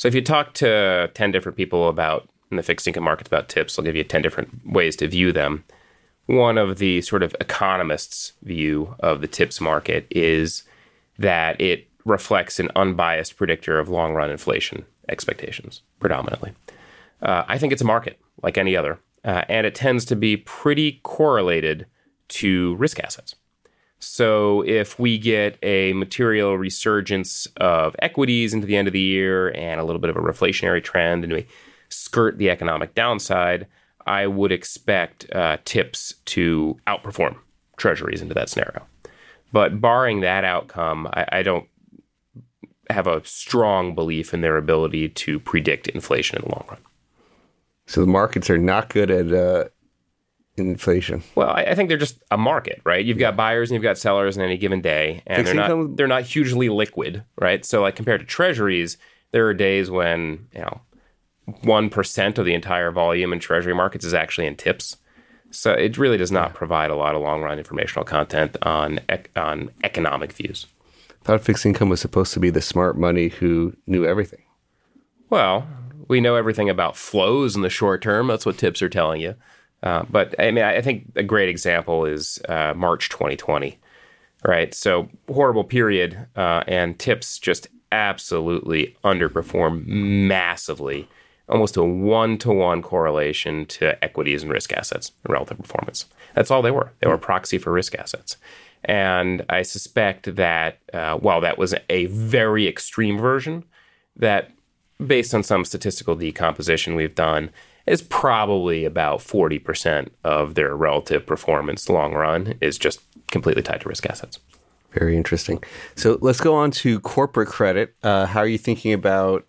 So 0.00 0.08
if 0.08 0.14
you 0.14 0.22
talk 0.22 0.54
to 0.54 1.10
10 1.12 1.30
different 1.30 1.58
people 1.58 1.86
about 1.86 2.26
in 2.50 2.56
the 2.56 2.62
fixed 2.62 2.86
income 2.86 3.04
markets 3.04 3.28
about 3.28 3.50
tips, 3.50 3.78
I'll 3.78 3.84
give 3.84 3.94
you 3.94 4.02
10 4.02 4.22
different 4.22 4.48
ways 4.64 4.96
to 4.96 5.06
view 5.06 5.30
them. 5.30 5.62
One 6.24 6.56
of 6.56 6.78
the 6.78 7.02
sort 7.02 7.22
of 7.22 7.36
economists' 7.38 8.32
view 8.42 8.96
of 9.00 9.20
the 9.20 9.26
tips 9.26 9.60
market 9.60 10.06
is 10.10 10.62
that 11.18 11.60
it 11.60 11.86
reflects 12.06 12.58
an 12.58 12.70
unbiased 12.74 13.36
predictor 13.36 13.78
of 13.78 13.90
long 13.90 14.14
run 14.14 14.30
inflation 14.30 14.86
expectations, 15.10 15.82
predominantly. 15.98 16.54
Uh, 17.20 17.44
I 17.46 17.58
think 17.58 17.70
it's 17.70 17.82
a 17.82 17.84
market 17.84 18.18
like 18.42 18.56
any 18.56 18.74
other, 18.74 18.98
uh, 19.22 19.42
and 19.50 19.66
it 19.66 19.74
tends 19.74 20.06
to 20.06 20.16
be 20.16 20.38
pretty 20.38 21.00
correlated 21.02 21.84
to 22.28 22.74
risk 22.76 23.00
assets. 23.00 23.34
So 24.00 24.62
if 24.62 24.98
we 24.98 25.18
get 25.18 25.58
a 25.62 25.92
material 25.92 26.56
resurgence 26.56 27.46
of 27.58 27.94
equities 28.00 28.54
into 28.54 28.66
the 28.66 28.76
end 28.76 28.88
of 28.88 28.92
the 28.92 29.00
year 29.00 29.54
and 29.54 29.78
a 29.78 29.84
little 29.84 30.00
bit 30.00 30.10
of 30.10 30.16
a 30.16 30.20
reflationary 30.20 30.82
trend, 30.82 31.22
and 31.22 31.32
we 31.32 31.46
skirt 31.90 32.38
the 32.38 32.48
economic 32.48 32.94
downside, 32.94 33.66
I 34.06 34.26
would 34.26 34.52
expect 34.52 35.30
uh, 35.32 35.58
tips 35.66 36.14
to 36.26 36.78
outperform 36.86 37.36
treasuries 37.76 38.22
into 38.22 38.34
that 38.34 38.48
scenario. 38.48 38.86
But 39.52 39.80
barring 39.80 40.20
that 40.20 40.44
outcome, 40.44 41.06
I, 41.12 41.26
I, 41.32 41.42
don't 41.42 41.66
have 42.88 43.06
a 43.06 43.24
strong 43.24 43.94
belief 43.94 44.32
in 44.32 44.40
their 44.40 44.56
ability 44.56 45.08
to 45.08 45.40
predict 45.40 45.88
inflation 45.88 46.36
in 46.36 46.48
the 46.48 46.54
long 46.54 46.64
run. 46.68 46.78
So 47.86 48.00
the 48.00 48.06
markets 48.06 48.48
are 48.48 48.58
not 48.58 48.88
good 48.88 49.10
at 49.10 49.32
uh, 49.32 49.68
inflation. 50.56 51.22
Well, 51.34 51.50
I, 51.50 51.62
I, 51.62 51.74
think 51.74 51.88
they're 51.88 51.98
just 51.98 52.22
a 52.30 52.36
market, 52.36 52.80
right? 52.84 53.04
You've 53.04 53.18
got 53.18 53.36
buyers 53.36 53.70
and 53.70 53.74
you've 53.74 53.82
got 53.82 53.98
sellers 53.98 54.36
in 54.36 54.42
any 54.42 54.56
given 54.56 54.80
day, 54.80 55.22
and 55.26 55.38
Fixed 55.38 55.54
they're 55.54 55.62
income? 55.62 55.88
not 55.88 55.96
they're 55.96 56.06
not 56.06 56.22
hugely 56.24 56.68
liquid, 56.68 57.24
right? 57.38 57.64
So, 57.64 57.82
like 57.82 57.96
compared 57.96 58.20
to 58.20 58.26
treasuries, 58.26 58.98
there 59.32 59.46
are 59.46 59.54
days 59.54 59.90
when 59.90 60.48
you 60.52 60.60
know 60.60 60.80
one 61.62 61.90
percent 61.90 62.38
of 62.38 62.44
the 62.44 62.54
entire 62.54 62.90
volume 62.90 63.32
in 63.32 63.38
treasury 63.38 63.74
markets 63.74 64.04
is 64.04 64.14
actually 64.14 64.46
in 64.46 64.56
tips. 64.56 64.96
So 65.52 65.72
it 65.72 65.98
really 65.98 66.16
does 66.16 66.30
not 66.30 66.54
provide 66.54 66.90
a 66.90 66.96
lot 66.96 67.16
of 67.16 67.22
long 67.22 67.42
run 67.42 67.58
informational 67.58 68.04
content 68.04 68.56
on 68.62 69.00
ec- 69.08 69.30
on 69.36 69.70
economic 69.82 70.32
views. 70.32 70.66
I 71.22 71.24
thought 71.24 71.40
fixed 71.42 71.66
income 71.66 71.88
was 71.88 72.00
supposed 72.00 72.32
to 72.34 72.40
be 72.40 72.50
the 72.50 72.62
smart 72.62 72.96
money 72.96 73.28
who 73.28 73.76
knew 73.86 74.06
everything. 74.06 74.42
Well, 75.28 75.66
we 76.08 76.20
know 76.20 76.36
everything 76.36 76.70
about 76.70 76.96
flows 76.96 77.56
in 77.56 77.62
the 77.62 77.70
short 77.70 78.02
term. 78.02 78.28
That's 78.28 78.46
what 78.46 78.58
tips 78.58 78.80
are 78.80 78.88
telling 78.88 79.20
you. 79.20 79.34
Uh, 79.82 80.04
but 80.10 80.34
I 80.38 80.50
mean, 80.50 80.64
I 80.64 80.80
think 80.80 81.12
a 81.16 81.22
great 81.22 81.48
example 81.48 82.04
is 82.04 82.38
uh, 82.48 82.74
March 82.76 83.08
2020, 83.08 83.78
right? 84.44 84.74
So 84.74 85.08
horrible 85.32 85.64
period, 85.64 86.26
uh, 86.36 86.64
and 86.66 86.98
tips 86.98 87.38
just 87.38 87.68
absolutely 87.92 88.96
underperform 89.04 89.86
massively 89.86 91.08
almost 91.50 91.76
a 91.76 91.82
one 91.82 92.38
to 92.38 92.52
one 92.52 92.80
correlation 92.80 93.66
to 93.66 94.02
equities 94.02 94.42
and 94.42 94.52
risk 94.52 94.72
assets 94.72 95.12
and 95.24 95.32
relative 95.32 95.58
performance. 95.58 96.06
That's 96.34 96.50
all 96.50 96.62
they 96.62 96.70
were. 96.70 96.92
They 97.00 97.08
were 97.08 97.14
a 97.14 97.18
proxy 97.18 97.58
for 97.58 97.72
risk 97.72 97.94
assets. 97.96 98.36
And 98.84 99.44
I 99.50 99.62
suspect 99.62 100.36
that 100.36 100.78
uh, 100.94 101.16
while 101.16 101.40
that 101.42 101.58
was 101.58 101.74
a 101.90 102.06
very 102.06 102.66
extreme 102.66 103.18
version, 103.18 103.64
that 104.16 104.50
based 105.04 105.34
on 105.34 105.42
some 105.42 105.64
statistical 105.64 106.14
decomposition 106.14 106.94
we've 106.94 107.14
done, 107.14 107.50
is 107.90 108.02
probably 108.02 108.84
about 108.84 109.18
40% 109.18 110.10
of 110.22 110.54
their 110.54 110.76
relative 110.76 111.26
performance 111.26 111.88
long 111.88 112.14
run 112.14 112.54
is 112.60 112.78
just 112.78 113.00
completely 113.32 113.62
tied 113.62 113.80
to 113.80 113.88
risk 113.88 114.06
assets. 114.06 114.38
Very 114.92 115.16
interesting. 115.16 115.60
So 115.96 116.16
let's 116.20 116.40
go 116.40 116.54
on 116.54 116.70
to 116.72 117.00
corporate 117.00 117.48
credit. 117.48 117.96
Uh, 118.04 118.26
how 118.26 118.40
are 118.40 118.46
you 118.46 118.58
thinking 118.58 118.92
about 118.92 119.44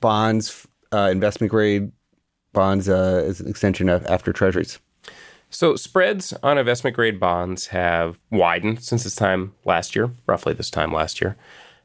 bonds 0.00 0.68
uh, 0.92 1.08
investment 1.10 1.50
grade 1.50 1.90
bonds 2.52 2.88
uh, 2.88 3.24
as 3.26 3.40
an 3.40 3.48
extension 3.48 3.88
of 3.88 4.06
after 4.06 4.32
treasuries? 4.32 4.78
So 5.50 5.74
spreads 5.74 6.32
on 6.44 6.58
investment 6.58 6.94
grade 6.94 7.18
bonds 7.18 7.68
have 7.68 8.20
widened 8.30 8.84
since 8.84 9.02
this 9.02 9.16
time 9.16 9.54
last 9.64 9.96
year, 9.96 10.10
roughly 10.28 10.54
this 10.54 10.70
time 10.70 10.92
last 10.92 11.20
year. 11.20 11.36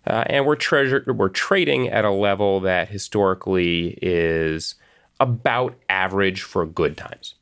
Uh, 0.06 0.24
and 0.28 0.46
we're 0.46 0.56
treasure 0.56 1.04
we're 1.08 1.30
trading 1.30 1.90
at 1.90 2.06
a 2.06 2.12
level 2.12 2.60
that 2.60 2.90
historically 2.90 3.98
is 4.04 4.76
about 5.24 5.76
average 5.88 6.42
for 6.42 6.66
good 6.66 6.98
times. 6.98 7.36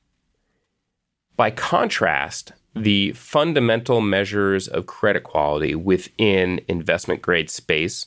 By 1.36 1.50
contrast, 1.50 2.54
the 2.76 3.12
fundamental 3.14 4.02
measures 4.02 4.68
of 4.68 4.86
credit 4.86 5.24
quality 5.24 5.74
within 5.74 6.62
investment 6.68 7.24
grade 7.24 7.50
space 7.50 8.06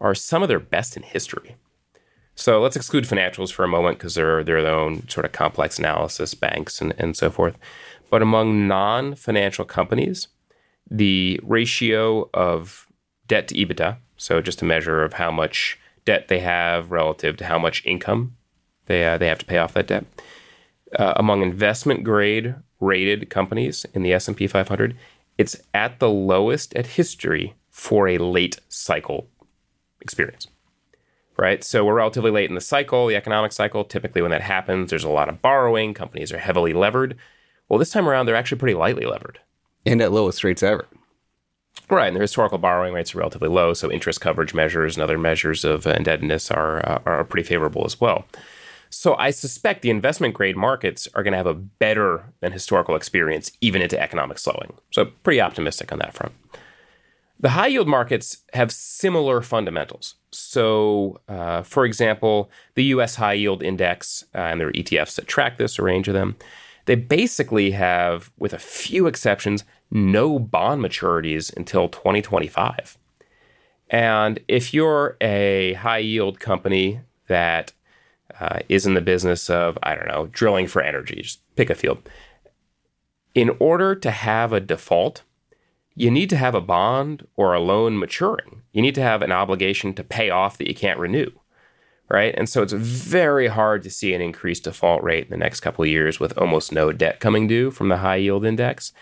are 0.00 0.14
some 0.14 0.42
of 0.42 0.48
their 0.48 0.58
best 0.58 0.96
in 0.96 1.04
history. 1.04 1.54
So 2.34 2.60
let's 2.60 2.74
exclude 2.74 3.04
financials 3.04 3.52
for 3.52 3.62
a 3.62 3.68
moment 3.68 3.98
because 3.98 4.16
they're, 4.16 4.42
their 4.42 4.58
own 4.58 5.08
sort 5.08 5.24
of 5.24 5.30
complex 5.30 5.78
analysis, 5.78 6.34
banks 6.34 6.80
and, 6.80 6.92
and 6.98 7.16
so 7.16 7.30
forth. 7.30 7.56
But 8.10 8.22
among 8.22 8.66
non 8.66 9.14
financial 9.14 9.64
companies, 9.64 10.26
the 10.90 11.38
ratio 11.44 12.28
of 12.34 12.88
debt 13.28 13.46
to 13.48 13.54
EBITDA, 13.54 13.98
so 14.16 14.40
just 14.40 14.62
a 14.62 14.64
measure 14.64 15.04
of 15.04 15.12
how 15.12 15.30
much 15.30 15.78
debt 16.04 16.26
they 16.26 16.40
have 16.40 16.90
relative 16.90 17.36
to 17.36 17.44
how 17.44 17.58
much 17.60 17.86
income 17.86 18.36
they, 18.92 19.04
uh, 19.04 19.18
they 19.18 19.28
have 19.28 19.38
to 19.38 19.46
pay 19.46 19.58
off 19.58 19.74
that 19.74 19.88
debt, 19.88 20.04
uh, 20.98 21.14
among 21.16 21.42
investment 21.42 22.04
grade 22.04 22.54
rated 22.80 23.30
companies 23.30 23.86
in 23.94 24.02
the 24.02 24.12
S&P 24.12 24.46
500, 24.46 24.96
it's 25.38 25.56
at 25.72 25.98
the 25.98 26.10
lowest 26.10 26.74
at 26.74 26.86
history 26.86 27.54
for 27.70 28.08
a 28.08 28.18
late 28.18 28.58
cycle 28.68 29.28
experience 30.00 30.48
right? 31.36 31.64
So 31.64 31.84
we're 31.84 31.94
relatively 31.94 32.30
late 32.30 32.48
in 32.48 32.54
the 32.54 32.60
cycle, 32.60 33.06
the 33.06 33.16
economic 33.16 33.52
cycle. 33.52 33.84
Typically, 33.84 34.22
when 34.22 34.30
that 34.30 34.42
happens, 34.42 34.90
there's 34.90 35.04
a 35.04 35.10
lot 35.10 35.28
of 35.28 35.42
borrowing. 35.42 35.94
Companies 35.94 36.32
are 36.32 36.38
heavily 36.38 36.72
levered. 36.72 37.16
Well, 37.68 37.78
this 37.78 37.90
time 37.90 38.08
around, 38.08 38.26
they're 38.26 38.36
actually 38.36 38.58
pretty 38.58 38.76
lightly 38.76 39.06
levered. 39.06 39.40
And 39.84 40.00
at 40.00 40.12
lowest 40.12 40.44
rates 40.44 40.62
ever. 40.62 40.86
Right, 41.88 42.06
and 42.06 42.16
their 42.16 42.22
historical 42.22 42.58
borrowing 42.58 42.94
rates 42.94 43.14
are 43.14 43.18
relatively 43.18 43.48
low, 43.48 43.74
so 43.74 43.90
interest 43.90 44.20
coverage 44.20 44.54
measures 44.54 44.96
and 44.96 45.02
other 45.02 45.18
measures 45.18 45.64
of 45.64 45.86
indebtedness 45.86 46.50
are 46.50 46.86
uh, 46.86 47.00
are 47.06 47.24
pretty 47.24 47.46
favorable 47.46 47.84
as 47.84 48.00
well. 48.00 48.24
So 48.92 49.16
I 49.16 49.30
suspect 49.30 49.80
the 49.80 49.90
investment 49.90 50.34
grade 50.34 50.56
markets 50.56 51.08
are 51.14 51.22
going 51.22 51.32
to 51.32 51.38
have 51.38 51.46
a 51.46 51.54
better 51.54 52.32
than 52.40 52.52
historical 52.52 52.94
experience 52.94 53.50
even 53.62 53.80
into 53.80 53.98
economic 54.00 54.38
slowing. 54.38 54.74
So 54.90 55.06
pretty 55.06 55.40
optimistic 55.40 55.92
on 55.92 55.98
that 56.00 56.12
front. 56.12 56.34
The 57.40 57.50
high 57.50 57.68
yield 57.68 57.88
markets 57.88 58.42
have 58.52 58.70
similar 58.70 59.40
fundamentals. 59.40 60.16
So, 60.30 61.20
uh, 61.26 61.62
for 61.62 61.86
example, 61.86 62.50
the 62.74 62.84
US 62.84 63.16
high 63.16 63.32
yield 63.32 63.62
index, 63.62 64.24
uh, 64.34 64.38
and 64.38 64.60
there 64.60 64.68
are 64.68 64.72
ETFs 64.72 65.16
that 65.16 65.26
track 65.26 65.56
this, 65.56 65.78
a 65.78 65.82
range 65.82 66.06
of 66.06 66.14
them, 66.14 66.36
they 66.84 66.94
basically 66.94 67.70
have, 67.70 68.30
with 68.38 68.52
a 68.52 68.58
few 68.58 69.06
exceptions, 69.06 69.64
no 69.90 70.38
bond 70.38 70.82
maturities 70.82 71.54
until 71.56 71.88
2025. 71.88 72.98
And 73.88 74.38
if 74.48 74.74
you're 74.74 75.16
a 75.20 75.72
high 75.74 75.98
yield 75.98 76.40
company 76.40 77.00
that 77.28 77.72
uh, 78.40 78.60
is 78.68 78.86
in 78.86 78.94
the 78.94 79.00
business 79.00 79.50
of, 79.50 79.78
I 79.82 79.94
don't 79.94 80.08
know, 80.08 80.26
drilling 80.26 80.66
for 80.66 80.82
energy, 80.82 81.22
just 81.22 81.40
pick 81.56 81.70
a 81.70 81.74
field, 81.74 82.08
in 83.34 83.50
order 83.58 83.94
to 83.94 84.10
have 84.10 84.52
a 84.52 84.60
default, 84.60 85.22
you 85.94 86.10
need 86.10 86.30
to 86.30 86.36
have 86.36 86.54
a 86.54 86.60
bond 86.60 87.26
or 87.36 87.54
a 87.54 87.60
loan 87.60 87.98
maturing. 87.98 88.62
You 88.72 88.82
need 88.82 88.94
to 88.94 89.02
have 89.02 89.22
an 89.22 89.32
obligation 89.32 89.94
to 89.94 90.04
pay 90.04 90.30
off 90.30 90.58
that 90.58 90.68
you 90.68 90.74
can't 90.74 90.98
renew. 90.98 91.30
Right. 92.08 92.34
And 92.36 92.46
so 92.46 92.62
it's 92.62 92.74
very 92.74 93.46
hard 93.46 93.82
to 93.84 93.90
see 93.90 94.12
an 94.12 94.20
increased 94.20 94.64
default 94.64 95.02
rate 95.02 95.24
in 95.24 95.30
the 95.30 95.36
next 95.38 95.60
couple 95.60 95.82
of 95.82 95.88
years 95.88 96.20
with 96.20 96.36
almost 96.36 96.70
no 96.70 96.92
debt 96.92 97.20
coming 97.20 97.46
due 97.46 97.70
from 97.70 97.88
the 97.88 97.98
high 97.98 98.16
yield 98.16 98.44
index. 98.44 98.92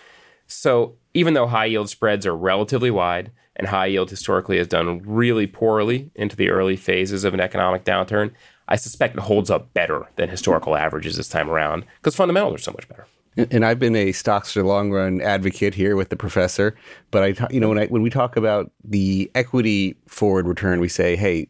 So 0.46 0.94
even 1.12 1.34
though 1.34 1.48
high 1.48 1.64
yield 1.64 1.88
spreads 1.88 2.24
are 2.24 2.36
relatively 2.36 2.90
wide 2.90 3.32
and 3.56 3.66
high 3.66 3.86
yield 3.86 4.10
historically 4.10 4.58
has 4.58 4.68
done 4.68 5.02
really 5.04 5.46
poorly 5.46 6.10
into 6.14 6.36
the 6.36 6.50
early 6.50 6.76
phases 6.76 7.24
of 7.24 7.34
an 7.34 7.40
economic 7.40 7.84
downturn. 7.84 8.32
I 8.70 8.76
suspect 8.76 9.16
it 9.16 9.20
holds 9.20 9.50
up 9.50 9.72
better 9.74 10.08
than 10.16 10.28
historical 10.28 10.76
averages 10.76 11.16
this 11.16 11.28
time 11.28 11.50
around 11.50 11.84
because 11.96 12.14
fundamentals 12.14 12.54
are 12.54 12.62
so 12.62 12.72
much 12.72 12.88
better. 12.88 13.06
And 13.36 13.64
I've 13.64 13.78
been 13.78 13.94
a 13.94 14.12
stocks 14.12 14.52
for 14.52 14.62
long 14.64 14.90
run 14.90 15.20
advocate 15.20 15.74
here 15.74 15.94
with 15.94 16.08
the 16.08 16.16
professor, 16.16 16.76
but 17.10 17.22
I, 17.22 17.48
you 17.50 17.60
know, 17.60 17.68
when 17.68 17.78
I 17.78 17.86
when 17.86 18.02
we 18.02 18.10
talk 18.10 18.36
about 18.36 18.72
the 18.82 19.30
equity 19.34 19.96
forward 20.06 20.46
return, 20.46 20.80
we 20.80 20.88
say, 20.88 21.14
hey, 21.14 21.46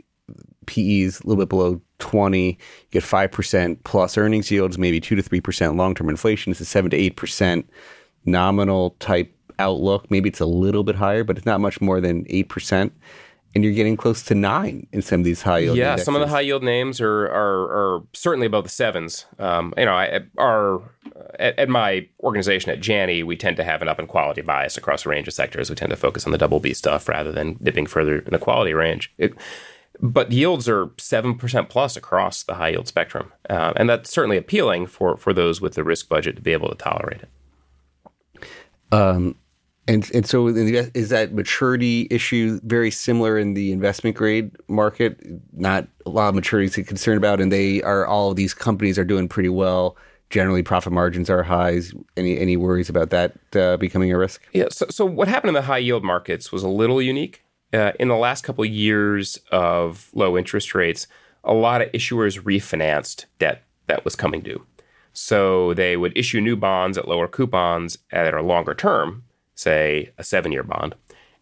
PE 0.67 1.01
is 1.01 1.21
a 1.21 1.27
little 1.27 1.43
bit 1.43 1.49
below 1.49 1.81
20, 1.99 2.47
you 2.47 2.57
get 2.91 3.03
5% 3.03 3.79
plus 3.85 4.19
earnings 4.19 4.51
yields, 4.51 4.79
maybe 4.79 5.01
2 5.01 5.17
to 5.17 5.23
3% 5.23 5.77
long 5.77 5.95
term 5.95 6.09
inflation. 6.09 6.51
It's 6.51 6.61
a 6.61 6.65
7 6.65 6.91
to 6.91 7.11
8% 7.11 7.65
nominal 8.25 8.91
type 9.01 9.35
outlook. 9.59 10.11
Maybe 10.11 10.29
it's 10.29 10.41
a 10.41 10.47
little 10.47 10.85
bit 10.85 10.97
higher, 10.97 11.25
but 11.25 11.37
it's 11.37 11.47
not 11.47 11.61
much 11.61 11.81
more 11.81 12.01
than 12.01 12.25
8%. 12.27 12.91
And 13.55 13.65
you're 13.65 13.73
getting 13.73 13.97
close 13.97 14.23
to 14.25 14.35
nine 14.35 14.87
in 14.93 15.03
some 15.03 15.21
of 15.21 15.25
these 15.25 15.43
high 15.43 15.59
yield. 15.59 15.77
Yeah, 15.77 15.91
indexes. 15.91 16.05
some 16.05 16.15
of 16.15 16.21
the 16.21 16.29
high 16.29 16.43
yield 16.43 16.63
names 16.63 17.01
are 17.01 17.27
are, 17.27 17.63
are 17.97 18.03
certainly 18.13 18.47
above 18.47 18.65
the 18.65 18.71
sevens. 18.71 19.27
Um, 19.39 19.75
you 19.77 19.87
know, 19.87 19.95
I, 19.95 20.21
are 20.39 20.83
at, 21.39 21.59
at, 21.59 21.69
my 21.69 22.09
organization 22.21 22.71
at 22.71 22.81
Janney, 22.81 23.23
we 23.23 23.37
tend 23.37 23.57
to 23.57 23.65
have 23.65 23.83
an 23.83 23.89
up 23.89 23.99
in 23.99 24.07
quality 24.07 24.43
bias 24.43 24.77
across 24.77 25.05
a 25.05 25.09
range 25.09 25.27
of 25.27 25.35
sectors. 25.35 25.69
We 25.69 25.77
tend 25.77 25.91
to 25.91 25.97
focus 25.97 26.27
on 26.27 26.33
the 26.33 26.39
double 26.39 26.61
B 26.61 26.73
stuff 26.75 27.09
rather 27.09 27.33
than 27.33 27.55
dipping 27.63 27.87
further 27.87 28.21
in 28.21 28.33
the 28.33 28.39
quality 28.39 28.73
range. 28.73 29.13
It, 29.19 29.35
but 30.03 30.33
yields 30.33 30.69
are 30.69 30.87
7% 30.87 31.69
plus 31.69 31.97
across 31.97 32.43
the 32.43 32.55
high 32.55 32.71
yield 32.71 32.89
spectrum. 32.89 33.33
Uh, 33.49 33.73
and 33.77 33.89
that's 33.89 34.11
certainly 34.11 34.37
appealing 34.37 34.87
for, 34.87 35.17
for 35.17 35.33
those 35.33 35.61
with 35.61 35.75
the 35.75 35.85
risk 35.85 36.09
budget 36.09 36.37
to 36.37 36.43
be 36.43 36.53
able 36.53 36.69
to 36.69 36.75
tolerate 36.75 37.23
it. 37.23 37.29
Um, 38.93 39.37
and 39.91 40.11
and 40.15 40.27
so 40.27 40.47
is 40.49 41.09
that 41.09 41.33
maturity 41.33 42.07
issue 42.11 42.61
very 42.63 42.91
similar 42.91 43.39
in 43.39 43.55
the 43.55 43.73
investment 43.73 44.17
grade 44.17 44.51
market? 44.69 45.21
Not 45.53 45.89
a 46.07 46.11
lot 46.11 46.29
of 46.29 46.41
maturities 46.41 46.73
to 46.75 46.83
be 46.83 46.85
concerned 46.85 47.19
about, 47.19 47.41
and 47.41 47.51
they 47.51 47.83
are 47.83 48.07
all 48.07 48.31
of 48.31 48.37
these 48.37 48.55
companies 48.55 48.99
are 48.99 49.05
doing 49.05 49.29
pretty 49.29 49.49
well. 49.49 49.97
Generally, 50.31 50.63
profit 50.63 50.93
margins 50.93 51.29
are 51.29 51.43
highs. 51.43 51.93
Any 52.17 52.39
any 52.39 52.57
worries 52.57 52.89
about 52.89 53.11
that 53.11 53.37
uh, 53.57 53.77
becoming 53.79 54.13
a 54.13 54.19
risk? 54.19 54.43
Yeah. 54.53 54.69
So, 54.71 54.87
so 54.91 55.05
what 55.05 55.29
happened 55.29 55.49
in 55.49 55.55
the 55.55 55.63
high 55.63 55.79
yield 55.79 56.05
markets 56.05 56.53
was 56.53 56.63
a 56.63 56.69
little 56.69 57.03
unique 57.03 57.43
uh, 57.73 57.93
in 57.99 58.09
the 58.09 58.17
last 58.17 58.43
couple 58.45 58.65
of 58.65 58.71
years 58.71 59.39
of 59.51 60.11
low 60.15 60.37
interest 60.37 60.75
rates, 60.75 61.07
a 61.45 61.55
lot 61.55 61.83
of 61.83 61.91
issuers 61.93 62.41
refinanced 62.43 63.27
debt 63.39 63.63
that 63.87 64.05
was 64.05 64.17
coming 64.17 64.41
due. 64.41 64.65
So 65.13 65.75
they 65.75 65.97
would 65.97 66.17
issue 66.17 66.41
new 66.41 66.57
bonds 66.57 66.97
at 66.97 67.09
lower 67.09 67.27
coupons 67.27 67.99
at 68.13 68.33
a 68.33 68.43
longer 68.43 68.75
term, 68.75 69.25
say 69.61 70.11
a 70.19 70.25
seven 70.25 70.53
year 70.53 70.63
bond, 70.63 70.95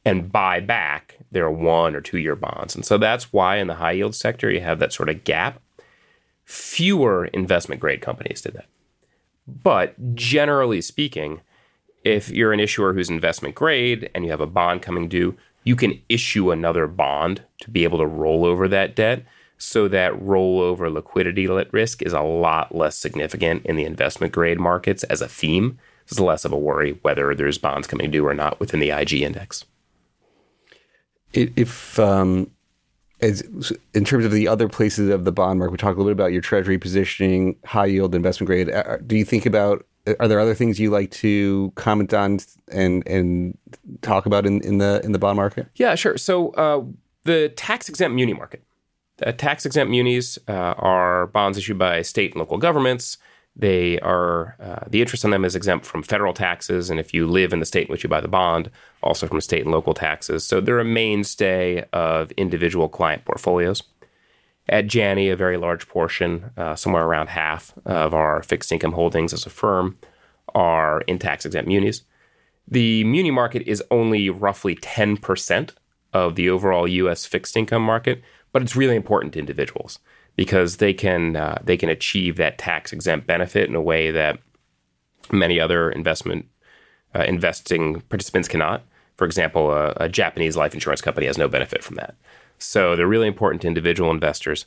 and 0.05 0.33
buy 0.33 0.61
back 0.61 1.19
their 1.31 1.51
one 1.51 1.95
or 1.95 2.01
two 2.01 2.19
year 2.19 2.37
bonds. 2.37 2.75
And 2.75 2.85
so 2.85 2.99
that's 2.99 3.33
why 3.33 3.57
in 3.57 3.67
the 3.67 3.75
high 3.75 3.93
yield 3.93 4.15
sector 4.15 4.51
you 4.51 4.61
have 4.61 4.79
that 4.79 4.93
sort 4.93 5.09
of 5.09 5.25
gap. 5.25 5.61
Fewer 6.45 7.27
investment 7.27 7.81
grade 7.81 8.01
companies 8.01 8.41
did 8.41 8.55
that. 8.55 8.67
But 9.47 10.15
generally 10.15 10.81
speaking, 10.81 11.41
if 12.05 12.31
you're 12.31 12.53
an 12.53 12.61
issuer 12.61 12.95
who's 12.95 13.11
investment 13.11 13.55
grade 13.55 14.11
and 14.15 14.25
you 14.25 14.31
have 14.31 14.41
a 14.41 14.47
bond 14.47 14.83
coming 14.83 15.09
due, 15.09 15.37
you 15.65 15.77
can 15.77 16.01
issue 16.09 16.51
another 16.51 16.87
bond 16.87 17.43
to 17.61 17.71
be 17.71 17.85
able 17.85 17.99
to 17.99 18.07
roll 18.07 18.45
over 18.45 18.69
that 18.69 18.97
debt 18.97 19.25
so 19.59 19.89
that 19.89 20.13
rollover 20.15 20.91
liquidity 20.93 21.47
risk 21.47 22.03
is 22.03 22.13
a 22.13 22.23
lot 22.23 22.75
less 22.75 22.97
significant 22.97 23.67
in 23.67 23.77
the 23.77 23.85
investment 23.85 24.33
grade 24.33 24.61
markets 24.61 25.03
as 25.05 25.21
a 25.21 25.29
theme. 25.29 25.79
It's 26.11 26.19
less 26.19 26.45
of 26.45 26.53
a 26.53 26.59
worry 26.59 26.99
whether 27.03 27.35
there's 27.35 27.59
bonds 27.59 27.87
coming 27.87 28.11
due 28.11 28.27
or 28.27 28.35
not 28.35 28.59
within 28.61 28.81
the 28.81 28.91
IG 28.91 29.15
index. 29.15 29.65
If 31.35 31.99
um, 31.99 32.51
as 33.21 33.43
in 33.95 34.05
terms 34.05 34.25
of 34.25 34.33
the 34.33 34.49
other 34.49 34.69
places 34.69 35.11
of 35.11 35.25
the 35.25 35.33
bond 35.33 35.59
market, 35.59 35.73
we 35.73 35.79
talked 35.79 35.97
a 35.97 35.99
little 35.99 36.15
bit 36.15 36.23
about 36.23 36.33
your 36.33 36.41
treasury 36.41 36.79
positioning, 36.79 37.57
high 37.65 37.87
yield 37.87 38.15
investment 38.15 38.47
grade. 38.47 38.71
Uh, 38.71 38.97
do 39.07 39.17
you 39.17 39.25
think 39.25 39.45
about 39.45 39.85
are 40.21 40.29
there 40.29 40.41
other 40.41 40.55
things 40.55 40.81
you 40.81 40.91
like 40.91 41.11
to 41.11 41.73
comment 41.75 42.15
on 42.15 42.39
and 42.73 43.07
and 43.07 43.59
talk 44.01 44.27
about 44.27 44.47
in, 44.47 44.63
in 44.63 44.79
the 44.79 45.01
in 45.05 45.13
the 45.13 45.19
bond 45.19 45.37
market? 45.37 45.69
Yeah, 45.75 45.95
sure. 45.95 46.17
So 46.17 46.51
uh, 46.51 46.85
the 47.25 47.51
tax 47.51 47.89
exempt 47.89 48.15
muni 48.15 48.33
market. 48.33 48.63
Uh, 49.25 49.33
tax 49.33 49.67
exempt 49.67 49.91
munis 49.91 50.39
uh, 50.47 50.75
are 50.79 51.27
bonds 51.27 51.59
issued 51.59 51.77
by 51.77 52.03
state 52.03 52.33
and 52.33 52.39
local 52.39 52.57
governments. 52.57 53.19
They 53.57 53.99
are 54.01 54.57
uh, 54.61 54.85
the 54.89 55.01
interest 55.01 55.25
on 55.25 55.33
them 55.33 55.45
is 55.45 55.57
exempt 55.57 55.85
from 55.85 56.03
federal 56.03 56.33
taxes, 56.33 56.91
and 56.91 57.01
if 57.01 57.13
you 57.13 57.27
live 57.27 57.53
in 57.53 57.59
the 57.59 57.67
state 57.67 57.89
in 57.89 57.93
which 57.93 58.05
you 58.05 58.09
buy 58.09 58.21
the 58.21 58.29
bond, 58.29 58.71
also 59.03 59.27
from 59.27 59.41
state 59.41 59.63
and 59.63 59.73
local 59.73 59.95
taxes. 59.95 60.45
So 60.45 60.61
they're 60.61 60.79
a 60.79 60.85
mainstay 60.85 61.85
of 61.93 62.31
individual 62.33 62.89
client 62.89 63.25
portfolios. 63.25 63.83
At 64.69 64.87
Janney, 64.87 65.29
a 65.31 65.37
very 65.37 65.57
large 65.57 65.89
portion, 65.89 66.51
uh, 66.57 66.77
somewhere 66.77 67.05
around 67.05 67.31
half 67.31 67.73
of 67.85 68.15
our 68.15 68.43
fixed 68.43 68.71
income 68.71 68.93
holdings 68.93 69.33
as 69.33 69.47
a 69.47 69.51
firm, 69.51 69.99
are 70.55 71.01
in 71.03 71.19
tax 71.19 71.45
exempt 71.45 71.69
munis. 71.69 72.03
The 72.67 73.03
muni 73.05 73.31
market 73.31 73.63
is 73.67 73.83
only 73.91 74.29
roughly 74.31 74.77
10% 74.77 75.71
of 76.13 76.37
the 76.37 76.51
overall 76.51 76.87
US 76.87 77.25
fixed 77.25 77.57
income 77.57 77.83
market, 77.83 78.23
but 78.53 78.63
it's 78.63 78.77
really 78.77 78.97
important 78.97 79.33
to 79.33 79.39
individuals 79.39 79.99
because 80.39 80.77
they 80.77 80.95
can 80.95 81.35
uh, 81.35 81.59
they 81.65 81.77
can 81.77 81.89
achieve 81.89 82.37
that 82.37 82.59
tax 82.59 82.93
exempt 82.93 83.27
benefit 83.27 83.69
in 83.69 83.75
a 83.75 83.83
way 83.83 84.13
that 84.13 84.39
many 85.33 85.59
other 85.59 85.91
investment 85.91 86.47
uh, 87.15 87.25
investing 87.25 88.01
participants 88.03 88.47
cannot. 88.47 88.85
For 89.17 89.25
example, 89.25 89.73
a, 89.73 89.93
a 89.97 90.09
Japanese 90.09 90.57
life 90.57 90.75
insurance 90.75 91.01
company 91.01 91.27
has 91.27 91.37
no 91.37 91.49
benefit 91.49 91.83
from 91.83 91.97
that. 91.97 92.15
So 92.57 92.95
they're 92.95 93.09
really 93.09 93.27
important 93.27 93.63
to 93.63 93.69
individual 93.69 94.13
investors. 94.13 94.67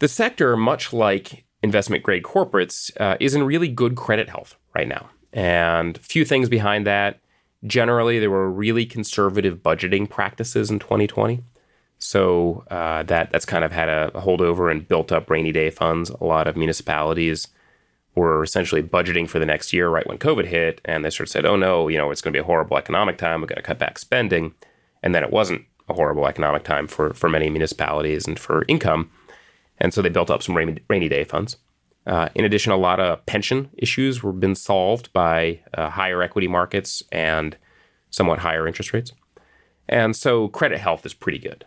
The 0.00 0.08
sector, 0.08 0.56
much 0.56 0.92
like 0.92 1.44
investment 1.62 2.02
grade 2.02 2.24
corporates, 2.24 2.90
uh, 3.00 3.16
is 3.20 3.36
in 3.36 3.44
really 3.44 3.68
good 3.68 3.94
credit 3.94 4.28
health 4.28 4.56
right 4.74 4.88
now. 4.88 5.10
And 5.32 5.96
few 5.98 6.24
things 6.24 6.48
behind 6.48 6.88
that. 6.88 7.20
Generally, 7.64 8.18
there 8.18 8.30
were 8.30 8.50
really 8.50 8.84
conservative 8.84 9.58
budgeting 9.58 10.10
practices 10.10 10.70
in 10.70 10.80
2020. 10.80 11.44
So 12.00 12.64
uh, 12.70 13.02
that 13.04 13.30
that's 13.30 13.44
kind 13.44 13.62
of 13.62 13.72
had 13.72 13.88
a 13.88 14.10
holdover 14.14 14.70
and 14.70 14.88
built 14.88 15.12
up 15.12 15.28
rainy 15.30 15.52
day 15.52 15.68
funds. 15.70 16.08
A 16.08 16.24
lot 16.24 16.48
of 16.48 16.56
municipalities 16.56 17.48
were 18.14 18.42
essentially 18.42 18.82
budgeting 18.82 19.28
for 19.28 19.38
the 19.38 19.46
next 19.46 19.72
year 19.72 19.88
right 19.88 20.06
when 20.06 20.18
COVID 20.18 20.46
hit, 20.46 20.80
and 20.86 21.04
they 21.04 21.10
sort 21.10 21.28
of 21.28 21.30
said, 21.30 21.44
"Oh 21.44 21.56
no, 21.56 21.88
you 21.88 21.98
know 21.98 22.10
it's 22.10 22.22
going 22.22 22.32
to 22.32 22.36
be 22.36 22.42
a 22.42 22.46
horrible 22.46 22.78
economic 22.78 23.18
time. 23.18 23.40
We've 23.40 23.48
got 23.48 23.56
to 23.56 23.62
cut 23.62 23.78
back 23.78 23.98
spending," 23.98 24.54
and 25.02 25.14
then 25.14 25.22
it 25.22 25.30
wasn't 25.30 25.66
a 25.90 25.94
horrible 25.94 26.26
economic 26.26 26.64
time 26.64 26.86
for 26.88 27.12
for 27.12 27.28
many 27.28 27.50
municipalities 27.50 28.26
and 28.26 28.38
for 28.38 28.64
income, 28.66 29.10
and 29.78 29.92
so 29.92 30.00
they 30.00 30.08
built 30.08 30.30
up 30.30 30.42
some 30.42 30.56
rainy, 30.56 30.78
rainy 30.88 31.08
day 31.08 31.24
funds. 31.24 31.58
Uh, 32.06 32.30
in 32.34 32.46
addition, 32.46 32.72
a 32.72 32.78
lot 32.78 32.98
of 32.98 33.24
pension 33.26 33.68
issues 33.76 34.22
were 34.22 34.32
been 34.32 34.54
solved 34.54 35.12
by 35.12 35.60
uh, 35.74 35.90
higher 35.90 36.22
equity 36.22 36.48
markets 36.48 37.02
and 37.12 37.58
somewhat 38.08 38.38
higher 38.38 38.66
interest 38.66 38.94
rates, 38.94 39.12
and 39.86 40.16
so 40.16 40.48
credit 40.48 40.78
health 40.78 41.04
is 41.04 41.12
pretty 41.12 41.38
good. 41.38 41.66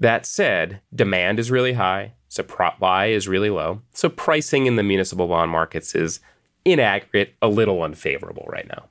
That 0.00 0.24
said, 0.24 0.80
demand 0.94 1.38
is 1.38 1.50
really 1.50 1.74
high, 1.74 2.14
supply 2.28 3.06
is 3.06 3.28
really 3.28 3.50
low, 3.50 3.82
so 3.92 4.08
pricing 4.08 4.64
in 4.66 4.76
the 4.76 4.82
municipal 4.82 5.28
bond 5.28 5.50
markets 5.50 5.94
is 5.94 6.20
in 6.64 6.80
aggregate 6.80 7.34
a 7.42 7.48
little 7.48 7.82
unfavorable 7.82 8.46
right 8.48 8.66
now. 8.66 8.86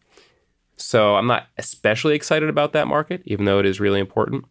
So 0.78 1.16
I'm 1.16 1.26
not 1.26 1.47
especially 1.57 2.16
excited 2.16 2.47
about 2.47 2.74
that 2.74 2.88
market, 2.88 3.24
even 3.26 3.45
though 3.45 3.60
it 3.60 3.66
is 3.66 3.80
really 3.80 3.99
important. 3.99 4.45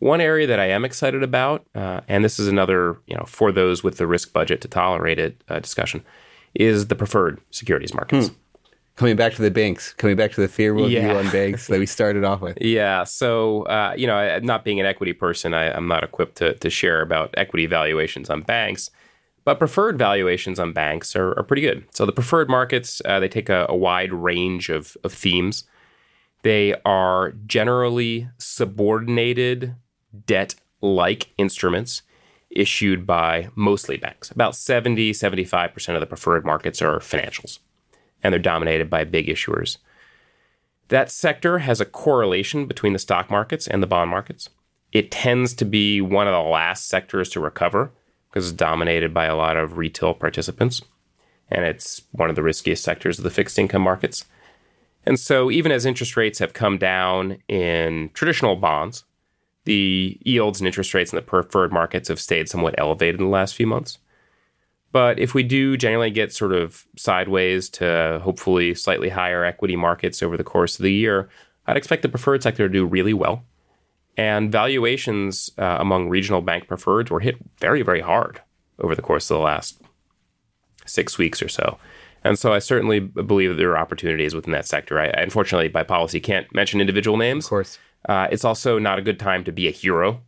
One 0.00 0.20
area 0.20 0.48
that 0.48 0.58
I 0.58 0.66
am 0.66 0.84
excited 0.84 1.22
about, 1.22 1.64
uh, 1.76 2.00
and 2.08 2.24
this 2.24 2.40
is 2.40 2.48
another, 2.48 2.98
you 3.06 3.16
know, 3.16 3.24
for 3.24 3.52
those 3.52 3.84
with 3.84 3.96
the 3.96 4.06
risk 4.06 4.32
budget 4.32 4.60
to 4.62 4.68
tolerate 4.68 5.20
it 5.20 5.42
uh, 5.48 5.60
discussion, 5.60 6.04
is 6.54 6.88
the 6.88 6.96
preferred 6.96 7.40
securities 7.50 7.94
markets. 7.94 8.28
Hmm. 8.28 8.34
Coming 8.96 9.16
back 9.16 9.34
to 9.34 9.42
the 9.42 9.50
banks, 9.50 9.92
coming 9.94 10.14
back 10.14 10.32
to 10.32 10.40
the 10.40 10.46
favorable 10.46 10.88
yeah. 10.88 11.08
view 11.08 11.18
on 11.18 11.30
banks 11.32 11.66
that 11.66 11.80
we 11.80 11.86
started 11.86 12.22
off 12.22 12.40
with. 12.40 12.56
Yeah. 12.60 13.02
So, 13.04 13.62
uh, 13.62 13.94
you 13.96 14.06
know, 14.06 14.38
not 14.40 14.64
being 14.64 14.78
an 14.78 14.86
equity 14.86 15.12
person, 15.12 15.52
I, 15.52 15.76
am 15.76 15.88
not 15.88 16.04
equipped 16.04 16.36
to, 16.36 16.54
to 16.54 16.70
share 16.70 17.02
about 17.02 17.34
equity 17.36 17.66
valuations 17.66 18.30
on 18.30 18.42
banks. 18.42 18.90
But 19.44 19.58
preferred 19.58 19.98
valuations 19.98 20.58
on 20.58 20.72
banks 20.72 21.14
are, 21.14 21.38
are 21.38 21.42
pretty 21.42 21.62
good. 21.62 21.84
So 21.90 22.06
the 22.06 22.12
preferred 22.12 22.48
markets, 22.48 23.02
uh, 23.04 23.20
they 23.20 23.28
take 23.28 23.48
a, 23.48 23.66
a 23.68 23.76
wide 23.76 24.12
range 24.12 24.70
of, 24.70 24.96
of 25.04 25.12
themes. 25.12 25.64
They 26.42 26.74
are 26.84 27.32
generally 27.46 28.28
subordinated 28.38 29.74
debt 30.26 30.54
like 30.80 31.32
instruments 31.36 32.02
issued 32.50 33.06
by 33.06 33.48
mostly 33.54 33.96
banks. 33.96 34.30
About 34.30 34.54
70, 34.54 35.12
75% 35.12 35.94
of 35.94 36.00
the 36.00 36.06
preferred 36.06 36.44
markets 36.44 36.80
are 36.80 36.98
financials, 36.98 37.58
and 38.24 38.32
they're 38.32 38.40
dominated 38.40 38.90
by 38.90 39.04
big 39.04 39.28
issuers. 39.28 39.76
That 40.88 41.10
sector 41.10 41.58
has 41.58 41.80
a 41.80 41.86
correlation 41.86 42.66
between 42.66 42.94
the 42.94 42.98
stock 42.98 43.30
markets 43.30 43.68
and 43.68 43.82
the 43.82 43.86
bond 43.86 44.10
markets. 44.10 44.48
It 44.92 45.10
tends 45.10 45.54
to 45.54 45.64
be 45.64 46.00
one 46.00 46.26
of 46.26 46.32
the 46.32 46.50
last 46.50 46.88
sectors 46.88 47.28
to 47.30 47.40
recover 47.40 47.92
because 48.28 48.48
it's 48.48 48.56
dominated 48.56 49.14
by 49.14 49.26
a 49.26 49.36
lot 49.36 49.56
of 49.56 49.78
retail 49.78 50.14
participants, 50.14 50.82
and 51.48 51.64
it's 51.64 52.02
one 52.12 52.30
of 52.30 52.36
the 52.36 52.42
riskiest 52.42 52.82
sectors 52.82 53.18
of 53.18 53.24
the 53.24 53.30
fixed 53.30 53.58
income 53.58 53.82
markets. 53.82 54.24
And 55.06 55.20
so, 55.20 55.50
even 55.50 55.70
as 55.70 55.86
interest 55.86 56.16
rates 56.16 56.38
have 56.38 56.52
come 56.52 56.78
down 56.78 57.38
in 57.48 58.10
traditional 58.14 58.56
bonds, 58.56 59.04
the 59.64 60.18
yields 60.24 60.60
and 60.60 60.66
interest 60.66 60.94
rates 60.94 61.12
in 61.12 61.16
the 61.16 61.22
preferred 61.22 61.72
markets 61.72 62.08
have 62.08 62.20
stayed 62.20 62.48
somewhat 62.48 62.74
elevated 62.78 63.20
in 63.20 63.26
the 63.26 63.32
last 63.32 63.54
few 63.54 63.66
months. 63.66 63.98
But 64.94 65.18
if 65.18 65.34
we 65.34 65.42
do 65.42 65.76
generally 65.76 66.12
get 66.12 66.32
sort 66.32 66.52
of 66.52 66.86
sideways 66.96 67.68
to 67.70 68.20
hopefully 68.22 68.76
slightly 68.76 69.08
higher 69.08 69.44
equity 69.44 69.74
markets 69.74 70.22
over 70.22 70.36
the 70.36 70.44
course 70.44 70.78
of 70.78 70.84
the 70.84 70.92
year, 70.92 71.28
I'd 71.66 71.76
expect 71.76 72.02
the 72.02 72.08
preferred 72.08 72.44
sector 72.44 72.68
to 72.68 72.72
do 72.72 72.86
really 72.86 73.12
well. 73.12 73.42
And 74.16 74.52
valuations 74.52 75.50
uh, 75.58 75.78
among 75.80 76.10
regional 76.10 76.42
bank 76.42 76.68
preferreds 76.68 77.10
were 77.10 77.18
hit 77.18 77.38
very, 77.58 77.82
very 77.82 78.02
hard 78.02 78.40
over 78.78 78.94
the 78.94 79.02
course 79.02 79.28
of 79.32 79.36
the 79.36 79.42
last 79.42 79.82
six 80.86 81.18
weeks 81.18 81.42
or 81.42 81.48
so. 81.48 81.76
And 82.22 82.38
so 82.38 82.52
I 82.52 82.60
certainly 82.60 83.00
believe 83.00 83.50
that 83.50 83.56
there 83.56 83.72
are 83.72 83.78
opportunities 83.78 84.32
within 84.32 84.52
that 84.52 84.64
sector. 84.64 85.00
I, 85.00 85.06
unfortunately, 85.06 85.66
by 85.66 85.82
policy, 85.82 86.20
can't 86.20 86.46
mention 86.54 86.80
individual 86.80 87.16
names. 87.16 87.46
Of 87.46 87.50
course. 87.50 87.78
Uh, 88.08 88.28
it's 88.30 88.44
also 88.44 88.78
not 88.78 89.00
a 89.00 89.02
good 89.02 89.18
time 89.18 89.42
to 89.42 89.50
be 89.50 89.66
a 89.66 89.72
hero, 89.72 90.22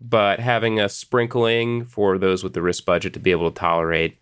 but 0.00 0.40
having 0.40 0.78
a 0.80 0.88
sprinkling 0.88 1.84
for 1.84 2.18
those 2.18 2.44
with 2.44 2.54
the 2.54 2.62
risk 2.62 2.84
budget 2.84 3.12
to 3.14 3.20
be 3.20 3.30
able 3.30 3.50
to 3.50 3.58
tolerate 3.58 4.18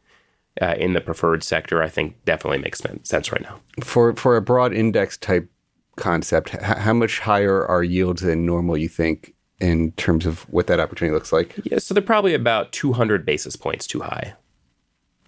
uh, 0.63 0.75
in 0.79 0.93
the 0.93 1.01
preferred 1.01 1.43
sector, 1.43 1.83
I 1.83 1.89
think 1.89 2.25
definitely 2.25 2.59
makes 2.59 2.83
sense 3.03 3.33
right 3.33 3.43
now. 3.43 3.61
For 3.83 4.15
for 4.15 4.37
a 4.37 4.43
broad 4.43 4.73
index 4.73 5.17
type 5.17 5.51
concept, 5.97 6.55
h- 6.55 6.61
how 6.61 6.93
much 6.93 7.21
higher 7.21 7.67
are 7.67 7.83
yields 7.83 8.23
than 8.23 8.47
normal? 8.47 8.77
You 8.77 8.89
think 8.89 9.35
in 9.61 9.93
terms 9.93 10.27
of 10.27 10.43
what 10.51 10.67
that 10.69 10.81
opportunity 10.81 11.15
looks 11.15 11.33
like? 11.33 11.59
Yeah, 11.65 11.79
so 11.79 11.95
they're 11.95 12.03
probably 12.03 12.35
about 12.35 12.73
200 12.73 13.25
basis 13.25 13.57
points 13.57 13.87
too 13.87 14.01
high. 14.01 14.35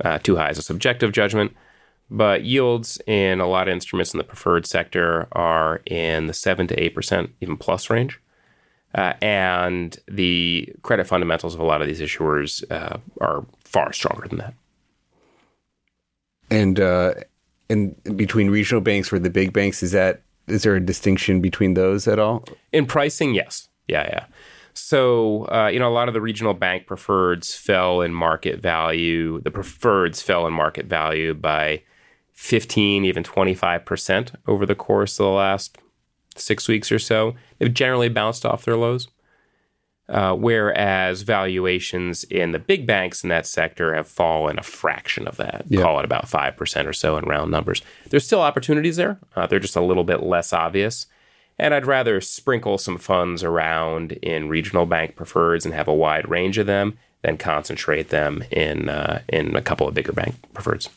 Uh, 0.05 0.19
too 0.19 0.37
high 0.37 0.51
is 0.51 0.59
a 0.59 0.63
subjective 0.63 1.13
judgment. 1.13 1.53
But 2.09 2.45
yields 2.45 3.01
in 3.07 3.41
a 3.41 3.49
lot 3.49 3.67
of 3.67 3.73
instruments 3.73 4.15
in 4.15 4.19
the 4.19 4.25
preferred 4.25 4.65
sector 4.65 5.27
are 5.33 5.83
in 5.87 6.29
the 6.29 6.33
7 6.33 6.69
to 6.69 6.77
8%, 6.77 7.31
even 7.41 7.57
plus 7.57 7.91
range. 7.91 8.21
Uh, 8.97 9.13
and 9.21 9.99
the 10.09 10.75
credit 10.83 11.07
fundamentals 11.07 11.53
of 11.55 11.61
a 11.61 11.65
lot 11.65 11.83
of 11.83 11.87
these 11.87 12.01
issuers 12.01 12.65
uh, 12.73 12.97
are 13.21 13.45
far 13.63 13.93
stronger 13.93 14.27
than 14.27 14.39
that. 14.39 14.55
And 16.51 16.81
uh, 16.81 17.15
in 17.69 17.95
between 18.17 18.49
regional 18.49 18.81
banks 18.81 19.13
or 19.13 19.19
the 19.19 19.29
big 19.29 19.53
banks, 19.53 19.83
is 19.83 19.93
that 19.93 20.23
is 20.47 20.63
there 20.63 20.77
a 20.77 20.81
distinction 20.81 21.41
between 21.41 21.75
those 21.75 22.09
at 22.09 22.19
all? 22.19 22.45
In 22.73 22.87
pricing, 22.87 23.35
yes, 23.35 23.69
yeah, 23.87 24.09
yeah. 24.09 24.25
So, 24.73 25.47
uh, 25.49 25.69
you 25.73 25.79
know, 25.79 25.89
a 25.89 25.93
lot 25.93 26.09
of 26.09 26.15
the 26.15 26.21
regional 26.21 26.55
bank 26.55 26.87
preferreds 26.87 27.57
fell 27.57 28.03
in 28.03 28.15
market 28.15 28.61
value. 28.61 29.41
The 29.41 29.51
preferreds 29.51 30.23
fell 30.23 30.47
in 30.47 30.53
market 30.53 30.87
value 30.87 31.35
by 31.35 31.83
15, 32.35 33.05
even 33.05 33.25
25% 33.25 34.35
over 34.47 34.67
the 34.67 34.75
course 34.75 35.19
of 35.19 35.25
the 35.25 35.31
last 35.31 35.79
six 36.41 36.69
weeks 36.69 36.91
or 36.93 36.99
so. 36.99 37.35
They've 37.59 37.73
generally 37.73 38.09
bounced 38.09 38.45
off 38.45 38.65
their 38.65 38.77
lows. 38.77 39.09
Uh, 40.09 40.35
whereas 40.35 41.23
valuations 41.23 42.23
in 42.25 42.53
the 42.53 42.61
big 42.61 42.87
banks 42.87 43.25
in 43.25 43.29
that 43.29 43.45
sector 43.45 43.93
have 43.93 44.07
fallen 44.07 44.57
a 44.57 44.63
fraction 44.63 45.27
of 45.27 45.37
that, 45.37 45.65
yeah. 45.69 45.83
call 45.83 45.99
it 45.99 46.05
about 46.05 46.27
5% 46.27 46.87
or 46.87 46.93
so 46.93 47.17
in 47.17 47.25
round 47.25 47.51
numbers. 47.51 47.83
There's 48.09 48.25
still 48.25 48.41
opportunities 48.41 48.95
there. 48.97 49.19
Uh, 49.35 49.49
they're 49.49 49.59
just 49.59 49.75
a 49.75 49.81
little 49.81 50.05
bit 50.05 50.23
less 50.23 50.53
obvious. 50.53 51.07
And 51.59 51.75
I'd 51.75 51.87
rather 51.87 52.21
sprinkle 52.21 52.79
some 52.79 52.99
funds 52.99 53.43
around 53.43 54.13
in 54.13 54.49
regional 54.49 54.87
bank 54.87 55.17
preferreds 55.17 55.65
and 55.65 55.75
have 55.75 55.89
a 55.89 55.95
wide 55.95 56.29
range 56.29 56.59
of 56.59 56.67
them 56.67 56.99
than 57.23 57.37
concentrate 57.37 58.11
them 58.11 58.45
in, 58.53 58.89
uh, 58.89 59.23
in 59.29 59.57
a 59.57 59.63
couple 59.63 59.89
of 59.89 59.95
bigger 59.95 60.13
bank 60.13 60.37
preferreds. 60.55 60.89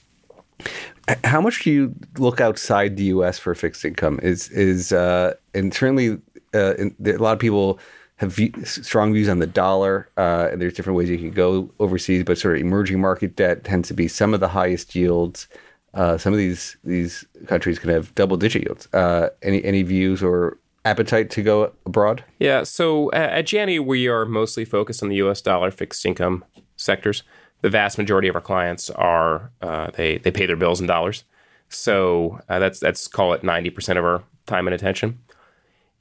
How 1.24 1.41
much 1.41 1.64
do 1.64 1.72
you 1.72 1.95
look 2.18 2.39
outside 2.39 2.97
the 2.97 3.05
U.S. 3.05 3.39
for 3.39 3.55
fixed 3.55 3.84
income? 3.84 4.20
Is 4.22 4.49
is 4.49 4.91
uh, 4.91 5.34
and 5.53 5.74
certainly 5.74 6.20
uh, 6.53 6.74
in, 6.76 6.95
a 7.05 7.14
lot 7.14 7.34
of 7.34 7.39
people 7.39 7.80
have 8.18 8.38
strong 8.66 9.14
views 9.14 9.30
on 9.30 9.39
the 9.39 9.47
dollar. 9.47 10.10
Uh, 10.18 10.49
and 10.51 10.62
there's 10.62 10.74
different 10.74 10.97
ways 10.97 11.10
you 11.10 11.18
can 11.18 11.32
go 11.32 11.70
overseas, 11.80 12.24
but 12.26 12.38
sort 12.38 12.55
of 12.55 12.62
emerging 12.62 12.99
market 12.99 13.36
debt 13.38 13.64
tends 13.64 13.88
to 13.88 13.93
be 13.93 14.10
some 14.10 14.34
of 14.34 14.41
the 14.41 14.49
highest 14.49 14.93
yields. 14.93 15.47
Uh, 15.93 16.18
some 16.18 16.34
of 16.34 16.38
these 16.38 16.76
these 16.84 17.26
countries 17.47 17.80
can 17.80 17.89
have 17.89 18.14
double 18.16 18.38
digit 18.38 18.64
yields. 18.64 18.88
Uh, 18.93 19.30
any 19.41 19.64
any 19.64 19.84
views 19.84 20.22
or 20.22 20.57
appetite 20.86 21.30
to 21.32 21.41
go 21.41 21.72
abroad? 21.86 22.24
Yeah. 22.39 22.64
So 22.64 23.10
at 23.14 23.43
Janney, 23.43 23.80
we 23.80 24.07
are 24.07 24.26
mostly 24.26 24.66
focused 24.66 25.01
on 25.01 25.10
the 25.10 25.16
U.S. 25.18 25.41
dollar 25.41 25.72
fixed 25.72 26.05
income 26.05 26.43
sectors 26.76 27.24
the 27.62 27.70
vast 27.70 27.97
majority 27.97 28.28
of 28.28 28.36
our 28.36 28.41
clients 28.41 28.89
are 28.89 29.51
uh, 29.62 29.91
they 29.95 30.18
they 30.18 30.32
pay 30.32 30.45
their 30.45 30.55
bills 30.55 30.82
in 30.82 30.88
dollars. 30.88 31.24
So 31.70 32.39
uh, 32.49 32.60
that's 32.60 32.80
that's 32.80 33.07
call 33.07 33.34
it 33.34 33.43
ninety 33.43 33.70
percent 33.70 33.99
of 33.99 34.05
our 34.05 34.24
time 34.45 34.68
and 34.68 34.74
attention. 34.74 35.20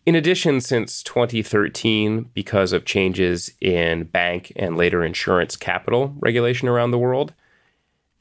In 0.07 0.15
addition, 0.15 0.63
since 0.63 1.03
2013, 1.03 2.31
because 2.33 2.73
of 2.73 2.87
changes 2.87 3.53
in 3.61 4.05
bank 4.05 4.51
and 4.57 4.75
later 4.75 5.05
insurance 5.05 5.55
capital 5.55 6.15
regulation 6.19 6.67
around 6.67 6.93
the 6.93 6.99
world, 6.99 7.35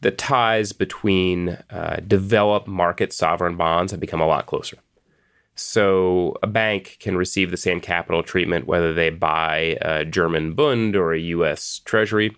the 0.02 0.12
ties 0.12 0.74
between 0.74 1.58
uh, 1.70 2.02
developed 2.06 2.68
market 2.68 3.14
sovereign 3.14 3.56
bonds 3.56 3.92
have 3.92 4.02
become 4.02 4.20
a 4.20 4.28
lot 4.28 4.48
closer. 4.48 4.78
So 5.56 6.36
a 6.44 6.48
bank 6.48 6.98
can 7.00 7.16
receive 7.16 7.52
the 7.52 7.58
same 7.58 7.80
capital 7.80 8.22
treatment 8.22 8.68
whether 8.68 8.94
they 8.94 9.10
buy 9.10 9.78
a 9.82 10.04
German 10.04 10.56
Bund 10.56 10.94
or 10.96 11.14
a 11.14 11.20
U.S. 11.20 11.80
Treasury 11.86 12.36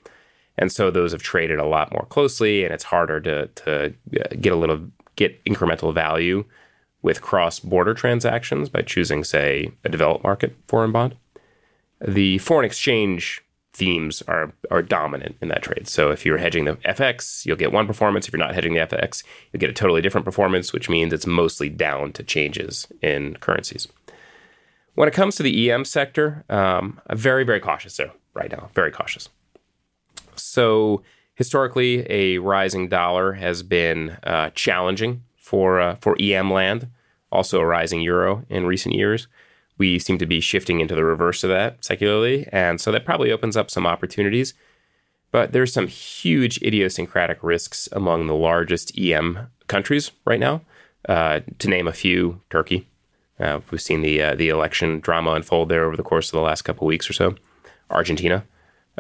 and 0.60 0.72
so 0.72 0.92
those 0.92 1.14
have 1.14 1.24
traded 1.24 1.58
a 1.58 1.66
lot 1.66 1.92
more 1.92 2.06
closely, 2.10 2.64
and 2.64 2.74
it's 2.74 2.84
harder 2.84 3.20
to 3.22 3.48
to 3.48 3.86
uh, 3.88 4.36
get 4.40 4.54
a 4.54 4.58
little 4.58 4.82
get 5.16 5.44
incremental 5.46 5.94
value 5.94 6.46
with 7.02 7.22
cross 7.22 7.60
border 7.60 7.94
transactions 7.94 8.70
by 8.70 8.82
choosing, 8.82 9.24
say, 9.24 9.72
a 9.84 9.90
developed 9.90 10.24
market 10.24 10.56
foreign 10.68 10.92
bond. 10.92 11.16
The 12.06 12.38
foreign 12.40 12.66
exchange 12.66 13.42
themes 13.74 14.22
are 14.28 14.52
are 14.70 14.82
dominant 14.82 15.38
in 15.42 15.48
that 15.48 15.64
trade. 15.64 15.88
So 15.88 16.12
if 16.12 16.26
you're 16.26 16.38
hedging 16.38 16.66
the 16.66 16.74
FX, 16.76 17.46
you'll 17.46 17.56
get 17.56 17.72
one 17.72 17.88
performance. 17.88 18.28
If 18.28 18.34
you're 18.34 18.46
not 18.46 18.54
hedging 18.54 18.74
the 18.74 18.82
FX, 18.82 19.24
you'll 19.52 19.62
get 19.62 19.70
a 19.70 19.74
totally 19.74 20.02
different 20.02 20.26
performance, 20.26 20.74
which 20.74 20.90
means 20.90 21.14
it's 21.14 21.26
mostly 21.26 21.70
down 21.70 22.12
to 22.14 22.24
changes 22.24 22.88
in 23.02 23.36
currencies. 23.38 23.88
When 24.96 25.08
it 25.08 25.14
comes 25.14 25.38
to 25.38 25.44
the 25.44 25.72
EM 25.72 25.86
sector, 25.86 26.44
um, 26.50 27.00
I'm 27.08 27.18
very, 27.18 27.46
very 27.46 27.62
cautious 27.62 27.96
there 27.96 28.12
right 28.34 28.52
now. 28.52 28.70
Very 28.74 28.92
cautious. 28.92 29.30
So 30.50 31.04
historically, 31.36 32.06
a 32.10 32.40
rising 32.40 32.90
dollar 32.90 33.34
has 33.34 33.62
been 33.62 34.18
uh, 34.24 34.50
challenging 34.56 35.24
for 35.36 35.80
uh, 35.80 35.96
for 36.02 36.18
EM 36.20 36.52
land. 36.52 36.88
Also, 37.32 37.60
a 37.60 37.66
rising 37.66 38.02
euro 38.02 38.44
in 38.50 38.66
recent 38.66 38.96
years. 38.96 39.28
We 39.78 40.00
seem 40.00 40.18
to 40.18 40.26
be 40.26 40.42
shifting 40.42 40.80
into 40.80 40.96
the 40.96 41.06
reverse 41.06 41.44
of 41.44 41.52
that 41.52 41.86
secularly, 41.86 42.48
and 42.52 42.82
so 42.82 42.92
that 42.92 43.06
probably 43.06 43.32
opens 43.32 43.56
up 43.56 43.70
some 43.70 43.86
opportunities. 43.86 44.56
But 45.32 45.52
there's 45.52 45.72
some 45.72 45.88
huge 45.88 46.60
idiosyncratic 46.64 47.44
risks 47.44 47.88
among 47.92 48.26
the 48.26 48.34
largest 48.34 48.98
EM 48.98 49.52
countries 49.68 50.12
right 50.26 50.40
now. 50.40 50.62
Uh, 51.08 51.42
to 51.60 51.70
name 51.70 51.88
a 51.88 51.94
few, 51.94 52.42
Turkey. 52.50 52.88
Uh, 53.40 53.60
we've 53.70 53.82
seen 53.82 54.02
the 54.02 54.22
uh, 54.22 54.36
the 54.36 54.50
election 54.50 55.00
drama 55.00 55.32
unfold 55.34 55.70
there 55.70 55.86
over 55.86 55.96
the 55.96 56.04
course 56.04 56.30
of 56.30 56.34
the 56.34 56.42
last 56.42 56.64
couple 56.64 56.88
weeks 56.88 57.08
or 57.08 57.14
so. 57.14 57.36
Argentina, 57.92 58.44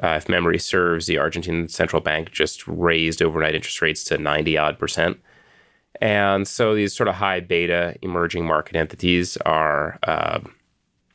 uh, 0.01 0.15
if 0.17 0.29
memory 0.29 0.59
serves, 0.59 1.05
the 1.05 1.17
Argentine 1.17 1.67
central 1.67 2.01
bank 2.01 2.31
just 2.31 2.67
raised 2.67 3.21
overnight 3.21 3.55
interest 3.55 3.81
rates 3.81 4.03
to 4.05 4.17
90 4.17 4.57
odd 4.57 4.79
percent. 4.79 5.19
And 6.01 6.47
so 6.47 6.75
these 6.75 6.95
sort 6.95 7.09
of 7.09 7.15
high 7.15 7.39
beta 7.39 7.95
emerging 8.01 8.45
market 8.45 8.75
entities 8.75 9.37
are, 9.37 9.99
uh, 10.03 10.39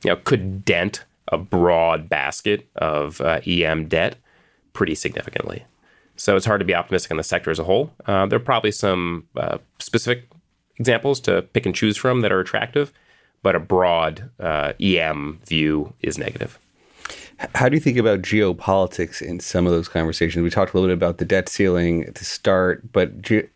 you 0.02 0.10
know, 0.10 0.16
could 0.16 0.64
dent 0.64 1.04
a 1.28 1.38
broad 1.38 2.08
basket 2.08 2.68
of 2.76 3.20
uh, 3.20 3.40
EM 3.46 3.88
debt 3.88 4.16
pretty 4.72 4.94
significantly. 4.94 5.64
So 6.16 6.36
it's 6.36 6.46
hard 6.46 6.60
to 6.60 6.64
be 6.64 6.74
optimistic 6.74 7.10
on 7.10 7.16
the 7.16 7.22
sector 7.22 7.50
as 7.50 7.58
a 7.58 7.64
whole. 7.64 7.92
Uh, 8.06 8.26
there 8.26 8.36
are 8.36 8.42
probably 8.42 8.70
some 8.70 9.26
uh, 9.36 9.58
specific 9.78 10.28
examples 10.76 11.20
to 11.20 11.42
pick 11.42 11.66
and 11.66 11.74
choose 11.74 11.96
from 11.96 12.20
that 12.20 12.32
are 12.32 12.40
attractive, 12.40 12.92
but 13.42 13.56
a 13.56 13.60
broad 13.60 14.30
uh, 14.38 14.74
EM 14.80 15.40
view 15.46 15.92
is 16.02 16.18
negative. 16.18 16.58
How 17.54 17.68
do 17.68 17.76
you 17.76 17.80
think 17.80 17.98
about 17.98 18.22
geopolitics 18.22 19.20
in 19.22 19.40
some 19.40 19.66
of 19.66 19.72
those 19.72 19.88
conversations? 19.88 20.42
We 20.42 20.50
talked 20.50 20.74
a 20.74 20.76
little 20.76 20.88
bit 20.88 21.02
about 21.02 21.18
the 21.18 21.24
debt 21.24 21.48
ceiling 21.48 22.12
to 22.12 22.24
start, 22.24 22.92
but 22.92 23.20
ge- 23.22 23.48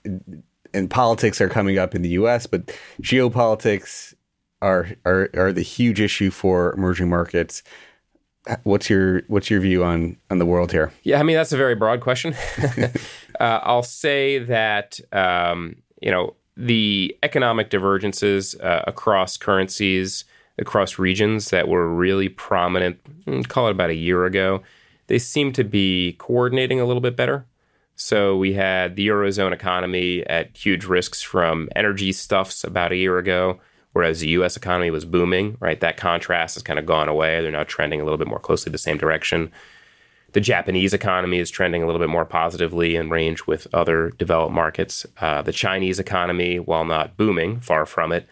and 0.75 0.91
politics 0.91 1.41
are 1.41 1.49
coming 1.49 1.79
up 1.79 1.95
in 1.95 2.03
the 2.03 2.11
U.S., 2.11 2.47
but 2.47 2.67
geopolitics 3.03 4.15
are 4.61 4.89
are 5.05 5.31
are 5.35 5.53
the 5.53 5.63
huge 5.63 6.01
issue 6.01 6.31
for 6.31 6.73
emerging 6.75 7.09
markets. 7.09 7.63
What's 8.65 8.89
your 8.89 9.23
what's 9.29 9.51
your 9.51 9.61
view 9.61 9.85
on 9.85 10.17
on 10.31 10.39
the 10.39 10.47
world 10.47 10.73
here? 10.73 10.93
Yeah, 11.03 11.21
I 11.21 11.23
mean 11.23 11.37
that's 11.37 11.53
a 11.53 11.57
very 11.57 11.75
broad 11.75 12.01
question. 12.01 12.35
uh, 13.41 13.61
I'll 13.63 13.83
say 13.83 14.39
that 14.39 15.01
um, 15.13 15.77
you 16.01 16.11
know 16.11 16.35
the 16.57 17.17
economic 17.23 17.71
divergences 17.71 18.57
uh, 18.57 18.83
across 18.87 19.37
currencies 19.37 20.25
across 20.59 20.99
regions 20.99 21.51
that 21.51 21.69
were 21.69 21.89
really 21.89 22.29
prominent, 22.29 22.99
hmm, 23.25 23.43
call 23.43 23.69
it 23.69 23.73
about 23.73 23.91
a 23.91 23.95
year 23.95 24.25
ago, 24.25 24.63
they 25.07 25.19
seem 25.19 25.53
to 25.53 25.65
be 25.65 26.17
coordinating 26.19 26.81
a 26.81 26.85
little 26.85 27.01
bit 27.01 27.17
better. 27.17 27.47
So 27.97 28.37
we 28.37 28.53
had 28.53 28.95
the 28.95 29.09
Eurozone 29.09 29.53
economy 29.53 30.25
at 30.27 30.57
huge 30.57 30.85
risks 30.85 31.21
from 31.21 31.69
energy 31.75 32.13
stuffs 32.13 32.63
about 32.63 32.93
a 32.93 32.97
year 32.97 33.19
ago, 33.19 33.59
whereas 33.93 34.21
the 34.21 34.29
US 34.29 34.57
economy 34.57 34.91
was 34.91 35.05
booming, 35.05 35.57
right? 35.59 35.81
That 35.81 35.97
contrast 35.97 36.55
has 36.55 36.63
kind 36.63 36.79
of 36.79 36.87
gone 36.87 37.09
away. 37.09 37.41
They're 37.41 37.51
now 37.51 37.65
trending 37.65 38.01
a 38.01 38.05
little 38.05 38.19
bit 38.19 38.29
more 38.29 38.39
closely 38.39 38.71
the 38.71 38.79
same 38.79 38.99
direction. 38.99 39.51
The 40.33 40.41
Japanese 40.41 40.93
economy 40.93 41.39
is 41.39 41.51
trending 41.51 41.83
a 41.83 41.87
little 41.87 41.99
bit 41.99 42.11
more 42.11 42.27
positively 42.27 42.95
in 42.95 43.11
range 43.11 43.47
with 43.47 43.67
other 43.73 44.11
developed 44.11 44.53
markets. 44.53 45.07
Uh, 45.21 45.43
the 45.43 45.53
Chinese 45.53 45.99
economy, 45.99 46.59
while 46.59 46.85
not 46.85 47.17
booming, 47.17 47.61
far 47.61 47.87
from 47.87 48.13
it, 48.13 48.29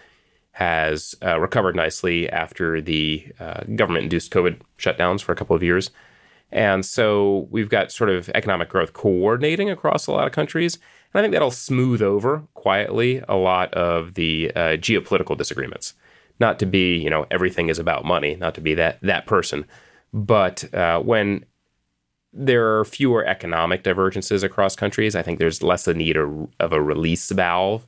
has 0.56 1.14
uh, 1.22 1.38
recovered 1.38 1.76
nicely 1.76 2.30
after 2.30 2.80
the 2.80 3.26
uh, 3.38 3.60
government 3.74 4.04
induced 4.04 4.32
COVID 4.32 4.58
shutdowns 4.78 5.20
for 5.20 5.32
a 5.32 5.36
couple 5.36 5.54
of 5.54 5.62
years. 5.62 5.90
And 6.50 6.82
so 6.86 7.46
we've 7.50 7.68
got 7.68 7.92
sort 7.92 8.08
of 8.08 8.30
economic 8.30 8.70
growth 8.70 8.94
coordinating 8.94 9.68
across 9.68 10.06
a 10.06 10.12
lot 10.12 10.26
of 10.26 10.32
countries. 10.32 10.76
And 11.12 11.20
I 11.20 11.22
think 11.22 11.34
that'll 11.34 11.50
smooth 11.50 12.00
over 12.00 12.42
quietly 12.54 13.22
a 13.28 13.36
lot 13.36 13.74
of 13.74 14.14
the 14.14 14.50
uh, 14.56 14.60
geopolitical 14.78 15.36
disagreements. 15.36 15.92
Not 16.40 16.58
to 16.60 16.64
be, 16.64 16.96
you 16.96 17.10
know, 17.10 17.26
everything 17.30 17.68
is 17.68 17.78
about 17.78 18.06
money, 18.06 18.34
not 18.36 18.54
to 18.54 18.62
be 18.62 18.72
that 18.76 18.98
that 19.02 19.26
person. 19.26 19.66
But 20.14 20.72
uh, 20.72 21.00
when 21.00 21.44
there 22.32 22.78
are 22.78 22.86
fewer 22.86 23.26
economic 23.26 23.82
divergences 23.82 24.42
across 24.42 24.74
countries, 24.74 25.14
I 25.14 25.20
think 25.20 25.38
there's 25.38 25.62
less 25.62 25.86
a 25.86 25.92
need 25.92 26.16
of 26.16 26.72
a 26.72 26.80
release 26.80 27.30
valve 27.30 27.86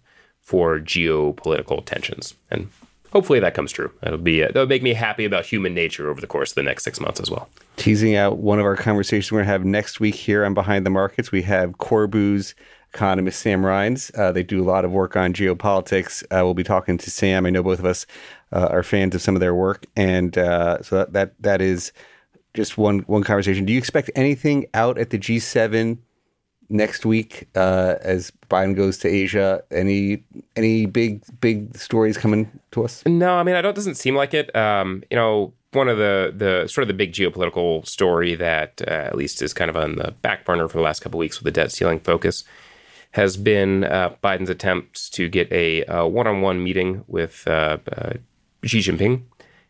for 0.49 0.79
geopolitical 0.81 1.85
tensions. 1.85 2.33
And 2.51 2.71
hopefully 3.13 3.39
that 3.39 3.53
comes 3.53 3.71
true. 3.71 3.93
That'll 4.01 4.19
be 4.19 4.41
that'll 4.41 4.65
make 4.65 4.83
me 4.83 4.95
happy 4.95 5.27
about 5.27 5.45
human 5.45 5.75
nature 5.75 6.09
over 6.09 6.23
the 6.23 6.27
course 6.27 6.53
of 6.53 6.55
the 6.55 6.63
next 6.63 6.85
six 6.85 6.99
months 6.99 7.21
as 7.21 7.31
well. 7.31 7.51
Teasing 7.77 8.17
out 8.17 8.39
one 8.39 8.59
of 8.59 8.65
our 8.65 8.75
conversations 8.75 9.31
we're 9.31 9.41
going 9.41 9.47
to 9.47 9.53
have 9.53 9.67
next 9.67 10.01
week 10.01 10.15
here 10.15 10.47
on 10.47 10.55
Behind 10.55 10.87
the 10.87 10.91
Markets, 10.91 11.31
we 11.31 11.43
have 11.43 11.73
Corbu's 11.73 12.55
economist 12.95 13.41
Sam 13.41 13.61
Rines. 13.61 14.11
Uh, 14.19 14.33
they 14.33 14.43
do 14.43 14.63
a 14.63 14.65
lot 14.65 14.87
of 14.87 14.91
work 14.91 15.17
on 15.17 15.35
geopolitics. 15.35 16.23
Uh, 16.25 16.43
we'll 16.45 16.55
be 16.55 16.65
talking 16.65 16.97
to 16.97 17.11
Sam. 17.11 17.45
I 17.45 17.51
know 17.51 17.63
both 17.63 17.79
of 17.79 17.85
us 17.85 18.07
uh, 18.51 18.69
are 18.71 18.83
fans 18.83 19.15
of 19.15 19.21
some 19.21 19.37
of 19.37 19.41
their 19.41 19.55
work, 19.55 19.85
and 19.97 20.39
uh, 20.39 20.81
so 20.81 20.97
that, 20.97 21.13
that 21.13 21.43
that 21.43 21.61
is 21.61 21.93
just 22.55 22.79
one 22.79 23.01
one 23.01 23.23
conversation. 23.23 23.67
Do 23.67 23.75
you 23.75 23.79
expect 23.79 24.11
anything 24.15 24.65
out 24.73 24.97
at 24.97 25.11
the 25.11 25.19
G7 25.19 25.99
next 26.69 27.07
week 27.07 27.49
uh, 27.55 27.97
as 28.03 28.33
Biden 28.51 28.77
goes 28.77 28.99
to 28.99 29.09
Asia? 29.09 29.63
Any 29.71 30.23
any 30.57 30.87
big 30.87 31.23
big 31.41 31.77
stories 31.77 32.17
coming 32.17 32.51
to 32.73 32.85
us? 32.85 33.05
No, 33.07 33.35
I 33.35 33.43
mean, 33.43 33.55
I 33.55 33.63
don't. 33.63 33.75
Doesn't 33.75 33.97
seem 33.97 34.15
like 34.15 34.35
it. 34.35 34.55
Um, 34.57 35.03
you 35.11 35.17
know, 35.17 35.53
one 35.73 35.89
of 35.89 35.99
the 35.99 36.33
the 36.35 36.67
sort 36.69 36.83
of 36.83 36.89
the 36.89 36.95
big 36.95 37.13
geopolitical 37.13 37.87
story 37.87 38.35
that 38.35 38.83
uh, 38.87 38.91
at 38.91 39.17
least 39.17 39.43
is 39.43 39.53
kind 39.53 39.71
of 39.71 39.77
on 39.77 39.97
the 39.97 40.13
back 40.23 40.45
burner 40.45 40.69
for 40.69 40.79
the 40.79 40.85
last 40.85 41.01
couple 41.01 41.19
weeks 41.19 41.39
with 41.39 41.45
the 41.45 41.61
debt 41.61 41.73
ceiling 41.73 42.01
focus 42.01 42.45
has 43.13 43.37
been 43.37 43.85
uh, 43.85 44.15
Biden's 44.23 44.51
attempts 44.51 45.09
to 45.11 45.29
get 45.29 45.51
a 45.51 45.83
one 46.07 46.27
on 46.27 46.43
one 46.43 46.63
meeting 46.63 47.05
with 47.07 47.47
uh, 47.47 47.79
uh, 47.91 48.13
Xi 48.65 48.81
Jinping. 48.81 49.23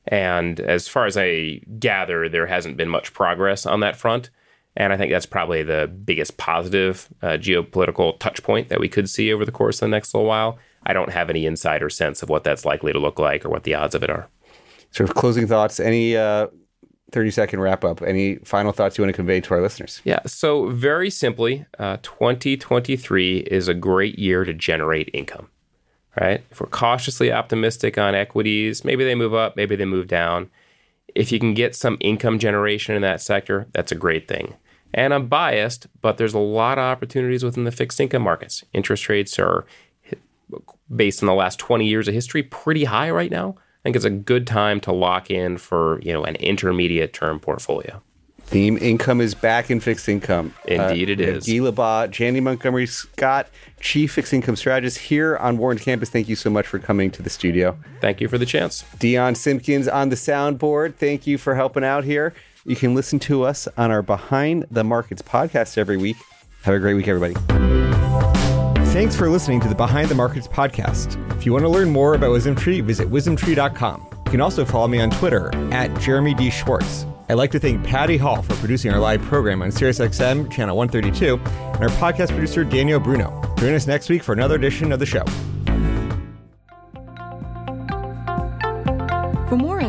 And 0.07 0.59
as 0.61 0.89
far 0.89 1.07
as 1.07 1.17
I 1.17 1.61
gather, 1.79 2.29
there 2.29 2.47
hasn't 2.47 2.77
been 2.77 2.89
much 2.89 3.13
progress 3.13 3.67
on 3.67 3.81
that 3.81 3.97
front. 3.97 4.31
And 4.79 4.93
I 4.93 4.97
think 4.97 5.11
that's 5.11 5.27
probably 5.27 5.65
the 5.65 5.89
biggest 5.89 6.37
positive 6.37 7.09
uh, 7.21 7.31
geopolitical 7.31 8.19
touch 8.21 8.45
point 8.45 8.69
that 8.69 8.79
we 8.79 8.89
could 8.89 9.11
see 9.11 9.33
over 9.33 9.45
the 9.45 9.53
course 9.53 9.83
of 9.83 9.87
the 9.87 9.89
next 9.89 10.15
little 10.15 10.29
while. 10.29 10.57
I 10.87 10.93
don't 10.93 11.11
have 11.11 11.29
any 11.29 11.47
insider 11.47 11.91
sense 11.91 12.23
of 12.23 12.29
what 12.29 12.45
that's 12.45 12.65
likely 12.65 12.93
to 12.93 12.99
look 13.01 13.19
like 13.19 13.45
or 13.45 13.49
what 13.49 13.65
the 13.65 13.75
odds 13.75 13.97
of 13.97 14.05
it 14.05 14.09
are. 14.09 14.29
Sort 14.93 15.11
of 15.11 15.17
closing 15.17 15.49
thoughts. 15.49 15.81
Any 15.81 16.17
uh, 16.17 16.47
30 17.11 17.33
second 17.33 17.61
wrap 17.61 17.85
up. 17.85 18.03
Any 18.03 18.37
final 18.37 18.71
thoughts 18.71 18.97
you 18.97 19.03
want 19.03 19.13
to 19.13 19.17
convey 19.17 19.41
to 19.41 19.55
our 19.55 19.61
listeners? 19.61 20.01
Yeah. 20.05 20.21
So, 20.27 20.69
very 20.71 21.11
simply, 21.11 21.67
uh, 21.81 21.97
2023 22.03 23.39
is 23.39 23.67
a 23.67 23.75
great 23.75 24.17
year 24.17 24.45
to 24.45 24.55
generate 24.55 25.11
income, 25.13 25.49
right? 26.21 26.45
If 26.53 26.61
we're 26.61 26.69
cautiously 26.69 27.33
optimistic 27.33 27.99
on 27.99 28.15
equities, 28.15 28.85
maybe 28.85 29.05
they 29.05 29.17
move 29.17 29.35
up, 29.35 29.57
maybe 29.57 29.75
they 29.75 29.87
move 29.87 30.07
down. 30.07 30.51
If 31.17 31.33
you 31.33 31.41
can 31.41 31.55
get 31.55 31.75
some 31.75 31.97
income 32.01 32.39
generation 32.39 32.95
in 32.95 33.03
that 33.03 33.21
sector, 33.21 33.67
that's 33.73 33.91
a 33.91 33.97
great 33.97 34.29
thing. 34.29 34.55
And 34.95 35.13
I'm 35.13 35.27
biased, 35.27 35.87
but 36.01 36.17
there's 36.17 36.35
a 36.35 36.39
lot 36.39 36.79
of 36.79 36.85
opportunities 36.85 37.45
within 37.45 37.65
the 37.65 37.73
fixed 37.73 38.01
income 38.01 38.23
markets. 38.23 38.65
Interest 38.73 39.09
rates 39.09 39.39
are, 39.39 39.67
based 40.95 41.23
on 41.23 41.27
the 41.27 41.35
last 41.35 41.59
20 41.59 41.87
years 41.87 42.09
of 42.09 42.15
history, 42.15 42.43
pretty 42.43 42.85
high 42.85 43.11
right 43.11 43.31
now. 43.31 43.57
I 43.59 43.81
think 43.85 43.97
it's 43.97 44.05
a 44.05 44.11
good 44.11 44.47
time 44.47 44.81
to 44.81 44.93
lock 44.93 45.31
in 45.31 45.57
for 45.57 46.01
you 46.03 46.13
know 46.13 46.25
an 46.25 46.37
intermediate 46.37 47.13
term 47.13 47.39
portfolio. 47.39 48.03
Theme 48.49 48.79
income 48.79 49.21
is 49.21 49.35
back 49.35 49.71
in 49.71 49.79
fixed 49.79 50.09
income. 50.09 50.55
Indeed, 50.65 51.11
uh, 51.11 51.13
it 51.13 51.21
is. 51.21 51.47
Guy 51.47 51.59
LeBas, 51.59 52.11
Janney 52.11 52.41
Montgomery 52.41 52.87
Scott, 52.87 53.49
Chief 53.79 54.11
Fixed 54.13 54.33
Income 54.33 54.57
Strategist 54.57 54.97
here 54.97 55.37
on 55.37 55.59
Wharton 55.59 55.83
Campus. 55.83 56.09
Thank 56.09 56.31
you 56.31 56.37
so 56.37 56.49
much 56.49 56.67
for 56.67 56.79
coming 56.79 57.11
to 57.11 57.23
the 57.23 57.29
studio. 57.29 57.77
Thank 58.01 58.23
you 58.23 58.29
for 58.29 58.39
the 58.39 58.47
chance. 58.47 58.85
Dion 58.99 59.35
Simpkins 59.35 59.87
on 59.87 60.09
the 60.09 60.17
soundboard. 60.17 60.95
Thank 60.95 61.27
you 61.27 61.37
for 61.37 61.57
helping 61.57 61.85
out 61.85 62.05
here. 62.05 62.33
You 62.69 62.77
can 62.77 62.95
listen 62.95 63.19
to 63.21 63.45
us 63.45 63.67
on 63.79 63.91
our 63.91 64.03
Behind 64.03 64.67
the 64.71 64.85
Markets 64.85 65.23
podcast 65.23 65.79
every 65.79 65.97
week. 65.97 66.19
Have 66.65 66.75
a 66.75 66.79
great 66.79 66.93
week, 66.93 67.09
everybody. 67.09 67.33
Thanks 68.93 69.17
for 69.17 69.31
listening 69.31 69.59
to 69.63 69.69
the 69.69 69.75
Behind 69.75 70.11
the 70.11 70.15
Markets 70.15 70.47
podcast. 70.47 71.17
If 71.35 71.47
you 71.47 71.53
want 71.55 71.65
to 71.65 71.71
learn 71.71 71.89
more 71.89 72.13
about 72.13 72.29
WisdomTree, 72.29 72.83
visit 72.83 73.09
wisdomtree.com. 73.09 74.09
You 74.27 74.31
can 74.31 74.43
also 74.43 74.67
follow 74.67 74.87
me 74.87 75.01
on 75.01 75.09
Twitter 75.09 75.51
at 75.73 75.99
Jeremy 75.99 76.35
D. 76.35 76.51
Schwartz. 76.51 77.07
I'd 77.31 77.35
like 77.35 77.51
to 77.53 77.59
thank 77.59 77.83
Patty 77.87 78.19
Hall 78.19 78.43
for 78.43 78.55
producing 78.57 78.93
our 78.93 79.01
live 79.01 79.23
program 79.23 79.63
on 79.63 79.71
SiriusXM 79.71 80.53
channel 80.53 80.77
132 80.77 81.41
and 81.43 81.83
our 81.83 81.89
podcast 81.97 82.29
producer 82.29 82.65
Daniel 82.65 83.01
Bruno. 83.01 83.31
Join 83.57 83.73
us 83.73 83.87
next 83.87 84.11
week 84.11 84.23
for 84.23 84.35
another 84.35 84.57
edition 84.57 84.93
of 84.93 84.99
the 84.99 85.07
show. 85.07 85.25